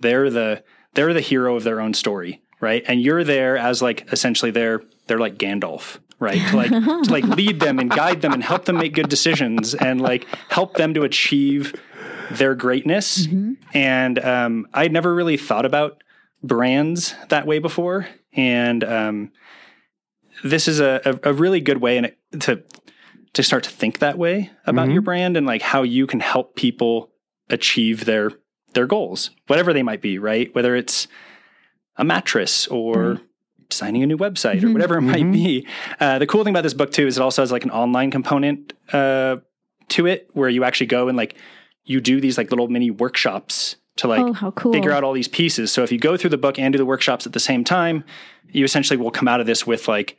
they're 0.00 0.30
the 0.30 0.62
they're 0.94 1.14
the 1.14 1.20
hero 1.20 1.56
of 1.56 1.64
their 1.64 1.80
own 1.80 1.94
story, 1.94 2.42
right? 2.60 2.82
And 2.86 3.00
you're 3.02 3.24
there 3.24 3.56
as 3.56 3.82
like 3.82 4.10
essentially 4.12 4.50
they're 4.50 4.82
they're 5.06 5.18
like 5.18 5.36
Gandalf, 5.36 5.98
right? 6.18 6.40
To 6.50 6.56
like 6.56 6.70
to 6.70 7.10
like 7.10 7.24
lead 7.24 7.60
them 7.60 7.78
and 7.78 7.90
guide 7.90 8.22
them 8.22 8.32
and 8.32 8.42
help 8.42 8.64
them 8.64 8.76
make 8.76 8.94
good 8.94 9.08
decisions 9.08 9.74
and 9.74 10.00
like 10.00 10.26
help 10.50 10.74
them 10.74 10.94
to 10.94 11.02
achieve 11.02 11.74
their 12.30 12.54
greatness. 12.54 13.26
And 13.74 14.18
um, 14.18 14.66
I'd 14.72 14.92
never 14.92 15.14
really 15.14 15.36
thought 15.36 15.66
about 15.66 16.02
brands 16.42 17.14
that 17.28 17.46
way 17.46 17.58
before, 17.58 18.06
and 18.34 18.82
um, 18.84 19.32
this 20.42 20.68
is 20.68 20.80
a, 20.80 21.18
a, 21.22 21.32
really 21.32 21.60
good 21.60 21.80
way 21.80 21.98
it 21.98 22.18
to 22.40 22.62
to 23.34 23.42
start 23.42 23.64
to 23.64 23.70
think 23.70 23.98
that 23.98 24.16
way 24.16 24.50
about 24.66 24.88
Mhm. 24.88 24.92
your 24.92 25.02
brand 25.02 25.36
and 25.36 25.46
like 25.46 25.62
how 25.62 25.82
you 25.82 26.06
can 26.06 26.20
help 26.20 26.54
people 26.54 27.10
achieve 27.50 28.04
their 28.04 28.32
their 28.74 28.86
goals, 28.86 29.30
whatever 29.46 29.72
they 29.72 29.82
might 29.84 30.00
be, 30.00 30.18
right? 30.18 30.52
Whether 30.54 30.74
it's 30.74 31.06
a 31.96 32.04
mattress 32.04 32.66
or 32.66 33.20
designing 33.68 34.02
a 34.02 34.06
new 34.06 34.18
website 34.18 34.62
or 34.64 34.72
whatever 34.72 34.96
it 34.98 35.02
might 35.02 35.22
Mhm. 35.24 35.32
be. 35.32 35.66
Uh, 36.00 36.18
the 36.18 36.26
cool 36.26 36.42
thing 36.44 36.52
about 36.52 36.62
this 36.64 36.74
book 36.74 36.90
too 36.92 37.06
is 37.06 37.16
it 37.16 37.22
also 37.22 37.40
has 37.42 37.52
like 37.52 37.64
an 37.64 37.70
online 37.70 38.10
component 38.10 38.72
uh, 38.92 39.36
to 39.88 40.06
it 40.06 40.28
where 40.32 40.48
you 40.48 40.64
actually 40.64 40.86
go 40.86 41.08
and 41.08 41.16
like 41.16 41.36
you 41.84 42.00
do 42.00 42.20
these 42.20 42.36
like 42.36 42.50
little 42.50 42.68
mini 42.68 42.90
workshops 42.90 43.76
to 43.96 44.08
like 44.08 44.42
oh, 44.42 44.50
cool. 44.52 44.72
figure 44.72 44.90
out 44.90 45.04
all 45.04 45.12
these 45.12 45.28
pieces. 45.28 45.70
So 45.70 45.82
if 45.84 45.92
you 45.92 45.98
go 45.98 46.16
through 46.16 46.30
the 46.30 46.38
book 46.38 46.58
and 46.58 46.72
do 46.72 46.78
the 46.78 46.86
workshops 46.86 47.26
at 47.26 47.32
the 47.32 47.40
same 47.40 47.62
time, 47.62 48.02
you 48.50 48.64
essentially 48.64 48.96
will 48.96 49.10
come 49.12 49.28
out 49.28 49.40
of 49.40 49.46
this 49.46 49.66
with 49.66 49.86
like 49.86 50.18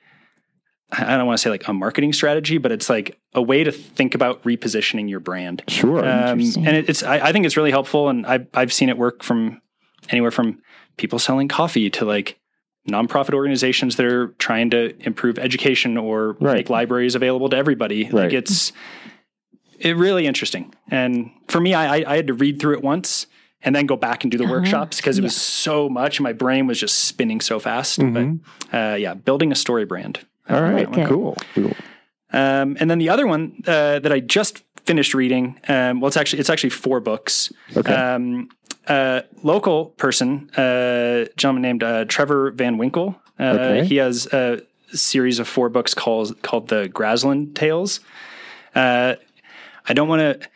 I 0.92 1.18
don't 1.18 1.26
want 1.26 1.38
to 1.40 1.42
say 1.42 1.50
like 1.50 1.68
a 1.68 1.74
marketing 1.74 2.14
strategy, 2.14 2.58
but 2.60 2.72
it's 2.72 2.90
like 2.90 3.18
a 3.34 3.42
way 3.42 3.64
to 3.64 3.72
think 3.72 4.14
about 4.16 4.44
repositioning 4.44 5.10
your 5.10 5.20
brand. 5.20 5.64
Sure. 5.68 6.00
Um, 6.00 6.40
and 6.40 6.68
it, 6.68 6.90
it's 6.90 7.02
I, 7.04 7.16
I 7.20 7.32
think 7.32 7.46
it's 7.46 7.58
really 7.58 7.72
helpful, 7.72 8.08
and 8.10 8.26
I've 8.26 8.48
I've 8.54 8.72
seen 8.72 8.90
it 8.90 8.98
work 8.98 9.24
from 9.24 9.62
anywhere 10.10 10.32
from 10.32 10.62
people 10.98 11.18
selling 11.20 11.48
coffee 11.48 11.90
to 11.90 12.06
like 12.06 12.40
nonprofit 12.88 13.34
organizations 13.34 13.96
that 13.96 14.06
are 14.06 14.28
trying 14.38 14.70
to 14.70 14.96
improve 15.06 15.40
education 15.40 15.98
or 15.98 16.34
Right. 16.40 16.58
make 16.58 16.70
libraries 16.70 17.16
available 17.16 17.50
to 17.50 17.58
everybody. 17.58 18.04
Right. 18.04 18.14
Like 18.14 18.34
it's 18.34 18.72
it 19.80 19.98
really 19.98 20.28
interesting. 20.28 20.74
And 20.90 21.32
for 21.48 21.60
me, 21.60 21.74
I, 21.74 21.98
I 21.98 22.14
I 22.14 22.16
had 22.18 22.28
to 22.28 22.34
read 22.34 22.60
through 22.60 22.76
it 22.76 22.84
once 22.84 23.26
and 23.64 23.76
then 23.76 23.88
go 23.88 23.96
back 23.98 24.24
and 24.24 24.32
do 24.32 24.38
the 24.38 24.44
Uh-huh. 24.44 24.54
workshops 24.54 24.98
because 24.98 25.18
it 25.18 25.22
Yeah. 25.22 25.26
was 25.28 25.36
so 25.36 25.90
much. 25.90 26.22
My 26.22 26.32
brain 26.34 26.68
was 26.68 26.80
just 26.80 27.06
spinning 27.06 27.42
so 27.42 27.60
fast. 27.60 28.00
Mhm. 28.00 28.40
But 28.72 28.78
uh, 28.78 28.96
yeah, 28.96 29.16
building 29.16 29.52
a 29.52 29.56
story 29.56 29.86
brand. 29.86 30.20
All 30.50 30.62
right. 30.62 30.90
like. 30.92 31.08
Cool. 31.08 31.36
Cool. 31.54 31.74
Um, 32.34 32.76
and 32.80 32.90
then 32.90 32.98
the 33.00 33.10
other 33.10 33.26
one 33.28 33.62
uh, 33.68 34.00
that 34.00 34.12
I 34.12 34.20
just 34.20 34.64
finished 34.86 35.14
reading, 35.14 35.60
um, 35.68 36.00
well, 36.02 36.08
it's 36.08 36.18
actually 36.18 36.40
it's 36.40 36.50
actually 36.50 36.70
four 36.72 37.00
books. 37.00 37.52
Okay. 37.76 37.94
Um, 37.94 38.50
uh, 38.88 39.22
local 39.42 39.88
person, 39.98 40.50
uh, 40.58 41.26
gentleman 41.38 41.62
named 41.64 41.84
uh, 41.84 42.06
Trevor 42.06 42.52
Van 42.52 42.78
Winkle. 42.78 43.16
Uh, 43.40 43.44
Okay. 43.44 43.86
He 43.86 43.96
has 43.98 44.28
a 44.28 44.62
series 44.94 45.40
of 45.40 45.48
four 45.48 45.70
books 45.70 45.94
called 45.94 46.42
called 46.44 46.68
the 46.68 46.88
Grazland 46.90 47.56
Tales. 47.56 48.00
Uh, 48.76 49.16
I 49.88 49.94
don't 49.94 50.08
want 50.08 50.22
to. 50.42 50.48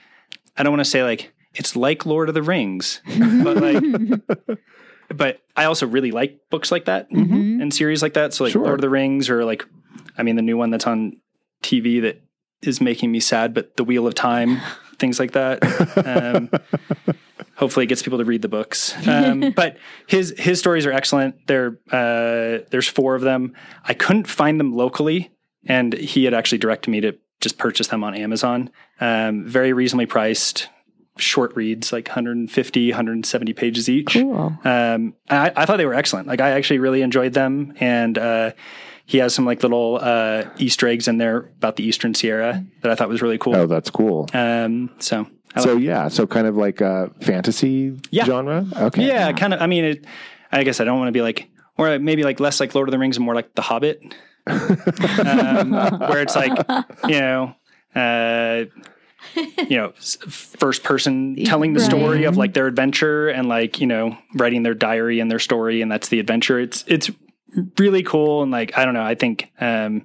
I 0.58 0.64
don't 0.64 0.72
want 0.74 0.82
to 0.84 0.90
say 0.90 1.04
like 1.04 1.32
it's 1.56 1.76
like 1.76 2.06
Lord 2.06 2.28
of 2.30 2.36
the 2.36 2.44
Rings, 2.44 3.02
but 3.44 3.58
like 3.58 3.84
but 5.16 5.42
I 5.56 5.66
also 5.66 5.88
really 5.88 6.12
like 6.12 6.40
books 6.50 6.72
like 6.72 6.86
that 6.86 7.10
Mhm. 7.10 7.62
and 7.62 7.74
series 7.74 8.02
like 8.04 8.14
that. 8.14 8.34
So 8.34 8.44
like 8.44 8.54
Sure. 8.54 8.64
Lord 8.64 8.76
of 8.76 8.82
the 8.82 8.90
Rings 8.90 9.30
or 9.30 9.44
like, 9.44 9.66
I 10.20 10.24
mean, 10.24 10.36
the 10.36 10.42
new 10.42 10.58
one 10.58 10.70
that's 10.70 10.86
on 10.86 11.14
TV 11.64 12.02
that 12.02 12.22
is 12.62 12.82
making 12.82 13.12
me 13.12 13.20
sad, 13.20 13.54
but 13.54 13.78
The 13.78 13.84
Wheel 13.84 14.06
of 14.06 14.16
Time, 14.16 14.60
things 15.00 15.20
like 15.20 15.32
that. 15.32 15.64
Um, 16.06 16.50
hopefully, 17.56 17.86
it 17.86 17.88
gets 17.88 18.02
people 18.04 18.20
to 18.20 18.26
read 18.26 18.42
the 18.42 18.50
books. 18.50 18.96
Um, 19.08 19.52
but 19.56 19.78
his 20.08 20.36
his 20.38 20.60
stories 20.60 20.86
are 20.86 20.92
excellent. 20.92 21.48
There, 21.48 21.80
uh, 21.92 22.66
there's 22.70 22.88
four 22.88 23.16
of 23.16 23.22
them. 23.22 23.56
I 23.86 23.94
couldn't 23.94 24.28
find 24.28 24.60
them 24.60 24.74
locally, 24.74 25.32
and 25.66 25.94
he 25.94 26.26
had 26.26 26.34
actually 26.34 26.58
directed 26.58 26.92
me 26.92 27.02
to 27.02 27.18
just 27.40 27.58
purchase 27.58 27.88
them 27.88 28.04
on 28.04 28.14
Amazon. 28.14 28.70
Um, 29.00 29.46
very 29.46 29.72
reasonably 29.74 30.06
priced. 30.06 30.68
Short 31.18 31.54
reads, 31.56 31.92
like 31.92 32.08
150, 32.08 32.92
170 32.92 33.54
pages 33.54 33.90
each. 33.90 34.14
Cool. 34.14 34.58
Um, 34.64 35.16
I, 35.30 35.52
I 35.54 35.66
thought 35.66 35.76
they 35.76 35.86
were 35.86 35.94
excellent. 35.94 36.28
Like 36.28 36.40
I 36.40 36.52
actually 36.52 36.80
really 36.80 37.02
enjoyed 37.02 37.34
them, 37.34 37.74
and 37.80 38.18
uh, 38.18 38.52
he 39.10 39.18
has 39.18 39.34
some 39.34 39.44
like 39.44 39.64
little 39.64 39.98
uh, 40.02 40.44
Easter 40.58 40.88
eggs 40.88 41.08
in 41.08 41.18
there 41.18 41.38
about 41.58 41.76
the 41.78 41.84
Eastern 41.84 42.14
Sierra 42.14 42.64
that 42.82 42.92
I 42.92 42.96
thought 42.96 43.10
was 43.10 43.22
really 43.24 43.40
cool. 43.40 43.56
Oh, 43.56 43.66
that's 43.66 43.90
cool. 43.90 44.28
Um, 44.34 44.92
so, 45.00 45.26
I 45.56 45.62
So 45.62 45.74
like- 45.74 45.84
yeah, 45.84 46.08
so 46.10 46.28
kind 46.28 46.46
of 46.46 46.56
like 46.56 46.80
a 46.80 47.10
fantasy 47.22 48.00
Yeah. 48.12 48.26
genre. 48.26 48.66
Okay. 48.76 49.08
yeah, 49.08 49.32
kind 49.34 49.54
of. 49.54 49.62
I 49.62 49.66
mean, 49.68 49.84
it, 49.84 50.06
I 50.52 50.64
guess 50.64 50.80
I 50.80 50.84
don't 50.84 51.00
want 51.00 51.08
to 51.08 51.12
be 51.12 51.22
like, 51.24 51.50
or 51.78 51.98
maybe 51.98 52.24
like 52.24 52.40
less 52.40 52.60
like 52.60 52.76
Lord 52.76 52.88
of 52.88 52.92
the 52.92 53.00
Rings 53.00 53.18
and 53.18 53.26
more 53.26 53.34
like 53.34 53.56
The 53.56 53.64
Hobbit, 53.64 54.04
um, 54.48 55.72
where 55.72 56.22
it's 56.22 56.36
like 56.36 56.54
you 57.08 57.20
know. 57.20 57.56
Uh, 57.96 58.66
you 59.68 59.76
know, 59.78 59.92
first 59.98 60.84
person 60.84 61.36
telling 61.44 61.74
the 61.74 61.80
story 61.80 62.24
of 62.24 62.38
like 62.38 62.54
their 62.54 62.68
adventure 62.68 63.28
and 63.28 63.50
like, 63.50 63.82
you 63.82 63.88
know, 63.88 64.18
writing 64.36 64.64
their 64.64 64.74
diary 64.74 65.20
and 65.20 65.30
their 65.30 65.40
story 65.40 65.82
and 65.82 65.92
that's 65.92 66.08
the 66.10 66.20
adventure. 66.20 66.60
It's 66.60 66.84
it's 66.88 67.10
really 67.78 68.04
cool 68.04 68.42
and 68.44 68.52
like 68.52 68.78
I 68.78 68.86
don't 68.86 68.94
know, 68.94 69.04
I 69.04 69.16
think 69.16 69.52
um 69.60 70.04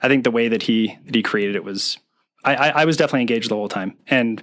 I 0.00 0.08
think 0.08 0.24
the 0.24 0.30
way 0.30 0.48
that 0.48 0.62
he 0.62 0.96
that 1.06 1.14
he 1.14 1.22
created 1.22 1.56
it 1.56 1.64
was 1.64 1.98
I 2.44 2.54
I, 2.54 2.68
I 2.68 2.84
was 2.84 2.96
definitely 2.96 3.22
engaged 3.22 3.50
the 3.50 3.56
whole 3.56 3.68
time. 3.68 3.96
And 4.08 4.42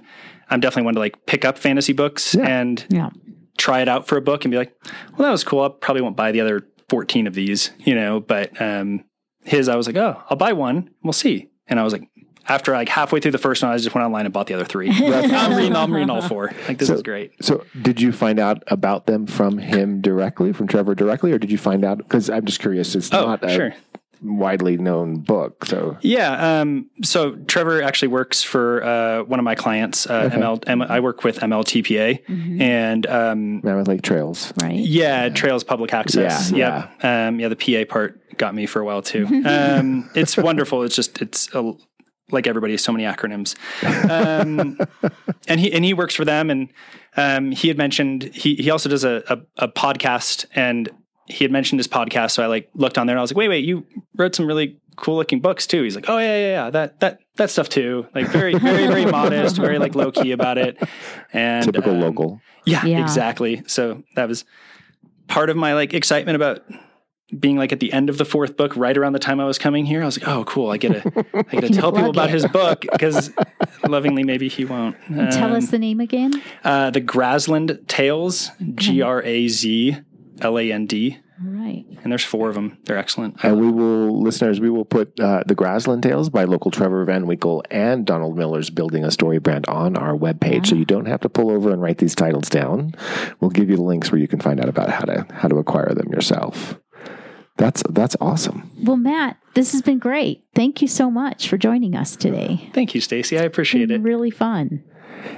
I'm 0.50 0.60
definitely 0.60 0.84
one 0.84 0.94
to 0.94 1.00
like 1.00 1.26
pick 1.26 1.44
up 1.44 1.58
fantasy 1.58 1.92
books 1.92 2.34
Yeah. 2.34 2.46
and 2.46 2.84
Yeah. 2.90 3.10
try 3.58 3.80
it 3.80 3.88
out 3.88 4.06
for 4.06 4.16
a 4.16 4.22
book 4.22 4.44
and 4.44 4.52
be 4.52 4.58
like, 4.58 4.72
well, 5.12 5.26
that 5.26 5.30
was 5.32 5.42
cool. 5.44 5.62
I 5.62 5.68
probably 5.70 6.02
won't 6.02 6.16
buy 6.16 6.30
the 6.32 6.40
other 6.40 6.66
14 6.88 7.26
of 7.26 7.34
these, 7.34 7.72
you 7.80 7.94
know, 7.96 8.20
but 8.20 8.60
um, 8.62 9.02
his, 9.44 9.68
I 9.68 9.74
was 9.74 9.88
like, 9.88 9.96
oh, 9.96 10.22
I'll 10.30 10.36
buy 10.36 10.52
one. 10.52 10.90
We'll 11.02 11.12
see. 11.12 11.48
And 11.66 11.80
I 11.80 11.82
was 11.82 11.92
like, 11.92 12.08
after 12.48 12.72
like 12.72 12.88
halfway 12.88 13.20
through 13.20 13.32
the 13.32 13.38
first 13.38 13.62
one, 13.62 13.72
I 13.72 13.76
just 13.76 13.94
went 13.94 14.04
online 14.04 14.24
and 14.26 14.32
bought 14.34 14.46
the 14.46 14.54
other 14.54 14.64
three. 14.64 14.90
I'm 14.92 15.54
reading, 15.56 15.76
I'm 15.76 15.92
reading 15.92 16.10
all 16.10 16.22
four. 16.22 16.52
Like, 16.68 16.78
this 16.78 16.88
So- 16.88 16.94
is 16.94 17.02
great. 17.02 17.32
So, 17.44 17.64
did 17.82 18.00
you 18.00 18.12
find 18.12 18.38
out 18.38 18.62
about 18.68 19.06
them 19.06 19.26
from 19.26 19.58
him 19.58 20.00
directly, 20.00 20.52
from 20.52 20.66
Trevor 20.66 20.94
directly, 20.94 21.32
or 21.32 21.38
did 21.38 21.50
you 21.50 21.58
find 21.58 21.84
out? 21.84 21.98
Because 21.98 22.30
I'm 22.30 22.44
just 22.44 22.60
curious. 22.60 22.94
It's 22.94 23.12
Oh, 23.12 23.26
not 23.26 23.44
a 23.44 23.54
sure. 23.54 23.74
widely 24.22 24.76
known 24.78 25.18
book. 25.18 25.66
So, 25.66 25.98
Yeah. 26.00 26.60
Um, 26.60 26.86
so 27.02 27.36
Trevor 27.46 27.82
actually 27.82 28.08
works 28.08 28.42
for 28.42 28.82
uh, 28.82 29.22
one 29.24 29.38
of 29.38 29.44
my 29.44 29.54
clients. 29.54 30.06
Uh, 30.06 30.30
ML, 30.32 30.62
M- 30.66 30.82
I 30.82 31.00
work 31.00 31.22
with 31.24 31.38
MLTPA, 31.40 32.22
and 32.60 33.06
um, 33.06 33.60
Mammoth 33.62 33.88
Lake 33.88 34.02
Trails. 34.02 34.52
Right. 34.62 34.74
yeah, 34.78 35.28
Trails 35.28 35.64
Public 35.64 35.92
Access. 35.92 36.50
Yeah, 36.50 36.88
Yep. 37.00 37.04
Um, 37.04 37.40
yeah, 37.40 37.48
the 37.48 37.56
PA 37.56 37.90
part 37.92 38.36
got 38.38 38.54
me 38.54 38.66
for 38.66 38.80
a 38.80 38.84
while 38.84 39.02
too. 39.02 39.26
Um, 39.46 40.10
it's 40.14 40.36
wonderful. 40.36 40.82
It's 40.82 40.96
just 40.96 41.20
it's 41.22 41.48
a, 41.54 41.72
like 42.30 42.46
everybody, 42.46 42.72
has 42.74 42.82
so 42.82 42.92
many 42.92 43.04
acronyms. 43.04 43.54
Um, 44.10 44.78
and 45.48 45.60
he 45.60 45.72
and 45.72 45.84
he 45.84 45.94
works 45.94 46.14
for 46.14 46.24
them, 46.24 46.50
and 46.50 46.68
um, 47.16 47.50
he 47.52 47.68
had 47.68 47.76
mentioned 47.78 48.22
he 48.34 48.54
he 48.56 48.70
also 48.70 48.88
does 48.88 49.04
a, 49.04 49.22
a 49.28 49.64
a 49.64 49.68
podcast, 49.68 50.46
and 50.54 50.88
he 51.26 51.44
had 51.44 51.50
mentioned 51.52 51.78
his 51.78 51.88
podcast. 51.88 52.32
So 52.32 52.42
I 52.42 52.46
like 52.46 52.68
looked 52.74 52.98
on 52.98 53.06
there, 53.06 53.14
and 53.14 53.20
I 53.20 53.22
was 53.22 53.30
like, 53.32 53.36
wait, 53.38 53.48
wait, 53.48 53.64
you 53.64 53.86
wrote 54.16 54.34
some 54.34 54.46
really 54.46 54.78
cool 54.96 55.16
looking 55.16 55.40
books 55.40 55.66
too. 55.66 55.82
He's 55.82 55.94
like, 55.94 56.08
oh 56.08 56.18
yeah, 56.18 56.36
yeah, 56.38 56.64
yeah, 56.64 56.70
that 56.70 57.00
that 57.00 57.18
that 57.36 57.50
stuff 57.50 57.68
too. 57.68 58.06
Like 58.14 58.26
very 58.28 58.54
very 58.58 58.86
very 58.86 59.06
modest, 59.18 59.56
very 59.56 59.78
like 59.78 59.94
low 59.94 60.10
key 60.10 60.32
about 60.32 60.58
it, 60.58 60.76
and 61.32 61.64
Typical 61.64 61.92
um, 61.92 62.00
local. 62.00 62.40
yeah, 62.64 62.84
Yeah. 62.84 63.02
exactly. 63.02 63.62
So 63.66 64.02
that 64.16 64.28
was 64.28 64.44
part 65.28 65.50
of 65.50 65.56
my 65.56 65.74
like 65.74 65.94
excitement 65.94 66.36
about 66.36 66.62
being 67.38 67.56
like 67.56 67.72
at 67.72 67.80
the 67.80 67.92
end 67.92 68.08
of 68.08 68.18
the 68.18 68.24
fourth 68.24 68.56
book, 68.56 68.76
right 68.76 68.96
around 68.96 69.12
the 69.12 69.18
time 69.18 69.40
I 69.40 69.44
was 69.44 69.58
coming 69.58 69.84
here. 69.86 70.02
I 70.02 70.06
was 70.06 70.18
like, 70.18 70.28
oh, 70.28 70.44
cool. 70.44 70.70
I 70.70 70.76
get 70.76 71.02
to, 71.02 71.24
I 71.34 71.42
get 71.60 71.60
to 71.64 71.68
tell 71.80 71.90
people 71.92 72.12
plug 72.12 72.16
about 72.16 72.30
his 72.30 72.46
book 72.46 72.82
because 72.92 73.30
lovingly, 73.86 74.22
maybe 74.22 74.48
he 74.48 74.64
won't. 74.64 74.96
Tell 75.32 75.44
Um, 75.50 75.52
us 75.52 75.70
the 75.70 75.78
name 75.78 76.00
again. 76.00 76.32
uh, 76.64 76.90
the 76.90 77.00
Grazland 77.00 77.86
Tales, 77.88 78.50
G 78.74 79.02
R 79.02 79.22
A 79.22 79.48
Z 79.48 79.96
L 80.40 80.58
A 80.58 80.70
N 80.72 80.86
D. 80.86 81.18
All 81.44 81.50
right. 81.50 81.84
And 82.02 82.10
there's 82.10 82.24
four 82.24 82.48
of 82.48 82.54
them. 82.54 82.78
They're 82.84 82.96
excellent. 82.96 83.36
And 83.44 83.60
we 83.60 83.70
will, 83.70 84.22
listeners, 84.22 84.58
we 84.58 84.70
will 84.70 84.86
put 84.86 85.20
uh, 85.20 85.42
the 85.46 85.54
Grazland 85.54 86.00
Tales 86.00 86.30
by 86.30 86.44
local 86.44 86.70
Trevor 86.70 87.04
Van 87.04 87.26
Winkle 87.26 87.62
and 87.70 88.06
Donald 88.06 88.38
Miller's 88.38 88.70
Building 88.70 89.04
a 89.04 89.10
Story 89.10 89.38
brand 89.38 89.66
on 89.68 89.98
our 89.98 90.14
webpage. 90.14 90.68
So 90.68 90.76
you 90.76 90.86
don't 90.86 91.04
have 91.04 91.20
to 91.20 91.28
pull 91.28 91.50
over 91.50 91.70
and 91.70 91.82
write 91.82 91.98
these 91.98 92.14
titles 92.14 92.48
down. 92.48 92.94
We'll 93.40 93.50
give 93.50 93.68
you 93.68 93.76
the 93.76 93.82
links 93.82 94.10
where 94.10 94.18
you 94.20 94.28
can 94.28 94.40
find 94.40 94.60
out 94.60 94.70
about 94.70 94.88
how 94.88 95.04
to 95.04 95.26
how 95.30 95.48
to 95.48 95.56
acquire 95.58 95.92
them 95.92 96.08
yourself. 96.10 96.78
That's 97.56 97.82
that's 97.90 98.16
awesome. 98.20 98.70
Well, 98.82 98.96
Matt, 98.96 99.38
this 99.54 99.72
has 99.72 99.82
been 99.82 99.98
great. 99.98 100.44
Thank 100.54 100.82
you 100.82 100.88
so 100.88 101.10
much 101.10 101.48
for 101.48 101.56
joining 101.56 101.96
us 101.96 102.14
today. 102.14 102.70
Thank 102.74 102.94
you, 102.94 103.00
Stacy. 103.00 103.38
I 103.38 103.42
appreciate 103.42 103.90
it. 103.90 104.00
Really 104.00 104.30
fun. 104.30 104.84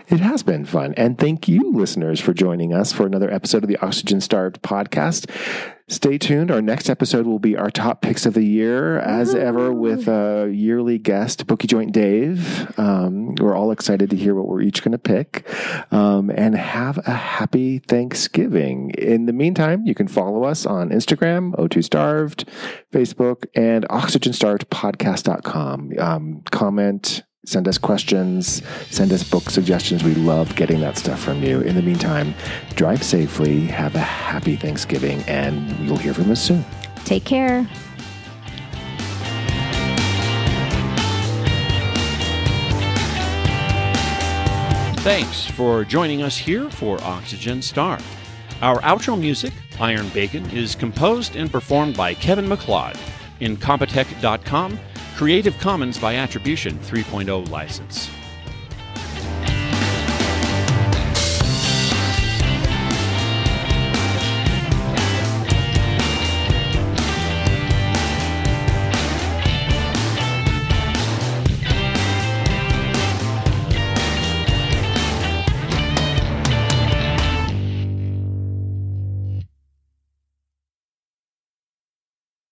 It 0.08 0.20
has 0.20 0.42
been 0.42 0.64
fun. 0.64 0.94
And 0.96 1.18
thank 1.18 1.48
you, 1.48 1.72
listeners, 1.72 2.20
for 2.20 2.32
joining 2.32 2.72
us 2.72 2.92
for 2.92 3.06
another 3.06 3.32
episode 3.32 3.62
of 3.62 3.68
the 3.68 3.76
Oxygen 3.78 4.20
Starved 4.20 4.62
podcast. 4.62 5.30
Stay 5.90 6.18
tuned. 6.18 6.50
Our 6.50 6.60
next 6.60 6.90
episode 6.90 7.26
will 7.26 7.38
be 7.38 7.56
our 7.56 7.70
top 7.70 8.02
picks 8.02 8.26
of 8.26 8.34
the 8.34 8.44
year, 8.44 8.98
as 8.98 9.34
ever, 9.34 9.72
with 9.72 10.06
a 10.06 10.50
yearly 10.52 10.98
guest, 10.98 11.46
Bookie 11.46 11.66
Joint 11.66 11.92
Dave. 11.92 12.78
Um, 12.78 13.34
we're 13.36 13.56
all 13.56 13.70
excited 13.70 14.10
to 14.10 14.16
hear 14.16 14.34
what 14.34 14.48
we're 14.48 14.60
each 14.60 14.82
going 14.82 14.92
to 14.92 14.98
pick. 14.98 15.48
Um, 15.90 16.30
and 16.30 16.54
have 16.54 16.98
a 17.06 17.14
happy 17.14 17.78
Thanksgiving. 17.78 18.90
In 18.98 19.24
the 19.24 19.32
meantime, 19.32 19.86
you 19.86 19.94
can 19.94 20.08
follow 20.08 20.44
us 20.44 20.66
on 20.66 20.90
Instagram, 20.90 21.54
O2 21.54 21.82
Starved, 21.82 22.44
Facebook, 22.92 23.46
and 23.54 23.88
oxygenstarvedpodcast.com. 23.88 25.92
Um, 25.98 26.42
comment, 26.50 27.22
send 27.48 27.66
us 27.66 27.78
questions, 27.78 28.62
send 28.90 29.12
us 29.12 29.22
book 29.22 29.48
suggestions. 29.48 30.04
We 30.04 30.14
love 30.14 30.54
getting 30.54 30.80
that 30.80 30.98
stuff 30.98 31.20
from 31.20 31.42
you. 31.42 31.60
In 31.62 31.74
the 31.74 31.82
meantime, 31.82 32.34
drive 32.74 33.02
safely, 33.02 33.60
have 33.62 33.94
a 33.94 34.00
happy 34.00 34.56
Thanksgiving, 34.56 35.22
and 35.22 35.70
you'll 35.86 35.96
hear 35.96 36.12
from 36.12 36.30
us 36.30 36.42
soon. 36.42 36.64
Take 37.04 37.24
care. 37.24 37.66
Thanks 45.00 45.46
for 45.46 45.84
joining 45.84 46.22
us 46.22 46.36
here 46.36 46.68
for 46.68 47.02
Oxygen 47.02 47.62
Starved. 47.62 48.04
Our 48.60 48.80
outro 48.80 49.18
music, 49.18 49.54
Iron 49.80 50.08
Bacon, 50.10 50.44
is 50.50 50.74
composed 50.74 51.34
and 51.34 51.50
performed 51.50 51.96
by 51.96 52.12
Kevin 52.12 52.46
MacLeod. 52.46 52.98
Incompetech.com, 53.40 54.78
Creative 55.18 55.58
Commons 55.58 55.98
by 55.98 56.14
Attribution 56.14 56.78
3.0 56.78 57.50
license. 57.50 58.17